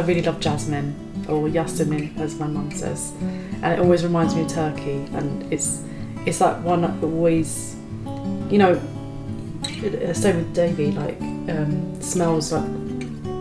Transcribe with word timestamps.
I 0.00 0.02
really 0.02 0.22
love 0.22 0.40
jasmine 0.40 0.94
or 1.28 1.46
yasmin, 1.46 2.18
as 2.18 2.40
my 2.40 2.46
mum 2.46 2.70
says, 2.70 3.12
and 3.20 3.74
it 3.74 3.80
always 3.80 4.02
reminds 4.02 4.34
me 4.34 4.40
of 4.40 4.48
Turkey. 4.48 5.04
And 5.12 5.52
it's 5.52 5.84
it's 6.24 6.38
that 6.38 6.62
one 6.62 6.80
that 6.80 7.04
always, 7.04 7.76
you 8.50 8.56
know, 8.56 8.80
same 10.14 10.36
with 10.36 10.54
Davy. 10.54 10.92
Like 10.92 11.20
um, 11.20 12.00
smells 12.00 12.50
like 12.50 12.66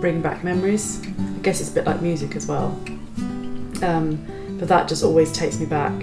bring 0.01 0.21
back 0.21 0.43
memories. 0.43 1.01
I 1.17 1.39
guess 1.43 1.61
it's 1.61 1.71
a 1.71 1.73
bit 1.75 1.85
like 1.85 2.01
music 2.01 2.35
as 2.35 2.45
well. 2.45 2.77
Um, 3.81 4.25
but 4.59 4.67
that 4.67 4.89
just 4.89 5.01
always 5.01 5.31
takes 5.31 5.61
me 5.61 5.65
back, 5.65 5.93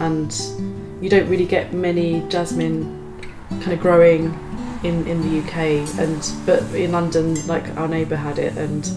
and 0.00 0.34
you 1.02 1.10
don't 1.10 1.28
really 1.28 1.44
get 1.44 1.74
many 1.74 2.26
jasmine 2.30 2.98
kind 3.60 3.72
of 3.72 3.80
growing 3.80 4.24
in, 4.84 5.06
in 5.06 5.20
the 5.20 5.40
UK 5.40 5.56
and 5.98 6.32
but 6.46 6.62
in 6.74 6.92
London 6.92 7.46
like 7.46 7.68
our 7.76 7.86
neighbour 7.86 8.16
had 8.16 8.38
it 8.38 8.56
and 8.56 8.90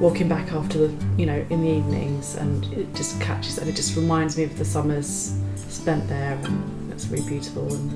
walking 0.00 0.28
back 0.28 0.52
after 0.52 0.86
the 0.86 1.06
you 1.16 1.26
know 1.26 1.44
in 1.50 1.62
the 1.62 1.68
evenings 1.68 2.34
and 2.36 2.64
it 2.74 2.92
just 2.94 3.20
catches 3.20 3.58
and 3.58 3.68
it 3.68 3.74
just 3.74 3.96
reminds 3.96 4.36
me 4.36 4.44
of 4.44 4.56
the 4.58 4.64
summers 4.64 5.38
spent 5.68 6.06
there 6.08 6.38
and 6.44 6.92
it's 6.92 7.06
really 7.08 7.26
beautiful 7.28 7.66
and 7.72 7.90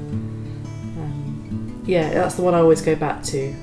um, 0.99 1.83
yeah 1.87 2.13
that's 2.15 2.37
the 2.37 2.43
one 2.43 2.55
I 2.55 2.59
always 2.59 2.81
go 2.81 2.95
back 2.95 3.23
to 3.25 3.55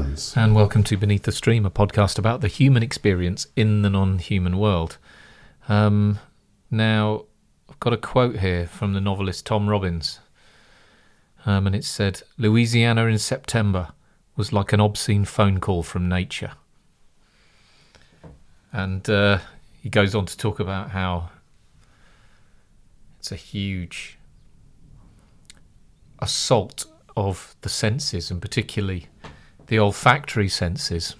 Rowlands. 0.00 0.34
And 0.34 0.54
welcome 0.54 0.82
to 0.84 0.96
Beneath 0.96 1.24
the 1.24 1.32
Stream, 1.32 1.66
a 1.66 1.70
podcast 1.70 2.18
about 2.18 2.40
the 2.40 2.48
human 2.48 2.82
experience 2.82 3.46
in 3.54 3.82
the 3.82 3.90
non 3.90 4.18
human 4.18 4.56
world. 4.58 4.96
Um, 5.68 6.18
now, 6.70 7.26
I've 7.68 7.80
got 7.80 7.92
a 7.92 7.98
quote 7.98 8.38
here 8.38 8.66
from 8.66 8.94
the 8.94 9.00
novelist 9.00 9.44
Tom 9.44 9.68
Robbins. 9.68 10.20
Um, 11.44 11.66
and 11.66 11.76
it 11.76 11.84
said 11.84 12.22
Louisiana 12.38 13.06
in 13.06 13.18
September 13.18 13.88
was 14.36 14.52
like 14.52 14.72
an 14.72 14.80
obscene 14.80 15.24
phone 15.26 15.60
call 15.60 15.82
from 15.82 16.08
nature. 16.08 16.52
And 18.72 19.08
uh, 19.10 19.38
he 19.82 19.90
goes 19.90 20.14
on 20.14 20.26
to 20.26 20.36
talk 20.36 20.60
about 20.60 20.90
how 20.90 21.30
it's 23.18 23.32
a 23.32 23.36
huge 23.36 24.18
assault 26.20 26.86
of 27.16 27.54
the 27.60 27.68
senses, 27.68 28.30
and 28.30 28.40
particularly 28.40 29.08
the 29.70 29.78
olfactory 29.78 30.48
senses. 30.48 31.14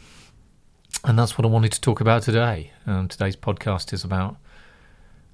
And 1.04 1.16
that's 1.16 1.38
what 1.38 1.44
I 1.46 1.48
wanted 1.48 1.70
to 1.72 1.80
talk 1.80 2.00
about 2.00 2.24
today. 2.24 2.72
Um, 2.84 3.06
today's 3.06 3.36
podcast 3.36 3.92
is 3.92 4.02
about 4.02 4.36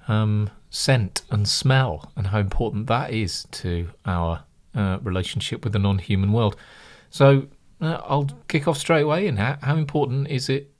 um, 0.06 0.50
scent 0.69 1.22
and 1.31 1.48
smell 1.48 2.12
and 2.14 2.27
how 2.27 2.39
important 2.39 2.87
that 2.89 3.12
is 3.12 3.47
to 3.53 3.89
our 4.05 4.44
uh, 4.75 4.98
relationship 5.03 5.64
with 5.64 5.72
the 5.72 5.78
non 5.78 5.98
human 5.98 6.31
world. 6.31 6.56
So 7.09 7.48
uh, 7.81 8.00
I'll 8.05 8.28
kick 8.48 8.69
off 8.69 8.77
straight 8.77 9.03
away. 9.03 9.27
And 9.27 9.39
how, 9.39 9.56
how 9.62 9.77
important 9.77 10.28
is 10.28 10.50
it 10.50 10.70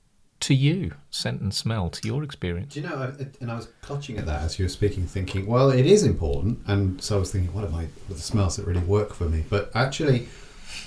to 0.41 0.53
you, 0.53 0.93
scent 1.09 1.41
and 1.41 1.51
smell, 1.51 1.89
to 1.89 2.07
your 2.07 2.23
experience? 2.23 2.75
Do 2.75 2.81
you 2.81 2.87
know, 2.87 3.15
and 3.41 3.51
I 3.51 3.55
was 3.55 3.69
clutching 3.81 4.19
at 4.19 4.27
that 4.27 4.43
as 4.43 4.59
you 4.59 4.65
were 4.65 4.69
speaking, 4.69 5.07
thinking, 5.07 5.47
well, 5.47 5.71
it 5.71 5.87
is 5.87 6.03
important. 6.03 6.59
And 6.67 7.01
so 7.01 7.15
I 7.15 7.19
was 7.19 7.31
thinking, 7.31 7.51
what 7.51 7.65
am 7.65 7.73
I, 7.73 7.87
the 8.07 8.19
smells 8.19 8.57
that 8.57 8.67
really 8.67 8.81
work 8.81 9.15
for 9.15 9.27
me? 9.27 9.43
But 9.49 9.71
actually, 9.73 10.27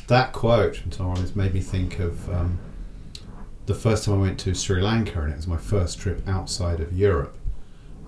that 0.06 0.32
quote 0.32 0.76
from 0.76 0.90
Tom 0.90 1.08
Robbins 1.08 1.36
made 1.36 1.54
me 1.54 1.60
think 1.60 1.98
of 1.98 2.28
um, 2.30 2.58
the 3.66 3.74
first 3.74 4.04
time 4.04 4.14
I 4.14 4.18
went 4.18 4.40
to 4.40 4.54
Sri 4.54 4.80
Lanka, 4.80 5.20
and 5.22 5.32
it 5.32 5.36
was 5.36 5.46
my 5.46 5.56
first 5.56 5.98
trip 5.98 6.26
outside 6.26 6.80
of 6.80 6.92
Europe, 6.92 7.36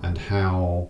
and 0.01 0.17
how 0.17 0.89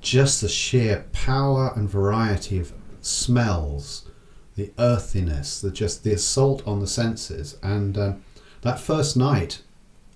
just 0.00 0.40
the 0.40 0.48
sheer 0.48 1.06
power 1.12 1.72
and 1.74 1.88
variety 1.88 2.58
of 2.58 2.72
smells, 3.00 4.08
the 4.56 4.72
earthiness, 4.78 5.60
the 5.60 5.70
just 5.70 6.04
the 6.04 6.12
assault 6.12 6.62
on 6.66 6.80
the 6.80 6.86
senses, 6.86 7.56
and 7.62 7.96
uh, 7.96 8.12
that 8.62 8.78
first 8.78 9.16
night 9.16 9.62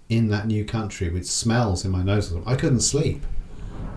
in 0.09 0.29
that 0.29 0.47
new 0.47 0.65
country 0.65 1.09
with 1.09 1.27
smells 1.27 1.85
in 1.85 1.91
my 1.91 2.03
nose. 2.03 2.33
I 2.47 2.55
couldn't 2.55 2.81
sleep. 2.81 3.23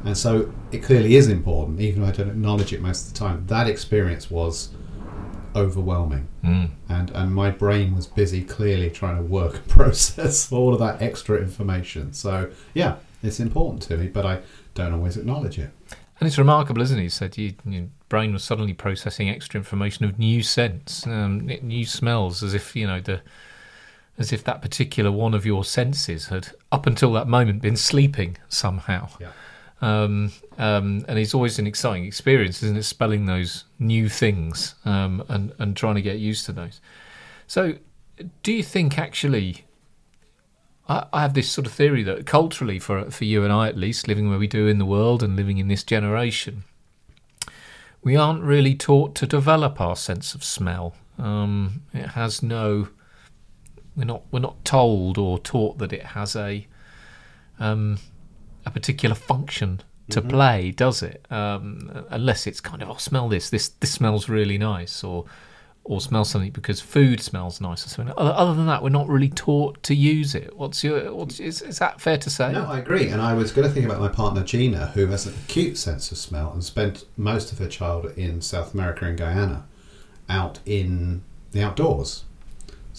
And 0.03 0.17
so 0.17 0.51
it 0.71 0.79
clearly 0.79 1.15
is 1.15 1.27
important, 1.27 1.81
even 1.81 2.01
though 2.01 2.07
I 2.07 2.11
don't 2.11 2.29
acknowledge 2.29 2.73
it 2.73 2.81
most 2.81 3.07
of 3.07 3.13
the 3.13 3.19
time. 3.19 3.45
That 3.47 3.67
experience 3.67 4.31
was 4.31 4.69
overwhelming. 5.55 6.27
Mm. 6.43 6.71
And, 6.87 7.11
and 7.11 7.33
my 7.33 7.51
brain 7.51 7.95
was 7.95 8.07
busy 8.07 8.43
clearly 8.43 8.89
trying 8.89 9.17
to 9.17 9.23
work 9.23 9.55
and 9.55 9.67
process 9.67 10.51
all 10.51 10.73
of 10.73 10.79
that 10.79 11.01
extra 11.01 11.37
information. 11.37 12.13
So, 12.13 12.51
yeah, 12.73 12.97
it's 13.23 13.39
important 13.39 13.81
to 13.83 13.97
me, 13.97 14.07
but 14.07 14.25
I 14.25 14.41
don't 14.73 14.93
always 14.93 15.17
acknowledge 15.17 15.59
it. 15.59 15.71
And 16.19 16.27
it's 16.27 16.37
remarkable, 16.37 16.81
isn't 16.81 16.99
it? 16.99 17.03
You 17.03 17.09
said 17.09 17.37
you, 17.37 17.53
your 17.65 17.87
brain 18.09 18.33
was 18.33 18.43
suddenly 18.43 18.73
processing 18.73 19.29
extra 19.29 19.57
information 19.57 20.05
of 20.05 20.19
new 20.19 20.43
scents, 20.43 21.07
um, 21.07 21.45
new 21.61 21.85
smells, 21.85 22.43
as 22.43 22.53
if, 22.53 22.75
you 22.75 22.87
know, 22.87 22.99
the 22.99 23.21
as 24.17 24.33
if 24.33 24.43
that 24.43 24.61
particular 24.61 25.11
one 25.11 25.33
of 25.33 25.45
your 25.45 25.63
senses 25.63 26.27
had, 26.27 26.49
up 26.73 26.85
until 26.85 27.13
that 27.13 27.27
moment, 27.27 27.61
been 27.61 27.77
sleeping 27.77 28.37
somehow. 28.49 29.07
Yeah. 29.19 29.31
Um, 29.81 30.31
um, 30.57 31.05
and 31.07 31.17
it's 31.17 31.33
always 31.33 31.57
an 31.57 31.65
exciting 31.65 32.05
experience, 32.05 32.61
isn't 32.63 32.77
it? 32.77 32.83
Spelling 32.83 33.25
those 33.25 33.63
new 33.77 34.09
things 34.09 34.75
um, 34.85 35.23
and 35.29 35.53
and 35.57 35.75
trying 35.75 35.95
to 35.95 36.01
get 36.01 36.19
used 36.19 36.45
to 36.47 36.51
those. 36.51 36.81
So, 37.47 37.75
do 38.43 38.51
you 38.53 38.63
think 38.63 38.97
actually? 38.97 39.65
I, 40.91 41.21
have 41.21 41.35
this 41.35 41.51
sort 41.51 41.67
of 41.67 41.73
theory 41.73 42.01
that 42.01 42.25
culturally, 42.25 42.79
for 42.79 43.11
for 43.11 43.23
you 43.23 43.43
and 43.43 43.53
I 43.53 43.67
at 43.67 43.77
least, 43.77 44.07
living 44.07 44.27
where 44.27 44.39
we 44.39 44.47
do 44.47 44.65
in 44.65 44.79
the 44.79 44.87
world 44.87 45.21
and 45.21 45.35
living 45.35 45.59
in 45.59 45.67
this 45.67 45.83
generation, 45.83 46.63
we 48.01 48.15
aren't 48.15 48.41
really 48.41 48.73
taught 48.73 49.13
to 49.15 49.27
develop 49.27 49.79
our 49.79 49.95
sense 49.95 50.33
of 50.33 50.43
smell. 50.43 50.95
Um, 51.19 51.83
it 51.93 52.07
has 52.07 52.41
no 52.41 52.87
we're 53.95 54.05
not 54.05 54.23
we're 54.31 54.39
not 54.39 54.63
told 54.63 55.17
or 55.17 55.37
taught 55.37 55.77
that 55.77 55.91
it 55.93 56.03
has 56.03 56.35
a 56.35 56.65
um, 57.59 57.99
a 58.69 58.71
particular 58.71 59.15
function 59.15 59.81
to 60.09 60.21
mm-hmm. 60.21 60.29
play, 60.29 60.71
does 60.71 61.03
it? 61.03 61.25
Um, 61.29 62.05
unless 62.09 62.47
it's 62.47 62.61
kind 62.61 62.81
of, 62.81 62.89
oh, 62.89 62.97
smell 62.97 63.29
this. 63.29 63.49
This 63.49 63.69
this 63.69 63.91
smells 63.91 64.29
really 64.29 64.57
nice, 64.57 65.03
or 65.03 65.25
or 65.83 65.99
smell 65.99 66.23
something 66.23 66.51
because 66.51 66.79
food 66.79 67.19
smells 67.19 67.59
nice 67.59 67.85
or 67.85 67.89
something. 67.89 68.13
Other, 68.15 68.31
other 68.31 68.53
than 68.53 68.67
that, 68.67 68.83
we're 68.83 68.89
not 68.89 69.07
really 69.07 69.29
taught 69.29 69.81
to 69.83 69.95
use 69.95 70.35
it. 70.35 70.55
What's 70.55 70.83
your? 70.83 71.13
What's, 71.13 71.39
is, 71.39 71.61
is 71.61 71.79
that 71.79 71.99
fair 71.99 72.17
to 72.17 72.29
say? 72.29 72.51
No, 72.51 72.65
I 72.65 72.79
agree. 72.79 73.07
And 73.09 73.21
I 73.21 73.33
was 73.33 73.51
going 73.51 73.67
to 73.67 73.73
think 73.73 73.85
about 73.85 73.99
my 73.99 74.07
partner 74.07 74.43
Gina, 74.43 74.87
who 74.87 75.07
has 75.07 75.25
an 75.25 75.33
acute 75.45 75.77
sense 75.77 76.11
of 76.11 76.17
smell 76.17 76.51
and 76.51 76.63
spent 76.63 77.05
most 77.17 77.51
of 77.51 77.57
her 77.57 77.67
childhood 77.67 78.17
in 78.17 78.41
South 78.41 78.73
America 78.73 79.05
and 79.05 79.17
Guyana, 79.17 79.65
out 80.29 80.59
in 80.65 81.23
the 81.51 81.63
outdoors 81.63 82.25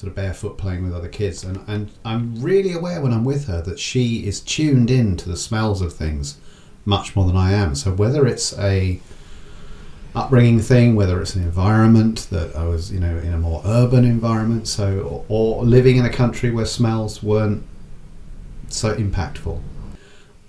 sort 0.01 0.09
of 0.09 0.15
barefoot 0.17 0.57
playing 0.57 0.83
with 0.83 0.95
other 0.95 1.09
kids. 1.09 1.45
And, 1.45 1.63
and 1.67 1.91
I'm 2.07 2.41
really 2.41 2.73
aware 2.73 3.03
when 3.03 3.13
I'm 3.13 3.25
with 3.25 3.49
her 3.49 3.61
that 3.61 3.79
she 3.79 4.27
is 4.27 4.41
tuned 4.41 4.91
in 4.91 5.15
to 5.19 5.29
the 5.29 5.37
smells 5.37 5.83
of 5.83 5.93
things 5.93 6.39
much 6.87 7.15
more 7.15 7.27
than 7.27 7.37
I 7.37 7.53
am. 7.53 7.75
So 7.75 7.93
whether 7.93 8.27
it's 8.27 8.59
a 8.59 8.99
upbringing 10.13 10.59
thing 10.59 10.97
whether 10.97 11.21
it's 11.21 11.37
an 11.37 11.43
environment 11.45 12.27
that 12.31 12.57
I 12.57 12.65
was 12.65 12.91
you 12.91 12.99
know 12.99 13.17
in 13.19 13.33
a 13.33 13.39
more 13.39 13.63
urban 13.65 14.05
environment 14.05 14.67
so 14.67 15.03
or, 15.03 15.25
or 15.29 15.65
living 15.65 15.99
in 15.99 16.05
a 16.05 16.11
country 16.11 16.51
where 16.51 16.67
smells 16.67 17.23
weren't 17.23 17.63
so 18.67 18.93
impactful. 18.97 19.61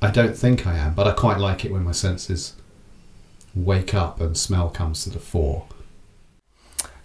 I 0.01 0.09
don't 0.09 0.35
think 0.35 0.65
I 0.65 0.77
am 0.77 0.95
but 0.95 1.05
I 1.05 1.11
quite 1.11 1.37
like 1.37 1.63
it 1.63 1.71
when 1.71 1.83
my 1.83 1.91
senses 1.91 2.55
wake 3.53 3.93
up 3.93 4.19
and 4.19 4.35
smell 4.35 4.69
comes 4.69 5.03
to 5.03 5.11
the 5.11 5.19
fore. 5.19 5.67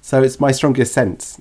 So 0.00 0.22
it's 0.22 0.40
my 0.40 0.52
strongest 0.52 0.94
sense 0.94 1.38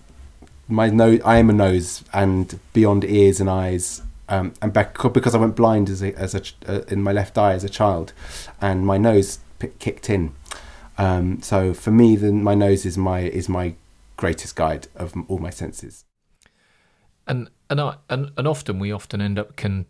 my 0.68 0.90
nose, 0.90 1.22
I 1.24 1.38
am 1.38 1.50
a 1.50 1.54
nose, 1.54 2.04
and 2.14 2.60
beyond 2.74 3.04
ears 3.04 3.40
and 3.40 3.50
eyes, 3.50 4.02
um, 4.30 4.54
and 4.62 4.74
back 4.74 4.98
because 5.14 5.36
I 5.36 5.38
went 5.38 5.56
blind 5.56 5.90
as 5.90 6.02
a, 6.02 6.14
as 6.16 6.34
a 6.34 6.42
uh, 6.68 6.82
in 6.88 7.04
my 7.04 7.12
left 7.12 7.38
eye 7.38 7.54
as 7.54 7.64
a 7.64 7.70
child, 7.70 8.14
and 8.62 8.86
my 8.86 8.98
nose 8.98 9.40
p- 9.60 9.72
kicked 9.80 10.10
in. 10.10 10.34
Um, 10.98 11.42
so 11.42 11.74
for 11.74 11.92
me, 11.92 12.16
then 12.16 12.44
my 12.44 12.56
nose 12.56 12.86
is 12.86 12.98
my 12.98 13.22
is 13.22 13.48
my 13.50 13.76
greatest 14.18 14.56
guide 14.56 14.88
of 14.96 15.14
all 15.28 15.40
my 15.40 15.50
senses. 15.50 16.06
And 17.28 17.50
and 17.70 17.80
I, 17.82 17.98
and 18.10 18.32
and 18.38 18.48
often 18.48 18.80
we 18.80 18.92
often 18.92 19.22
end 19.22 19.38
up 19.38 19.56
can 19.56 19.86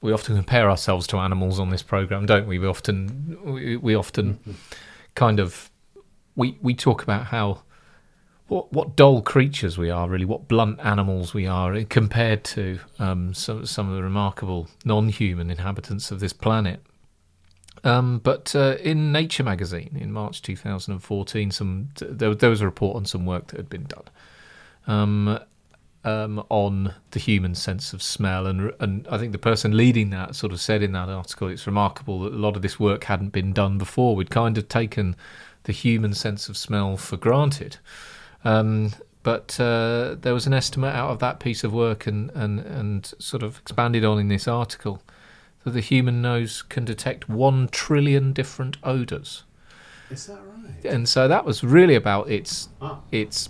we 0.00 0.12
often 0.12 0.36
compare 0.36 0.68
ourselves 0.68 1.06
to 1.08 1.18
animals 1.18 1.58
on 1.58 1.70
this 1.70 1.82
program, 1.82 2.26
don't 2.26 2.46
we? 2.46 2.58
We 2.58 2.66
often 2.66 3.38
we, 3.44 3.76
we 3.76 3.94
often 3.94 4.34
mm-hmm. 4.34 4.52
kind 5.14 5.40
of 5.40 5.70
we 6.36 6.58
we 6.60 6.74
talk 6.74 7.02
about 7.02 7.26
how 7.26 7.62
what 8.54 8.72
what 8.72 8.94
dull 8.94 9.20
creatures 9.20 9.76
we 9.76 9.90
are, 9.90 10.08
really, 10.08 10.24
what 10.24 10.46
blunt 10.46 10.78
animals 10.78 11.34
we 11.34 11.44
are 11.44 11.82
compared 11.84 12.44
to 12.44 12.78
um, 13.00 13.34
some 13.34 13.66
some 13.66 13.88
of 13.88 13.96
the 13.96 14.02
remarkable 14.02 14.68
non-human 14.84 15.50
inhabitants 15.50 16.12
of 16.12 16.20
this 16.20 16.32
planet. 16.32 16.80
Um, 17.82 18.20
but 18.20 18.54
uh, 18.54 18.76
in 18.80 19.10
Nature 19.10 19.42
magazine 19.42 19.98
in 20.00 20.12
March 20.12 20.40
2014, 20.40 21.50
some 21.50 21.88
there, 21.96 22.32
there, 22.32 22.48
was 22.48 22.60
a 22.60 22.64
report 22.64 22.94
on 22.96 23.04
some 23.04 23.26
work 23.26 23.48
that 23.48 23.56
had 23.56 23.68
been 23.68 23.84
done, 23.84 24.04
um, 24.86 25.40
um, 26.04 26.46
on 26.48 26.94
the 27.10 27.18
human 27.18 27.56
sense 27.56 27.92
of 27.92 28.04
smell, 28.04 28.46
and 28.46 28.72
and 28.78 29.08
I 29.08 29.18
think 29.18 29.32
the 29.32 29.38
person 29.38 29.76
leading 29.76 30.10
that 30.10 30.36
sort 30.36 30.52
of 30.52 30.60
said 30.60 30.80
in 30.80 30.92
that 30.92 31.08
article, 31.08 31.48
it's 31.48 31.66
remarkable 31.66 32.20
that 32.20 32.32
a 32.32 32.36
lot 32.36 32.54
of 32.54 32.62
this 32.62 32.78
work 32.78 33.04
hadn't 33.04 33.32
been 33.32 33.52
done 33.52 33.78
before. 33.78 34.14
We'd 34.14 34.30
kind 34.30 34.56
of 34.56 34.68
taken 34.68 35.16
the 35.64 35.72
human 35.72 36.14
sense 36.14 36.48
of 36.48 36.56
smell 36.56 36.96
for 36.96 37.16
granted. 37.16 37.78
Um, 38.44 38.92
but 39.22 39.58
uh, 39.58 40.16
there 40.20 40.34
was 40.34 40.46
an 40.46 40.52
estimate 40.52 40.94
out 40.94 41.10
of 41.10 41.18
that 41.20 41.40
piece 41.40 41.64
of 41.64 41.72
work 41.72 42.06
and, 42.06 42.30
and, 42.32 42.60
and 42.60 43.12
sort 43.18 43.42
of 43.42 43.58
expanded 43.58 44.04
on 44.04 44.18
in 44.18 44.28
this 44.28 44.46
article 44.46 45.02
that 45.64 45.70
the 45.70 45.80
human 45.80 46.20
nose 46.20 46.62
can 46.62 46.84
detect 46.84 47.28
one 47.28 47.68
trillion 47.68 48.34
different 48.34 48.76
odours. 48.84 49.44
Is 50.10 50.26
that 50.26 50.38
right? 50.46 50.84
And 50.84 51.08
so 51.08 51.26
that 51.26 51.46
was 51.46 51.64
really 51.64 51.94
about 51.94 52.30
its 52.30 52.68
Ah. 52.82 53.00
its 53.10 53.48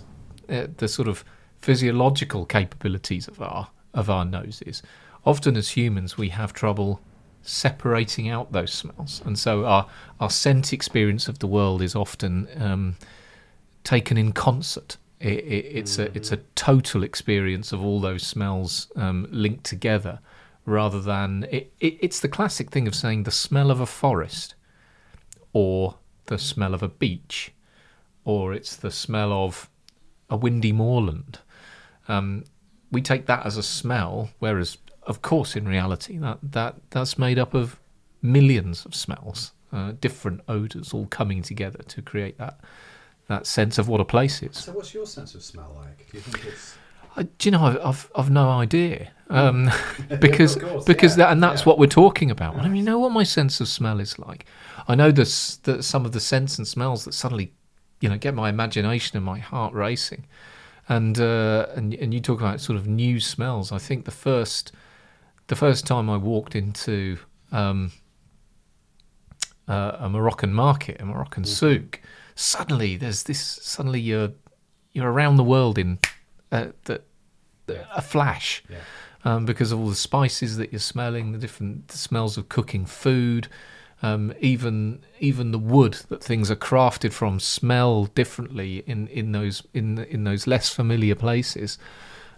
uh, 0.49 0.67
the 0.77 0.87
sort 0.87 1.07
of 1.09 1.25
physiological 1.59 2.45
capabilities 2.45 3.27
of 3.27 3.41
our 3.41 3.67
of 3.93 4.09
our 4.09 4.23
noses. 4.23 4.81
Often 5.25 5.57
as 5.57 5.69
humans, 5.69 6.17
we 6.17 6.29
have 6.29 6.53
trouble 6.53 7.01
separating 7.41 8.29
out 8.29 8.53
those 8.53 8.71
smells, 8.71 9.21
and 9.25 9.37
so 9.37 9.65
our 9.65 9.87
our 10.19 10.29
scent 10.29 10.71
experience 10.71 11.27
of 11.27 11.39
the 11.39 11.47
world 11.47 11.81
is 11.81 11.95
often 11.95 12.47
um, 12.57 12.95
taken 13.85 14.17
in 14.17 14.33
concert. 14.33 14.97
It, 15.21 15.39
it, 15.45 15.65
it's 15.77 15.97
a 15.97 16.15
it's 16.17 16.33
a 16.33 16.41
total 16.55 17.03
experience 17.03 17.71
of 17.71 17.81
all 17.81 18.01
those 18.01 18.27
smells 18.27 18.91
um, 18.97 19.27
linked 19.31 19.63
together, 19.63 20.19
rather 20.65 20.99
than 20.99 21.47
it, 21.49 21.71
it, 21.79 21.97
it's 22.01 22.19
the 22.19 22.27
classic 22.27 22.69
thing 22.69 22.87
of 22.87 22.93
saying 22.93 23.23
the 23.23 23.31
smell 23.31 23.71
of 23.71 23.79
a 23.79 23.85
forest, 23.85 24.55
or 25.53 25.95
the 26.25 26.37
smell 26.37 26.73
of 26.73 26.83
a 26.83 26.89
beach, 26.89 27.53
or 28.25 28.53
it's 28.53 28.75
the 28.75 28.91
smell 28.91 29.31
of 29.31 29.69
a 30.29 30.35
windy 30.35 30.73
moorland. 30.73 31.39
Um, 32.07 32.43
we 32.91 33.01
take 33.01 33.25
that 33.27 33.45
as 33.45 33.57
a 33.57 33.63
smell, 33.63 34.29
whereas, 34.39 34.77
of 35.03 35.21
course, 35.21 35.55
in 35.55 35.67
reality, 35.67 36.17
that, 36.17 36.39
that 36.41 36.75
that's 36.89 37.17
made 37.17 37.39
up 37.39 37.53
of 37.53 37.79
millions 38.21 38.85
of 38.85 38.93
smells, 38.93 39.53
uh, 39.71 39.93
different 40.01 40.41
odors, 40.47 40.93
all 40.93 41.07
coming 41.07 41.41
together 41.41 41.79
to 41.87 42.01
create 42.01 42.37
that 42.37 42.59
that 43.27 43.47
sense 43.47 43.77
of 43.77 43.87
what 43.87 44.01
a 44.01 44.05
place 44.05 44.41
is. 44.43 44.57
So, 44.57 44.71
what's 44.71 44.93
your 44.93 45.05
sense 45.05 45.35
of 45.35 45.43
smell 45.43 45.75
like? 45.77 46.09
Do 46.11 46.17
you 46.17 46.21
think 46.21 46.45
it's 46.45 46.75
I, 47.15 47.23
do 47.23 47.47
you 47.47 47.51
know? 47.51 47.63
I've, 47.63 47.77
I've 47.83 48.11
I've 48.15 48.29
no 48.29 48.49
idea 48.49 49.11
um, 49.29 49.71
because 50.19 50.55
course, 50.55 50.85
because 50.85 51.17
yeah, 51.17 51.25
that 51.25 51.31
and 51.31 51.43
that's 51.43 51.61
yeah. 51.61 51.65
what 51.65 51.79
we're 51.79 51.87
talking 51.87 52.31
about. 52.31 52.55
I 52.55 52.61
don't 52.61 52.73
even 52.73 52.85
know 52.85 52.99
what 52.99 53.11
my 53.11 53.23
sense 53.23 53.61
of 53.61 53.67
smell 53.67 53.99
is 53.99 54.19
like. 54.19 54.45
I 54.87 54.95
know 54.95 55.11
this 55.11 55.57
that 55.57 55.83
some 55.83 56.05
of 56.05 56.11
the 56.11 56.19
scents 56.19 56.57
and 56.57 56.67
smells 56.67 57.05
that 57.05 57.13
suddenly, 57.13 57.53
you 58.01 58.09
know, 58.09 58.17
get 58.17 58.33
my 58.33 58.49
imagination 58.49 59.17
and 59.17 59.25
my 59.25 59.39
heart 59.39 59.73
racing, 59.73 60.25
and 60.89 61.19
uh, 61.19 61.67
and 61.75 61.93
and 61.95 62.13
you 62.13 62.19
talk 62.19 62.39
about 62.39 62.61
sort 62.61 62.77
of 62.77 62.87
new 62.87 63.19
smells. 63.19 63.71
I 63.71 63.77
think 63.77 64.05
the 64.05 64.11
first 64.11 64.71
the 65.47 65.55
first 65.55 65.85
time 65.85 66.09
I 66.09 66.17
walked 66.17 66.55
into 66.55 67.17
um, 67.51 67.91
uh, 69.67 69.97
a 69.99 70.09
Moroccan 70.09 70.53
market, 70.53 70.99
a 70.99 71.05
Moroccan 71.05 71.45
souk, 71.45 72.01
suddenly 72.35 72.97
there's 72.97 73.23
this. 73.23 73.39
Suddenly 73.39 73.99
you're 74.01 74.31
you're 74.93 75.11
around 75.11 75.37
the 75.37 75.43
world 75.43 75.77
in 75.77 75.99
uh, 76.51 76.67
the, 76.85 77.01
a 77.93 78.01
flash 78.01 78.63
yeah? 78.69 78.77
um, 79.25 79.45
because 79.45 79.71
of 79.71 79.79
all 79.79 79.89
the 79.89 79.95
spices 79.95 80.57
that 80.57 80.71
you're 80.71 80.79
smelling, 80.79 81.31
the 81.31 81.37
different 81.37 81.91
smells 81.91 82.37
of 82.37 82.47
cooking 82.47 82.85
food, 82.85 83.47
um, 84.01 84.33
even 84.39 85.03
even 85.19 85.51
the 85.51 85.59
wood 85.59 85.93
that 86.09 86.23
things 86.23 86.51
are 86.51 86.55
crafted 86.55 87.11
from 87.11 87.39
smell 87.39 88.05
differently 88.05 88.83
in, 88.85 89.07
in 89.07 89.31
those 89.31 89.63
in 89.73 89.99
in 89.99 90.23
those 90.23 90.47
less 90.47 90.69
familiar 90.69 91.15
places. 91.15 91.77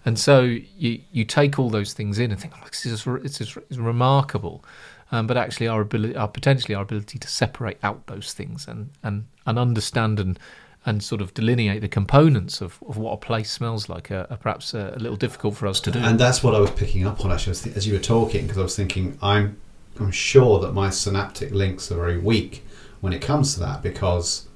And 0.05 0.17
so 0.17 0.41
you 0.41 1.01
you 1.11 1.25
take 1.25 1.59
all 1.59 1.69
those 1.69 1.93
things 1.93 2.19
in 2.19 2.31
and 2.31 2.39
think, 2.39 2.53
oh, 2.55 2.65
this 2.67 2.85
is 2.85 3.03
this 3.03 3.41
is 3.41 3.79
remarkable. 3.79 4.63
Um, 5.11 5.25
but 5.25 5.37
actually, 5.37 5.67
our 5.67 5.81
ability, 5.81 6.15
our 6.15 6.27
potentially 6.27 6.75
our 6.75 6.83
ability 6.83 7.17
to 7.19 7.27
separate 7.27 7.77
out 7.81 8.07
those 8.07 8.33
things 8.33 8.67
and 8.67 8.89
and, 9.03 9.25
and 9.45 9.57
understand 9.57 10.19
and 10.19 10.39
and 10.85 11.03
sort 11.03 11.21
of 11.21 11.33
delineate 11.33 11.81
the 11.81 11.87
components 11.89 12.61
of, 12.61 12.81
of 12.87 12.97
what 12.97 13.11
a 13.11 13.17
place 13.17 13.51
smells 13.51 13.89
like 13.89 14.09
are, 14.09 14.25
are 14.29 14.37
perhaps 14.37 14.73
uh, 14.73 14.93
a 14.95 14.99
little 14.99 15.17
difficult 15.17 15.55
for 15.55 15.67
us 15.67 15.81
to 15.81 15.91
do. 15.91 15.99
And 15.99 16.17
that's 16.17 16.41
what 16.41 16.55
I 16.55 16.59
was 16.59 16.71
picking 16.71 17.05
up 17.05 17.25
on 17.25 17.31
actually 17.31 17.73
as 17.73 17.85
you 17.85 17.93
were 17.93 17.99
talking 17.99 18.43
because 18.43 18.57
I 18.57 18.61
was 18.61 18.75
thinking 18.75 19.17
I'm 19.21 19.57
I'm 19.99 20.11
sure 20.11 20.59
that 20.59 20.73
my 20.73 20.89
synaptic 20.89 21.51
links 21.51 21.91
are 21.91 21.95
very 21.95 22.17
weak 22.17 22.63
when 23.01 23.13
it 23.13 23.21
comes 23.21 23.53
to 23.55 23.59
that 23.61 23.81
because 23.83 24.47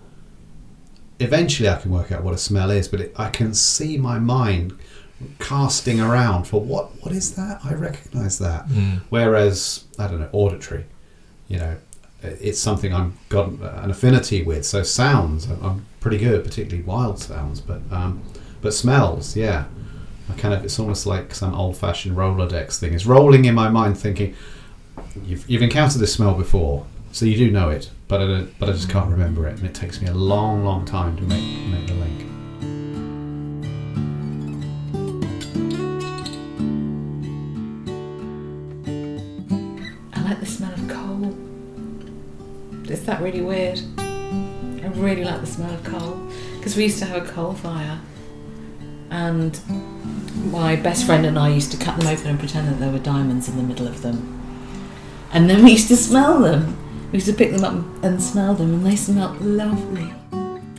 eventually 1.20 1.68
I 1.70 1.76
can 1.78 1.92
work 1.92 2.12
out 2.12 2.24
what 2.24 2.34
a 2.34 2.38
smell 2.38 2.72
is, 2.72 2.88
but 2.88 3.02
it, 3.02 3.14
I 3.18 3.30
can 3.30 3.54
see 3.54 3.98
my 3.98 4.20
mind 4.20 4.78
casting 5.40 6.00
around 6.00 6.46
for 6.46 6.62
what 6.62 6.92
what 7.04 7.12
is 7.14 7.36
that? 7.36 7.62
I 7.64 7.74
recognise 7.74 8.40
that. 8.40 8.68
Mm. 8.68 9.02
Whereas 9.10 9.86
I 10.00 10.08
don't 10.08 10.20
know 10.20 10.30
auditory, 10.32 10.86
you 11.48 11.58
know, 11.58 11.78
it's 12.22 12.60
something 12.60 12.94
I've 12.94 13.14
got 13.30 13.50
an 13.50 13.90
affinity 13.92 14.44
with. 14.44 14.66
So 14.66 14.84
sounds 14.84 15.50
I'm- 15.50 15.86
pretty 16.00 16.18
good, 16.18 16.44
particularly 16.44 16.84
wild 16.84 17.20
sounds, 17.20 17.62
but 17.62 17.82
um, 17.92 18.22
but 18.62 18.74
smells, 18.74 19.36
yeah. 19.36 19.66
I 20.30 20.34
kind 20.34 20.54
of 20.54 20.64
it's 20.64 20.80
almost 20.80 21.06
like 21.06 21.36
some 21.36 21.54
old-fashioned 21.54 22.16
Rolodex 22.16 22.80
thing. 22.80 22.94
It's 22.94 23.06
rolling 23.06 23.46
in 23.46 23.54
my 23.54 23.70
mind, 23.70 23.98
thinking 23.98 24.34
you've 25.24 25.48
you've 25.50 25.62
encountered 25.62 26.00
this 26.00 26.14
smell 26.14 26.34
before, 26.34 26.86
so 27.12 27.26
you 27.26 27.36
do 27.38 27.52
know 27.52 27.70
it, 27.70 27.92
but 28.08 28.22
I 28.22 28.26
don't, 28.28 28.60
but 28.60 28.70
I 28.70 28.72
just 28.72 28.90
can't 28.90 29.10
remember 29.12 29.48
it, 29.48 29.58
and 29.58 29.66
it 29.66 29.76
takes 29.76 30.02
me 30.02 30.08
a 30.08 30.14
long, 30.14 30.64
long 30.64 30.86
time 30.86 31.18
to 31.18 31.24
make 31.24 31.44
make 31.68 31.88
the 31.88 31.94
link. 31.96 32.26
Is 42.92 43.06
that 43.06 43.22
really 43.22 43.42
weird? 43.42 43.80
I 43.98 44.92
really 44.96 45.24
like 45.24 45.40
the 45.40 45.48
smell 45.48 45.74
of 45.74 45.82
coal 45.86 46.28
because 46.58 46.76
we 46.76 46.84
used 46.84 47.00
to 47.00 47.06
have 47.06 47.24
a 47.24 47.32
coal 47.32 47.54
fire, 47.54 47.98
and 49.10 49.58
my 50.52 50.76
best 50.76 51.06
friend 51.06 51.26
and 51.26 51.40
I 51.40 51.48
used 51.50 51.72
to 51.72 51.78
cut 51.78 51.98
them 51.98 52.08
open 52.08 52.28
and 52.28 52.38
pretend 52.38 52.68
that 52.68 52.80
there 52.80 52.92
were 52.92 53.00
diamonds 53.00 53.48
in 53.48 53.56
the 53.56 53.64
middle 53.64 53.88
of 53.88 54.02
them, 54.02 54.42
and 55.32 55.50
then 55.50 55.64
we 55.64 55.72
used 55.72 55.88
to 55.88 55.96
smell 55.96 56.40
them. 56.40 56.78
We 57.12 57.18
used 57.18 57.28
to 57.28 57.34
pick 57.34 57.52
them 57.52 57.64
up 57.64 58.04
and 58.04 58.22
smell 58.22 58.56
them, 58.56 58.74
and 58.74 58.86
they 58.86 58.98
smelled 58.98 59.40
lovely. 59.40 60.14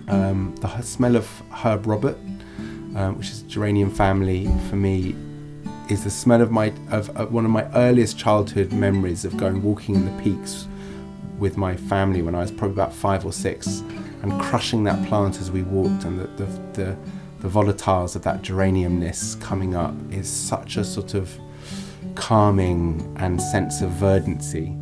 um, 0.09 0.55
the 0.61 0.83
smell 0.83 1.17
of 1.17 1.27
herb 1.51 1.87
Robert, 1.87 2.19
um, 2.95 3.17
which 3.17 3.31
is 3.31 3.41
geranium 3.43 3.91
family 3.91 4.51
for 4.69 4.77
me, 4.77 5.17
is 5.89 6.05
the 6.05 6.11
smell 6.11 6.43
of 6.43 6.51
my 6.51 6.75
of, 6.91 7.09
of 7.17 7.33
one 7.33 7.47
of 7.47 7.51
my 7.51 7.65
earliest 7.75 8.19
childhood 8.19 8.71
memories 8.71 9.25
of 9.25 9.35
going 9.39 9.63
walking 9.63 9.95
in 9.95 10.05
the 10.05 10.23
peaks 10.23 10.67
with 11.43 11.57
my 11.57 11.77
family 11.77 12.23
when 12.23 12.37
I 12.37 12.39
was 12.39 12.53
probably 12.53 12.75
about 12.75 12.95
five 12.95 13.27
or 13.27 13.33
six, 13.33 13.81
and 14.23 14.41
crushing 14.41 14.85
that 14.85 15.05
plant 15.09 15.41
as 15.41 15.51
we 15.51 15.63
walked, 15.63 16.05
and 16.05 16.21
the 16.21 16.29
the, 16.41 16.47
the, 16.73 16.97
the 17.41 17.49
volatiles 17.49 18.15
of 18.15 18.23
that 18.23 18.43
geraniumness 18.43 19.39
coming 19.41 19.75
up 19.75 19.95
is 20.11 20.29
such 20.31 20.77
a 20.77 20.85
sort 20.85 21.15
of 21.15 21.37
calming 22.15 23.15
and 23.19 23.43
sense 23.43 23.83
of 23.83 23.91
verdancy. 23.91 24.77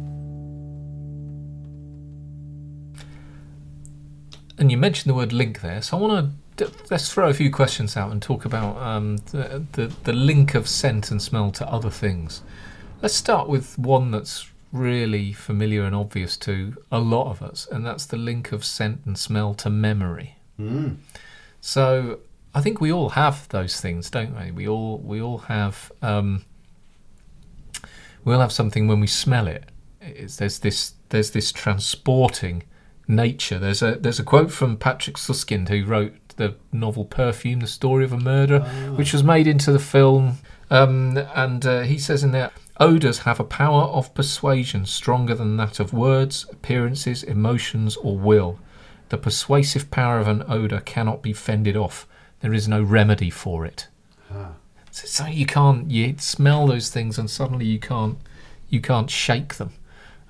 And 4.59 4.71
you 4.71 4.77
mentioned 4.77 5.11
the 5.11 5.15
word 5.15 5.33
link 5.33 5.63
there, 5.63 5.81
so 5.81 5.97
I 5.97 6.01
want 6.01 6.13
to 6.59 6.71
let's 6.91 7.11
throw 7.11 7.31
a 7.31 7.33
few 7.33 7.51
questions 7.51 7.97
out 7.97 8.13
and 8.13 8.21
talk 8.21 8.45
about 8.45 8.77
um, 8.77 9.17
the, 9.33 9.65
the 9.73 9.87
the 10.05 10.13
link 10.13 10.55
of 10.55 10.69
scent 10.69 11.11
and 11.11 11.23
smell 11.23 11.51
to 11.53 11.67
other 11.67 11.89
things. 11.89 12.43
Let's 13.01 13.15
start 13.15 13.49
with 13.49 13.79
one 13.79 14.11
that's 14.11 14.50
really 14.73 15.33
familiar 15.33 15.85
and 15.85 15.95
obvious 15.95 16.37
to 16.39 16.77
a 16.91 16.99
lot 16.99 17.31
of 17.31 17.43
us, 17.43 17.67
and 17.71 17.85
that's 17.85 18.07
the 18.07 18.17
link 18.17 18.53
of 18.53 18.65
scent 18.65 19.01
and 19.05 19.19
smell 19.19 19.55
to 19.55 19.71
memory. 19.71 20.37
Mm. 20.59 20.97
So 21.61 22.21
I 22.55 22.61
think 22.61 22.81
we 22.81 22.93
all 22.93 23.11
have 23.11 23.49
those 23.49 23.81
things, 23.81 24.11
don't 24.11 24.39
we? 24.39 24.51
We 24.51 24.69
all 24.69 24.99
we 24.99 25.21
all 25.21 25.39
have 25.39 25.93
um, 26.03 26.45
we 28.25 28.35
all 28.35 28.41
have 28.41 28.53
something 28.53 28.89
when 28.89 29.01
we 29.01 29.07
smell 29.07 29.47
it. 29.47 29.65
It's, 30.01 30.37
there's 30.37 30.59
this 30.59 30.95
there's 31.11 31.31
this 31.31 31.53
transporting 31.53 32.65
nature. 33.07 33.59
There's 33.59 33.83
a 33.83 33.97
there's 33.97 34.19
a 34.19 34.25
quote 34.25 34.51
from 34.51 34.77
Patrick 34.77 35.17
Süskind 35.17 35.69
who 35.69 35.85
wrote 35.85 36.15
the 36.37 36.57
novel 36.73 37.05
Perfume: 37.05 37.61
The 37.61 37.67
Story 37.67 38.05
of 38.05 38.13
a 38.13 38.19
Murder, 38.19 38.61
which 38.97 39.13
was 39.13 39.23
made 39.23 39.47
into 39.47 39.73
the 39.73 39.79
film. 39.79 40.39
Um, 40.71 41.19
and 41.35 41.67
uh, 41.67 41.81
he 41.81 41.99
says 41.99 42.23
in 42.23 42.31
there, 42.31 42.53
odors 42.81 43.21
have 43.21 43.39
a 43.39 43.45
power 43.45 43.83
of 43.83 44.15
persuasion 44.15 44.87
stronger 44.87 45.35
than 45.35 45.57
that 45.59 45.79
of 45.79 45.93
words, 45.93 46.47
appearances, 46.51 47.23
emotions, 47.23 47.97
or 47.97 48.17
will. 48.17 48.59
The 49.11 49.19
persuasive 49.19 49.91
power 49.91 50.19
of 50.19 50.27
an 50.27 50.43
odor 50.49 50.81
cannot 50.81 51.23
be 51.23 51.33
fended 51.33 51.77
off. 51.77 52.07
There 52.41 52.55
is 52.55 52.67
no 52.67 52.83
remedy 52.83 53.29
for 53.31 53.67
it. 53.67 53.89
Ah. 54.33 54.53
So, 54.91 55.07
so 55.07 55.27
you 55.27 55.47
can't 55.47 55.91
you 55.91 56.17
smell 56.19 56.67
those 56.67 56.91
things 56.91 57.19
and 57.19 57.31
suddenly 57.31 57.67
you 57.67 57.79
can't 57.79 58.19
you 58.69 58.81
can't 58.81 59.11
shake 59.11 59.57
them. 59.57 59.73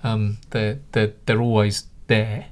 Um, 0.02 0.38
they're 0.50 0.80
they're 0.92 1.12
they're 1.26 1.40
always 1.40 1.86
there. 2.08 2.46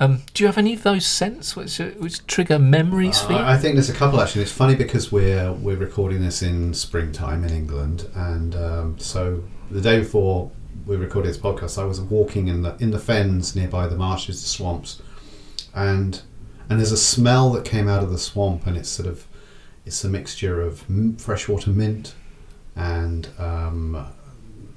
Um, 0.00 0.22
do 0.34 0.42
you 0.42 0.48
have 0.48 0.58
any 0.58 0.74
of 0.74 0.82
those 0.82 1.06
scents 1.06 1.54
which 1.54 1.80
uh, 1.80 1.90
which 1.90 2.26
trigger 2.26 2.58
memories 2.58 3.20
for 3.20 3.32
you? 3.32 3.38
I, 3.38 3.54
I 3.54 3.56
think 3.56 3.74
there's 3.74 3.90
a 3.90 3.94
couple 3.94 4.20
actually. 4.20 4.42
It's 4.42 4.52
funny 4.52 4.74
because 4.74 5.12
we're 5.12 5.52
we're 5.52 5.76
recording 5.76 6.20
this 6.20 6.42
in 6.42 6.74
springtime 6.74 7.44
in 7.44 7.50
England, 7.50 8.08
and 8.14 8.56
um, 8.56 8.98
so 8.98 9.44
the 9.70 9.80
day 9.80 10.00
before 10.00 10.50
we 10.84 10.96
recorded 10.96 11.28
this 11.28 11.38
podcast, 11.38 11.80
I 11.80 11.84
was 11.84 12.00
walking 12.00 12.48
in 12.48 12.62
the 12.62 12.76
in 12.80 12.90
the 12.90 12.98
fens 12.98 13.54
nearby 13.54 13.86
the 13.86 13.96
marshes, 13.96 14.42
the 14.42 14.48
swamps, 14.48 15.00
and 15.74 16.20
and 16.68 16.80
there's 16.80 16.92
a 16.92 16.96
smell 16.96 17.52
that 17.52 17.64
came 17.64 17.88
out 17.88 18.02
of 18.02 18.10
the 18.10 18.18
swamp, 18.18 18.66
and 18.66 18.76
it's 18.76 18.88
sort 18.88 19.08
of 19.08 19.28
it's 19.86 20.02
a 20.02 20.08
mixture 20.08 20.60
of 20.60 20.84
freshwater 21.18 21.70
mint 21.70 22.14
and 22.74 23.28
um, 23.38 24.06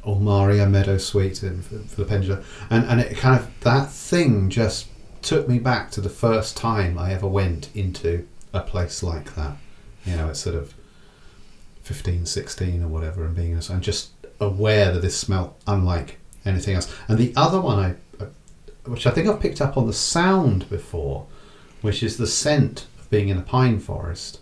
Ulmaria 0.05 0.69
meadow 0.69 0.99
sweet 0.99 1.41
and 1.41 1.65
for, 1.65 1.75
Filipendula, 1.75 2.43
and 2.69 2.85
and 2.85 3.01
it 3.01 3.17
kind 3.17 3.39
of 3.39 3.49
that 3.61 3.89
thing 3.89 4.49
just 4.51 4.87
took 5.27 5.49
me 5.49 5.59
back 5.59 5.91
to 5.91 5.99
the 5.99 6.09
first 6.09 6.55
time 6.55 6.97
I 6.97 7.11
ever 7.11 7.27
went 7.27 7.69
into 7.75 8.25
a 8.53 8.61
place 8.61 9.03
like 9.03 9.35
that. 9.35 9.57
You 10.05 10.15
know, 10.15 10.29
it's 10.29 10.39
sort 10.39 10.55
of 10.55 10.73
15, 11.81 12.25
16 12.25 12.81
or 12.81 12.87
whatever, 12.87 13.25
and 13.25 13.35
being 13.35 13.53
I'm 13.69 13.81
just 13.81 14.11
aware 14.39 14.89
that 14.93 15.01
this 15.01 15.19
smelled 15.19 15.53
unlike 15.67 16.17
anything 16.45 16.75
else. 16.75 16.95
And 17.09 17.17
the 17.17 17.33
other 17.35 17.59
one 17.59 17.77
I, 17.77 18.25
which 18.89 19.05
I 19.05 19.11
think 19.11 19.27
I've 19.27 19.41
picked 19.41 19.59
up 19.59 19.75
on 19.75 19.85
the 19.85 19.91
sound 19.91 20.69
before, 20.69 21.27
which 21.81 22.03
is 22.03 22.15
the 22.15 22.25
scent 22.25 22.87
of 22.97 23.09
being 23.09 23.27
in 23.27 23.37
a 23.37 23.41
pine 23.41 23.79
forest, 23.81 24.39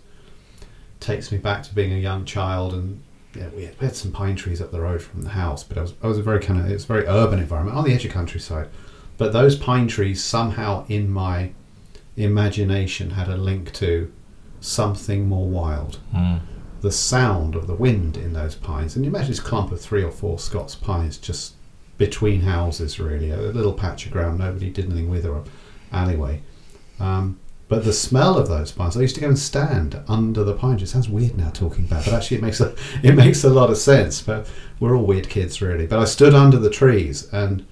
takes 1.00 1.32
me 1.32 1.38
back 1.38 1.64
to 1.64 1.74
being 1.74 1.92
a 1.92 1.98
young 1.98 2.24
child 2.24 2.72
and. 2.72 3.02
Yeah, 3.34 3.48
we 3.50 3.64
had, 3.80 3.94
some 3.94 4.12
pine 4.12 4.34
trees 4.34 4.62
up 4.62 4.70
the 4.70 4.80
road 4.80 5.02
from 5.02 5.20
the 5.20 5.28
house, 5.28 5.62
but 5.62 5.76
I 5.76 5.82
was 5.82 5.92
I 6.02 6.06
was 6.06 6.16
a 6.16 6.22
very 6.22 6.40
kind 6.40 6.58
of 6.58 6.70
it's 6.70 6.84
a 6.84 6.86
very 6.86 7.06
urban 7.06 7.38
environment 7.38 7.76
on 7.76 7.84
the 7.84 7.92
edge 7.92 8.06
of 8.06 8.10
countryside. 8.10 8.70
But 9.18 9.32
those 9.32 9.56
pine 9.56 9.88
trees 9.88 10.22
somehow 10.22 10.84
in 10.88 11.10
my 11.10 11.52
imagination 12.16 13.10
had 13.10 13.28
a 13.28 13.36
link 13.36 13.72
to 13.74 14.12
something 14.60 15.28
more 15.28 15.48
wild. 15.48 15.98
Mm. 16.14 16.40
The 16.80 16.92
sound 16.92 17.54
of 17.54 17.66
the 17.66 17.74
wind 17.74 18.16
in 18.16 18.32
those 18.32 18.54
pines, 18.54 18.96
and 18.96 19.04
you 19.04 19.10
imagine 19.10 19.30
this 19.30 19.40
clump 19.40 19.72
of 19.72 19.80
three 19.80 20.02
or 20.02 20.10
four 20.10 20.38
Scots 20.38 20.74
pines 20.74 21.16
just 21.18 21.54
between 21.98 22.42
houses, 22.42 23.00
really, 23.00 23.30
a 23.30 23.36
little 23.36 23.72
patch 23.72 24.06
of 24.06 24.12
ground 24.12 24.38
nobody 24.38 24.70
did 24.70 24.86
anything 24.86 25.08
with 25.08 25.24
or 25.24 25.44
alleyway. 25.92 26.42
Um, 27.00 27.40
but 27.68 27.84
the 27.84 27.92
smell 27.92 28.38
of 28.38 28.48
those 28.48 28.70
pines, 28.70 28.96
I 28.96 29.00
used 29.00 29.16
to 29.16 29.20
go 29.20 29.28
and 29.28 29.38
stand 29.38 30.00
under 30.06 30.44
the 30.44 30.54
pine 30.54 30.76
tree. 30.76 30.84
It 30.84 30.88
sounds 30.88 31.08
weird 31.08 31.36
now 31.36 31.50
talking 31.50 31.84
about, 31.84 32.04
but 32.04 32.14
actually 32.14 32.36
it 32.36 32.42
makes 32.42 32.60
a 32.60 32.74
it 33.02 33.14
makes 33.14 33.42
a 33.42 33.50
lot 33.50 33.70
of 33.70 33.76
sense. 33.76 34.20
But 34.20 34.48
we're 34.78 34.96
all 34.96 35.04
weird 35.04 35.28
kids, 35.28 35.60
really. 35.60 35.86
But 35.86 35.98
I 35.98 36.04
stood 36.04 36.34
under 36.34 36.58
the 36.58 36.70
trees 36.70 37.28
and 37.32 37.66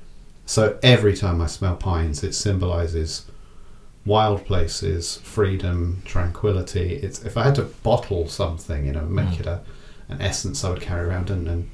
so 0.47 0.79
every 0.83 1.15
time 1.17 1.41
I 1.41 1.47
smell 1.47 1.77
pines, 1.77 2.23
it 2.23 2.35
symbolises 2.35 3.27
wild 4.07 4.45
places, 4.45 5.17
freedom, 5.19 6.03
tranquility. 6.05 6.97
It's 6.97 7.25
if 7.25 7.37
I 7.37 7.45
had 7.45 7.55
to 7.57 7.63
bottle 7.63 8.29
something, 8.29 8.85
you 8.87 8.93
know, 8.93 9.03
make 9.07 9.29
Mm. 9.29 9.41
it 9.41 9.47
a 9.47 9.61
an 10.09 10.21
essence 10.21 10.63
I 10.63 10.69
would 10.71 10.83
carry 10.83 11.07
around 11.09 11.31
and, 11.31 11.49
and 11.49 11.71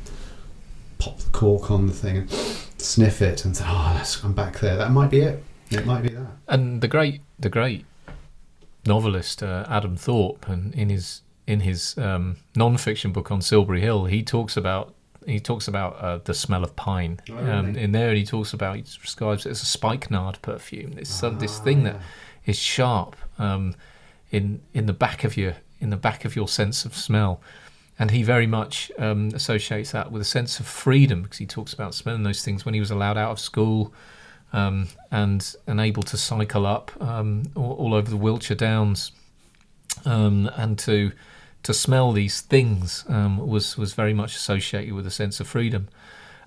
pop 0.99 1.19
the 1.19 1.31
cork 1.31 1.69
on 1.71 1.89
the 1.89 1.93
thing 1.93 2.17
and 2.19 2.31
sniff 2.79 3.21
it 3.21 3.45
and 3.45 3.57
say, 3.57 3.65
"Oh, 3.67 3.93
let's 3.97 4.17
come 4.17 4.35
back 4.35 4.61
there." 4.61 4.77
That 4.77 4.93
might 4.93 5.11
be 5.11 5.21
it. 5.21 5.43
It 5.71 5.85
might 5.85 6.03
be 6.03 6.11
that. 6.11 6.27
And 6.47 6.81
the 6.81 6.87
great 6.89 7.23
the 7.41 7.49
great 7.49 7.85
novelist 8.87 9.43
uh, 9.43 9.65
Adam 9.69 9.97
Thorpe, 9.97 10.49
and 10.49 10.75
in 10.75 10.89
his 10.91 11.23
in 11.47 11.61
his 11.61 11.99
um, 11.99 12.37
non-fiction 12.55 13.11
book 13.13 13.31
on 13.33 13.43
Silbury 13.43 13.81
Hill, 13.81 14.05
he 14.05 14.23
talks 14.23 14.57
about 14.57 14.95
he 15.27 15.41
talks 15.41 15.69
about 15.69 15.97
uh, 15.97 16.19
the 16.25 16.35
smell 16.35 16.65
of 16.65 16.75
pine. 16.77 17.21
Oh, 17.31 17.37
um, 17.39 17.67
really? 17.67 17.83
in 17.83 17.93
there, 17.93 18.15
he 18.15 18.25
talks 18.25 18.53
about 18.53 18.77
he 18.77 18.83
describes 18.83 19.47
it 19.47 19.51
as 19.51 19.63
a 19.63 19.67
spikenard 19.67 20.41
perfume. 20.43 20.95
It's 20.97 21.11
some, 21.11 21.39
this 21.39 21.59
Ah, 21.61 21.65
thing 21.65 21.79
yeah. 21.85 21.93
that 21.93 22.01
is 22.47 22.57
sharp 22.59 23.17
um, 23.39 23.75
in 24.31 24.61
in 24.73 24.87
the 24.87 24.93
back 24.93 25.25
of 25.25 25.37
your 25.37 25.57
in 25.81 25.91
the 25.91 25.97
back 25.97 26.25
of 26.25 26.35
your 26.37 26.49
sense 26.49 26.85
of 26.85 26.97
smell. 26.97 27.41
And 27.99 28.11
he 28.13 28.23
very 28.23 28.47
much 28.47 28.91
um, 28.99 29.29
associates 29.35 29.93
that 29.93 30.11
with 30.11 30.23
a 30.23 30.25
sense 30.25 30.59
of 30.59 30.67
freedom 30.67 31.23
because 31.23 31.37
he 31.37 31.47
talks 31.47 31.75
about 31.75 31.95
smelling 31.95 32.23
those 32.23 32.43
things 32.43 32.65
when 32.65 32.73
he 32.73 32.81
was 32.81 32.91
allowed 32.91 33.19
out 33.19 33.31
of 33.31 33.39
school 33.39 33.93
um, 34.55 34.89
and 35.11 35.55
and 35.67 35.81
able 35.81 36.03
to 36.05 36.17
cycle 36.17 36.65
up 36.67 36.91
um, 37.03 37.43
all, 37.55 37.73
all 37.73 37.95
over 37.95 38.09
the 38.09 38.17
Wiltshire 38.17 38.57
Downs 38.57 39.13
um, 40.07 40.51
and 40.57 40.79
to 40.79 41.13
to 41.63 41.75
smell 41.75 42.13
these 42.13 42.41
things 42.41 43.05
um, 43.09 43.39
was 43.47 43.77
was 43.77 43.93
very 43.95 44.15
much 44.15 44.35
associated 44.37 44.95
with 44.95 45.07
a 45.07 45.11
sense 45.11 45.41
of 45.41 45.47
freedom. 45.47 45.89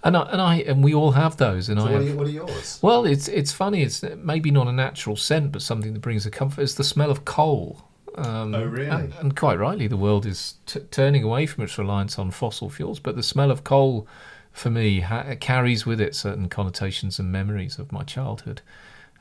And 0.05 0.17
I, 0.17 0.21
and 0.31 0.41
I 0.41 0.55
and 0.57 0.83
we 0.83 0.93
all 0.93 1.11
have 1.11 1.37
those. 1.37 1.69
And 1.69 1.79
So 1.79 1.87
I 1.87 1.91
what, 1.91 1.95
are 2.01 2.03
have, 2.03 2.11
you, 2.11 2.17
what 2.17 2.27
are 2.27 2.31
yours? 2.31 2.79
well, 2.81 3.05
it's 3.05 3.27
it's 3.29 3.53
funny. 3.53 3.83
It's 3.83 4.03
maybe 4.17 4.51
not 4.51 4.67
a 4.67 4.71
natural 4.73 5.15
scent, 5.15 5.51
but 5.53 5.61
something 5.61 5.93
that 5.93 6.01
brings 6.01 6.25
a 6.25 6.31
comfort. 6.31 6.61
It's 6.61 6.75
the 6.75 6.83
smell 6.83 7.09
of 7.11 7.23
coal. 7.25 7.83
Um, 8.15 8.53
Oh, 8.53 8.65
really? 8.65 8.89
And, 8.89 9.13
and 9.19 9.35
quite 9.35 9.57
rightly, 9.57 9.87
the 9.87 9.97
world 9.97 10.25
is 10.25 10.55
t- 10.65 10.81
turning 10.91 11.23
away 11.23 11.45
from 11.47 11.63
its 11.63 11.77
reliance 11.77 12.19
on 12.19 12.31
fossil 12.31 12.69
fuels. 12.69 12.99
But 12.99 13.15
the 13.15 13.23
smell 13.23 13.49
of 13.49 13.63
coal, 13.63 14.05
for 14.51 14.69
me, 14.69 14.99
ha- 14.99 15.35
carries 15.39 15.85
with 15.85 15.99
it 16.01 16.13
certain 16.15 16.47
connotations 16.49 17.17
and 17.17 17.31
memories 17.31 17.79
of 17.79 17.91
my 17.91 18.03
childhood, 18.03 18.61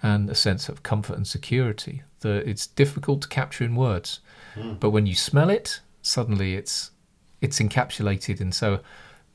and 0.02 0.28
a 0.28 0.34
sense 0.34 0.68
of 0.68 0.82
comfort 0.82 1.16
and 1.16 1.26
security. 1.26 2.02
That 2.22 2.48
it's 2.48 2.66
difficult 2.66 3.22
to 3.22 3.28
capture 3.28 3.64
in 3.64 3.76
words, 3.76 4.20
Hmm. 4.54 4.74
but 4.80 4.90
when 4.90 5.06
you 5.06 5.14
smell 5.14 5.50
it, 5.50 5.80
suddenly 6.02 6.54
it's 6.56 6.90
it's 7.40 7.58
encapsulated. 7.60 8.40
And 8.40 8.54
so, 8.54 8.80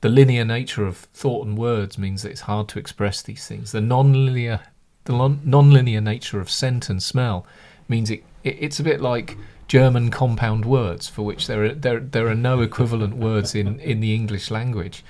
the 0.01 0.09
linear 0.09 0.45
nature 0.45 0.85
of 0.85 0.97
thought 1.13 1.45
and 1.47 1.57
words 1.57 1.97
means 1.97 2.21
that 2.21 2.31
it's 2.31 2.41
hard 2.41 2.67
to 2.69 2.79
express 2.79 3.21
these 3.21 3.45
things. 3.47 3.71
The 3.71 3.81
non-linear, 3.81 4.61
the 5.05 5.13
non- 5.13 5.41
non-linear 5.43 6.01
nature 6.01 6.39
of 6.39 6.49
scent 6.49 6.89
and 6.89 7.01
smell 7.03 7.45
means 7.89 8.09
it, 8.09 8.23
it 8.43 8.57
it's 8.59 8.79
a 8.79 8.83
bit 8.83 9.01
like 9.01 9.37
German 9.67 10.09
compound 10.11 10.65
words 10.65 11.09
for 11.09 11.23
which 11.23 11.47
there 11.47 11.63
are 11.65 11.73
there 11.73 11.99
there 11.99 12.27
are 12.27 12.35
no 12.35 12.61
equivalent 12.61 13.15
words 13.17 13.53
in 13.55 13.79
in 13.91 13.99
the 13.99 14.13
English 14.13 14.49
language. 14.51 15.03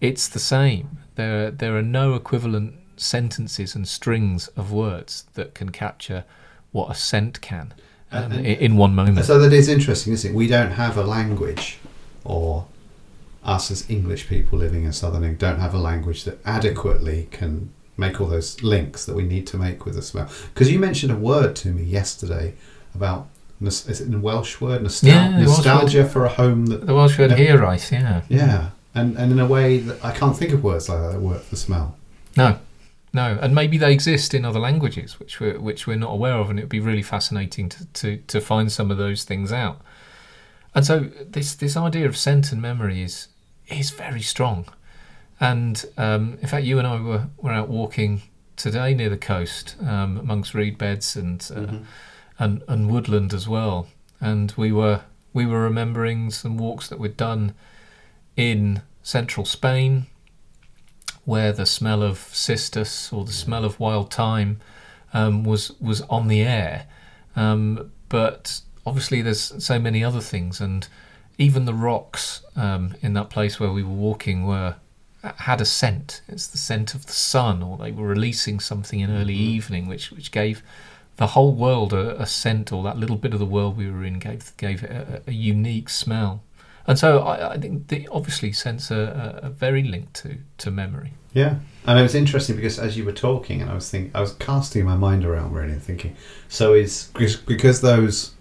It's 0.00 0.26
the 0.28 0.40
same. 0.40 0.98
There 1.16 1.50
there 1.50 1.76
are 1.76 1.82
no 2.00 2.14
equivalent 2.14 2.74
sentences 2.96 3.74
and 3.74 3.86
strings 3.86 4.48
of 4.56 4.72
words 4.72 5.24
that 5.34 5.54
can 5.54 5.70
capture 5.70 6.24
what 6.72 6.90
a 6.90 6.94
scent 6.94 7.40
can 7.40 7.72
um, 8.12 8.32
And- 8.32 8.46
in 8.46 8.76
one 8.76 8.94
moment. 8.94 9.24
So 9.26 9.38
that 9.38 9.52
is 9.52 9.68
interesting, 9.68 10.12
isn't 10.12 10.30
it? 10.30 10.34
We 10.34 10.46
don't 10.46 10.72
have 10.72 10.96
a 10.96 11.02
language, 11.04 11.78
or 12.24 12.66
us 13.44 13.70
as 13.70 13.88
English 13.88 14.28
people 14.28 14.58
living 14.58 14.84
in 14.84 14.92
Southern 14.92 15.22
England 15.24 15.38
don't 15.38 15.60
have 15.60 15.74
a 15.74 15.78
language 15.78 16.24
that 16.24 16.38
adequately 16.44 17.28
can 17.30 17.70
make 17.96 18.20
all 18.20 18.26
those 18.26 18.62
links 18.62 19.04
that 19.06 19.14
we 19.14 19.22
need 19.22 19.46
to 19.46 19.56
make 19.56 19.84
with 19.84 19.94
the 19.94 20.02
smell. 20.02 20.28
Because 20.52 20.70
you 20.70 20.78
mentioned 20.78 21.12
a 21.12 21.16
word 21.16 21.54
to 21.56 21.68
me 21.68 21.82
yesterday 21.82 22.54
about 22.94 23.28
is 23.62 24.00
it 24.00 24.12
a 24.14 24.18
Welsh 24.18 24.58
word 24.60 24.82
nostal- 24.82 25.08
Yeah, 25.08 25.36
Welsh 25.36 25.46
nostalgia 25.58 26.08
for 26.08 26.24
a 26.24 26.30
home 26.30 26.66
that 26.66 26.86
The 26.86 26.94
Welsh 26.94 27.18
word 27.18 27.30
hiraeth? 27.32 27.90
Yeah. 27.92 28.22
yeah, 28.28 28.70
and 28.94 29.16
and 29.18 29.32
in 29.32 29.38
a 29.38 29.46
way 29.46 29.78
that 29.78 30.02
I 30.02 30.12
can't 30.12 30.36
think 30.36 30.52
of 30.52 30.64
words 30.64 30.88
like 30.88 30.98
that 31.00 31.12
that 31.12 31.20
work 31.20 31.42
for 31.42 31.56
smell. 31.56 31.94
No, 32.38 32.58
no, 33.12 33.38
and 33.40 33.54
maybe 33.54 33.76
they 33.76 33.92
exist 33.92 34.34
in 34.34 34.44
other 34.44 34.60
languages, 34.60 35.18
which 35.18 35.40
we're 35.40 35.58
which 35.58 35.86
we're 35.86 35.96
not 35.96 36.12
aware 36.12 36.34
of, 36.34 36.48
and 36.48 36.58
it 36.58 36.62
would 36.62 36.68
be 36.68 36.80
really 36.80 37.02
fascinating 37.02 37.68
to, 37.68 37.86
to, 37.86 38.16
to 38.18 38.40
find 38.40 38.70
some 38.70 38.90
of 38.90 38.98
those 38.98 39.24
things 39.24 39.52
out. 39.52 39.80
And 40.74 40.86
so 40.86 41.10
this 41.26 41.54
this 41.54 41.76
idea 41.76 42.06
of 42.06 42.16
scent 42.16 42.52
and 42.52 42.62
memory 42.62 43.02
is 43.02 43.28
is 43.68 43.90
very 43.90 44.22
strong, 44.22 44.66
and 45.40 45.84
um, 45.96 46.38
in 46.40 46.46
fact, 46.46 46.64
you 46.64 46.78
and 46.78 46.86
I 46.86 47.00
were 47.00 47.26
were 47.38 47.50
out 47.50 47.68
walking 47.68 48.22
today 48.56 48.94
near 48.94 49.08
the 49.08 49.16
coast 49.16 49.76
um, 49.80 50.18
amongst 50.18 50.54
reed 50.54 50.78
beds 50.78 51.16
and 51.16 51.50
uh, 51.54 51.78
and 52.38 52.62
and 52.68 52.90
woodland 52.90 53.34
as 53.34 53.48
well, 53.48 53.88
and 54.20 54.54
we 54.56 54.70
were 54.70 55.00
we 55.32 55.46
were 55.46 55.62
remembering 55.62 56.30
some 56.30 56.56
walks 56.56 56.88
that 56.88 57.00
we'd 57.00 57.16
done 57.16 57.54
in 58.36 58.82
central 59.02 59.44
Spain 59.44 60.06
where 61.30 61.52
the 61.52 61.64
smell 61.64 62.02
of 62.02 62.18
cistus 62.32 63.12
or 63.12 63.24
the 63.24 63.38
smell 63.44 63.64
of 63.64 63.78
wild 63.78 64.12
thyme 64.12 64.58
um, 65.14 65.44
was 65.44 65.72
was 65.80 66.00
on 66.02 66.26
the 66.26 66.42
air. 66.42 66.86
Um, 67.36 67.92
but 68.08 68.60
obviously, 68.84 69.22
there's 69.22 69.64
so 69.64 69.78
many 69.78 70.02
other 70.02 70.20
things, 70.20 70.60
and 70.60 70.88
even 71.38 71.64
the 71.64 71.74
rocks 71.90 72.42
um, 72.56 72.94
in 73.00 73.12
that 73.14 73.30
place 73.30 73.60
where 73.60 73.70
we 73.70 73.84
were 73.84 74.00
walking 74.08 74.44
were 74.44 74.74
had 75.22 75.60
a 75.60 75.64
scent. 75.64 76.22
It's 76.26 76.48
the 76.48 76.58
scent 76.58 76.94
of 76.94 77.06
the 77.06 77.12
sun, 77.12 77.62
or 77.62 77.78
they 77.78 77.92
were 77.92 78.08
releasing 78.08 78.58
something 78.60 78.98
in 79.00 79.10
early 79.10 79.38
evening, 79.54 79.86
which 79.86 80.10
which 80.10 80.32
gave 80.32 80.62
the 81.16 81.28
whole 81.28 81.54
world 81.54 81.92
a, 81.92 82.20
a 82.20 82.26
scent, 82.26 82.72
or 82.72 82.82
that 82.82 82.98
little 82.98 83.16
bit 83.16 83.34
of 83.34 83.38
the 83.38 83.52
world 83.56 83.76
we 83.76 83.88
were 83.90 84.04
in 84.04 84.18
gave 84.18 84.56
gave 84.56 84.82
it 84.82 84.90
a, 84.90 85.22
a 85.28 85.32
unique 85.32 85.90
smell. 85.90 86.42
And 86.90 86.98
so 86.98 87.20
I, 87.20 87.52
I 87.52 87.56
think 87.56 87.86
the 87.86 88.08
obviously 88.08 88.50
scents 88.50 88.90
are, 88.90 89.48
very 89.56 89.84
linked 89.84 90.14
to, 90.22 90.38
to 90.58 90.72
memory. 90.72 91.12
Yeah, 91.32 91.60
and 91.86 91.96
it 91.96 92.02
was 92.02 92.16
interesting 92.16 92.56
because 92.56 92.80
as 92.80 92.96
you 92.96 93.04
were 93.04 93.12
talking, 93.12 93.62
and 93.62 93.70
I 93.70 93.74
was 93.74 93.88
thinking, 93.88 94.10
I 94.12 94.20
was 94.20 94.32
casting 94.32 94.86
my 94.86 94.96
mind 94.96 95.24
around 95.24 95.52
really 95.52 95.74
and 95.74 95.80
thinking, 95.80 96.16
so 96.48 96.74
is 96.74 97.12
because- 97.46 97.80
those 97.80 98.32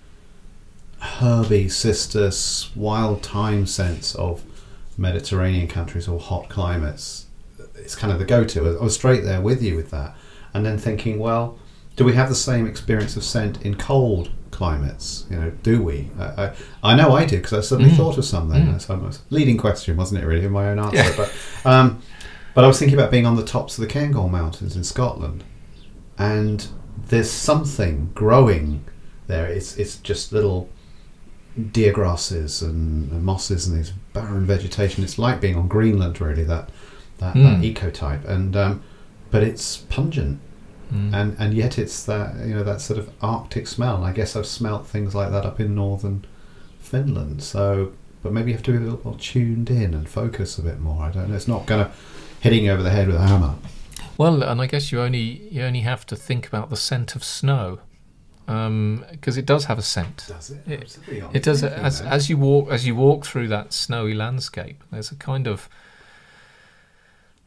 herby, 0.99 1.69
cistus, 1.69 2.75
wild 2.75 3.23
thyme 3.23 3.67
scents 3.67 4.15
of 4.15 4.41
Mediterranean 4.97 5.67
countries 5.67 6.07
or 6.07 6.19
hot 6.19 6.49
climates, 6.49 7.27
it's 7.75 7.95
kind 7.95 8.11
of 8.11 8.17
the 8.17 8.25
go-to. 8.25 8.79
I 8.79 8.83
was 8.83 8.95
straight 8.95 9.23
there 9.23 9.41
with 9.41 9.61
you 9.61 9.75
with 9.75 9.91
that, 9.91 10.15
and 10.55 10.65
then 10.65 10.79
thinking, 10.79 11.19
well, 11.19 11.59
do 11.95 12.03
we 12.03 12.15
have 12.15 12.29
the 12.29 12.35
same 12.35 12.65
experience 12.65 13.15
of 13.15 13.23
scent 13.23 13.61
in 13.61 13.75
cold 13.75 14.31
climates? 14.59 15.25
You 15.29 15.37
know, 15.39 15.49
do 15.63 15.81
we? 15.81 15.97
I, 16.19 16.25
I, 16.43 16.51
I 16.91 16.95
know 16.95 17.13
I 17.13 17.25
did 17.25 17.37
because 17.41 17.53
I 17.53 17.61
suddenly 17.61 17.91
Mm. 17.91 17.97
thought 17.97 18.17
of 18.17 18.25
something. 18.25 18.61
Mm. 18.63 18.71
That's 18.73 18.89
almost 18.89 19.21
leading 19.31 19.57
question, 19.57 19.95
wasn't 19.97 20.21
it? 20.21 20.25
Really, 20.27 20.45
in 20.45 20.51
my 20.51 20.69
own 20.69 20.79
answer, 20.79 20.97
Yeah. 20.97 21.13
but 21.15 21.29
um, 21.73 22.01
but 22.53 22.63
I 22.65 22.67
was 22.67 22.77
thinking 22.79 22.97
about 22.99 23.09
being 23.11 23.25
on 23.25 23.35
the 23.37 23.45
tops 23.55 23.77
of 23.77 23.81
the 23.87 23.91
Cairngorm 23.93 24.31
Mountains 24.31 24.75
in 24.75 24.83
Scotland, 24.83 25.43
and 26.17 26.67
there's 27.07 27.31
something 27.31 28.11
growing 28.13 28.83
there. 29.27 29.47
It's 29.47 29.77
it's 29.77 29.95
just 29.97 30.33
little 30.33 30.67
deer 31.71 31.91
grasses 31.91 32.61
and, 32.61 33.11
and 33.11 33.23
mosses 33.23 33.67
and 33.67 33.77
these 33.77 33.91
barren 34.13 34.45
vegetation. 34.45 35.03
It's 35.03 35.17
like 35.17 35.41
being 35.41 35.55
on 35.55 35.67
Greenland, 35.67 36.19
really. 36.21 36.43
That 36.43 36.69
that, 37.19 37.35
Mm. 37.35 37.43
that 37.43 37.59
ecotype, 37.73 38.23
and 38.27 38.55
um, 38.55 38.81
but 39.31 39.41
it's 39.43 39.77
pungent, 39.89 40.39
Mm. 40.91 41.13
and 41.13 41.35
and 41.39 41.53
yet 41.53 41.77
it's 41.77 42.03
that 42.05 42.35
you 42.47 42.53
know 42.55 42.63
that 42.63 42.81
sort 42.81 42.97
of 42.99 43.09
Arctic 43.21 43.67
smell. 43.67 44.03
I 44.03 44.11
guess 44.11 44.35
I've 44.35 44.45
smelt 44.47 44.87
things 44.87 45.13
like 45.13 45.29
that 45.31 45.45
up 45.45 45.59
in 45.59 45.75
northern 45.75 46.25
Finland. 46.79 47.43
So, 47.43 47.91
but 48.23 48.31
maybe 48.33 48.49
you 48.51 48.57
have 48.57 48.63
to 48.65 48.71
be 48.71 48.77
a 48.77 48.81
little 48.81 49.01
more 49.03 49.15
tuned 49.19 49.69
in 49.69 49.93
and 49.93 50.09
focus 50.09 50.57
a 50.57 50.61
bit 50.63 50.79
more. 50.79 51.03
I 51.03 51.11
don't 51.11 51.29
know. 51.29 51.35
It's 51.35 51.47
not 51.47 51.65
going 51.67 51.85
to 51.85 51.91
hitting 52.39 52.65
you 52.65 52.71
over 52.71 52.81
the 52.83 52.89
head 52.89 53.07
with 53.07 53.17
a 53.17 53.27
hammer. 53.27 53.55
Well, 54.17 54.41
and 54.43 54.59
I 54.61 54.65
guess 54.65 54.91
you 54.91 54.99
only 55.01 55.47
you 55.51 55.61
only 55.63 55.81
have 55.81 56.05
to 56.07 56.15
think 56.15 56.47
about 56.47 56.69
the 56.69 56.75
scent 56.77 57.15
of 57.15 57.23
snow, 57.23 57.79
because 58.45 59.37
it 59.37 59.45
does 59.45 59.65
have 59.65 59.77
a 59.77 59.81
scent. 59.83 60.25
Does 60.27 60.51
it? 60.51 60.61
It- 60.67 60.97
It 61.33 61.43
does 61.43 61.63
as 61.63 62.01
as 62.01 62.29
you 62.29 62.37
walk 62.37 62.71
as 62.71 62.85
you 62.87 62.95
walk 62.95 63.25
through 63.25 63.47
that 63.49 63.73
snowy 63.73 64.13
landscape. 64.13 64.83
There's 64.91 65.11
a 65.11 65.15
kind 65.15 65.47
of 65.47 65.69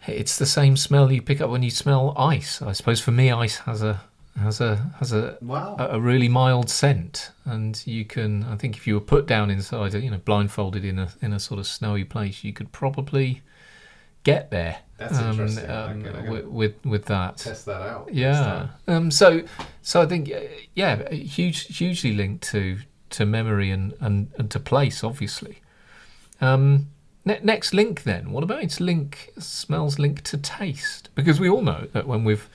it's 0.07 0.37
the 0.37 0.47
same 0.47 0.77
smell 0.77 1.11
you 1.13 1.23
pick 1.23 1.41
up 1.41 1.51
when 1.51 1.63
you 1.63 1.71
smell 1.71 2.15
ice. 2.17 2.63
I 2.63 2.73
suppose 2.73 3.01
for 3.01 3.13
me, 3.13 3.31
ice 3.31 3.59
has 3.59 3.83
a 3.83 4.01
has 4.41 4.61
a 4.61 4.77
has 4.99 5.13
a 5.13 5.37
wow. 5.43 5.77
a 5.79 5.97
a 5.97 6.01
really 6.01 6.29
mild 6.29 6.71
scent, 6.71 7.31
and 7.45 7.81
you 7.87 8.05
can. 8.05 8.45
I 8.45 8.57
think 8.57 8.77
if 8.77 8.87
you 8.87 8.95
were 8.95 9.01
put 9.01 9.27
down 9.27 9.51
inside, 9.51 9.95
you 9.95 10.11
know, 10.11 10.19
blindfolded 10.19 10.85
in 10.85 10.99
a 10.99 11.09
in 11.21 11.33
a 11.33 11.41
sort 11.41 11.61
of 11.61 11.67
snowy 11.67 12.05
place, 12.05 12.45
you 12.45 12.53
could 12.53 12.73
probably 12.73 13.43
get 14.25 14.51
there. 14.51 14.79
That's 14.99 15.19
interesting. 15.19 15.69
I 15.69 15.91
um, 15.91 16.07
I 16.07 16.31
with, 16.31 16.45
with 16.47 16.87
with 16.87 17.05
that. 17.07 17.39
Test 17.39 17.67
that 17.67 17.83
out. 17.83 18.09
Yeah. 18.13 18.69
Um, 18.87 19.11
so, 19.11 19.43
so 19.83 20.01
I 20.01 20.07
think, 20.07 20.31
uh, 20.31 20.41
yeah, 20.75 21.11
huge, 21.11 21.77
hugely 21.77 22.13
linked 22.13 22.45
to 22.51 22.79
to 23.11 23.27
memory 23.27 23.71
and 23.71 23.95
and, 24.01 24.31
and 24.39 24.51
to 24.53 24.61
place, 24.61 25.03
obviously. 25.03 25.61
Um, 26.41 26.89
ne- 27.25 27.41
next 27.43 27.73
link, 27.75 28.03
then. 28.05 28.33
What 28.33 28.45
about 28.45 28.63
its 28.63 28.81
link? 28.81 29.33
Smells 29.39 29.99
linked 29.99 30.25
to 30.27 30.39
taste, 30.39 31.09
because 31.15 31.41
we 31.41 31.49
all 31.49 31.63
know 31.63 31.89
that 31.93 32.07
when 32.07 32.25
we've, 32.25 32.49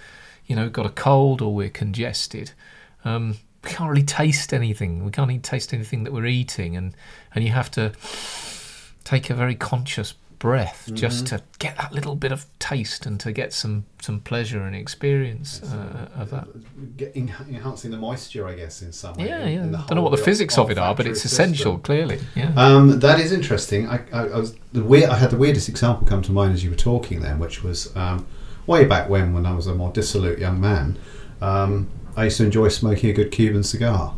you 0.46 0.56
know, 0.56 0.70
got 0.70 0.86
a 0.86 0.90
cold 0.90 1.42
or 1.42 1.54
we're 1.54 1.70
congested, 1.70 2.52
um, 3.06 3.38
we 3.64 3.70
can't 3.70 3.90
really 3.90 4.04
taste 4.04 4.54
anything. 4.54 5.04
We 5.04 5.12
can't 5.12 5.30
even 5.30 5.42
taste 5.42 5.74
anything 5.74 6.04
that 6.04 6.14
we're 6.14 6.26
eating, 6.26 6.78
and 6.78 6.96
and 7.34 7.44
you 7.44 7.52
have 7.52 7.72
to 7.72 7.92
take 9.04 9.30
a 9.30 9.34
very 9.34 9.56
conscious 9.56 10.14
breath 10.40 10.90
just 10.94 11.26
to 11.28 11.42
get 11.60 11.76
that 11.78 11.92
little 11.94 12.16
bit 12.16 12.32
of 12.32 12.46
taste 12.60 13.06
and 13.06 13.20
to 13.20 13.32
get 13.32 13.52
some 13.54 13.86
some 14.02 14.20
pleasure 14.20 14.62
and 14.62 14.76
experience 14.76 15.62
uh, 15.64 16.10
of 16.16 16.30
that. 16.30 16.48
Get, 16.98 17.12
en- 17.16 17.34
enhancing 17.50 17.92
the 17.92 17.98
moisture, 17.98 18.48
I 18.48 18.56
guess, 18.56 18.82
in 18.82 18.92
some 18.92 19.16
way. 19.16 19.28
Yeah, 19.28 19.46
in- 19.46 19.54
yeah. 19.54 19.64
in 19.64 19.72
the 19.72 19.78
Don't 19.80 19.96
know 19.96 20.02
what 20.02 20.12
the 20.16 20.24
physics 20.24 20.58
of 20.58 20.70
it 20.70 20.78
are, 20.78 20.94
but 20.94 21.08
it's 21.08 21.22
system. 21.22 21.46
essential, 21.46 21.78
clearly. 21.80 22.20
Yeah. 22.36 22.52
Um, 22.56 23.00
that 23.00 23.20
is 23.20 23.32
interesting. 23.32 23.88
I, 23.88 24.02
I, 24.14 24.28
I 24.28 24.38
was 24.38 24.56
the 24.74 24.84
weird. 24.84 25.10
I 25.10 25.18
had 25.18 25.32
the 25.32 25.38
weirdest 25.38 25.70
example 25.70 26.06
come 26.08 26.22
to 26.24 26.32
mind 26.32 26.54
as 26.54 26.64
you 26.64 26.70
were 26.70 26.76
talking 26.76 27.22
then, 27.22 27.40
which 27.40 27.64
was 27.64 27.96
um, 27.96 28.28
way 28.68 28.86
back 28.86 29.10
when, 29.10 29.34
when 29.34 29.46
I 29.46 29.54
was 29.54 29.66
a 29.68 29.74
more 29.74 29.92
dissolute 29.92 30.40
young 30.40 30.62
man. 30.62 30.98
Um, 31.42 31.90
I 32.16 32.26
used 32.26 32.38
to 32.38 32.46
enjoy 32.46 32.68
smoking 32.70 33.10
a 33.10 33.14
good 33.14 33.32
Cuban 33.32 33.64
cigar, 33.64 34.14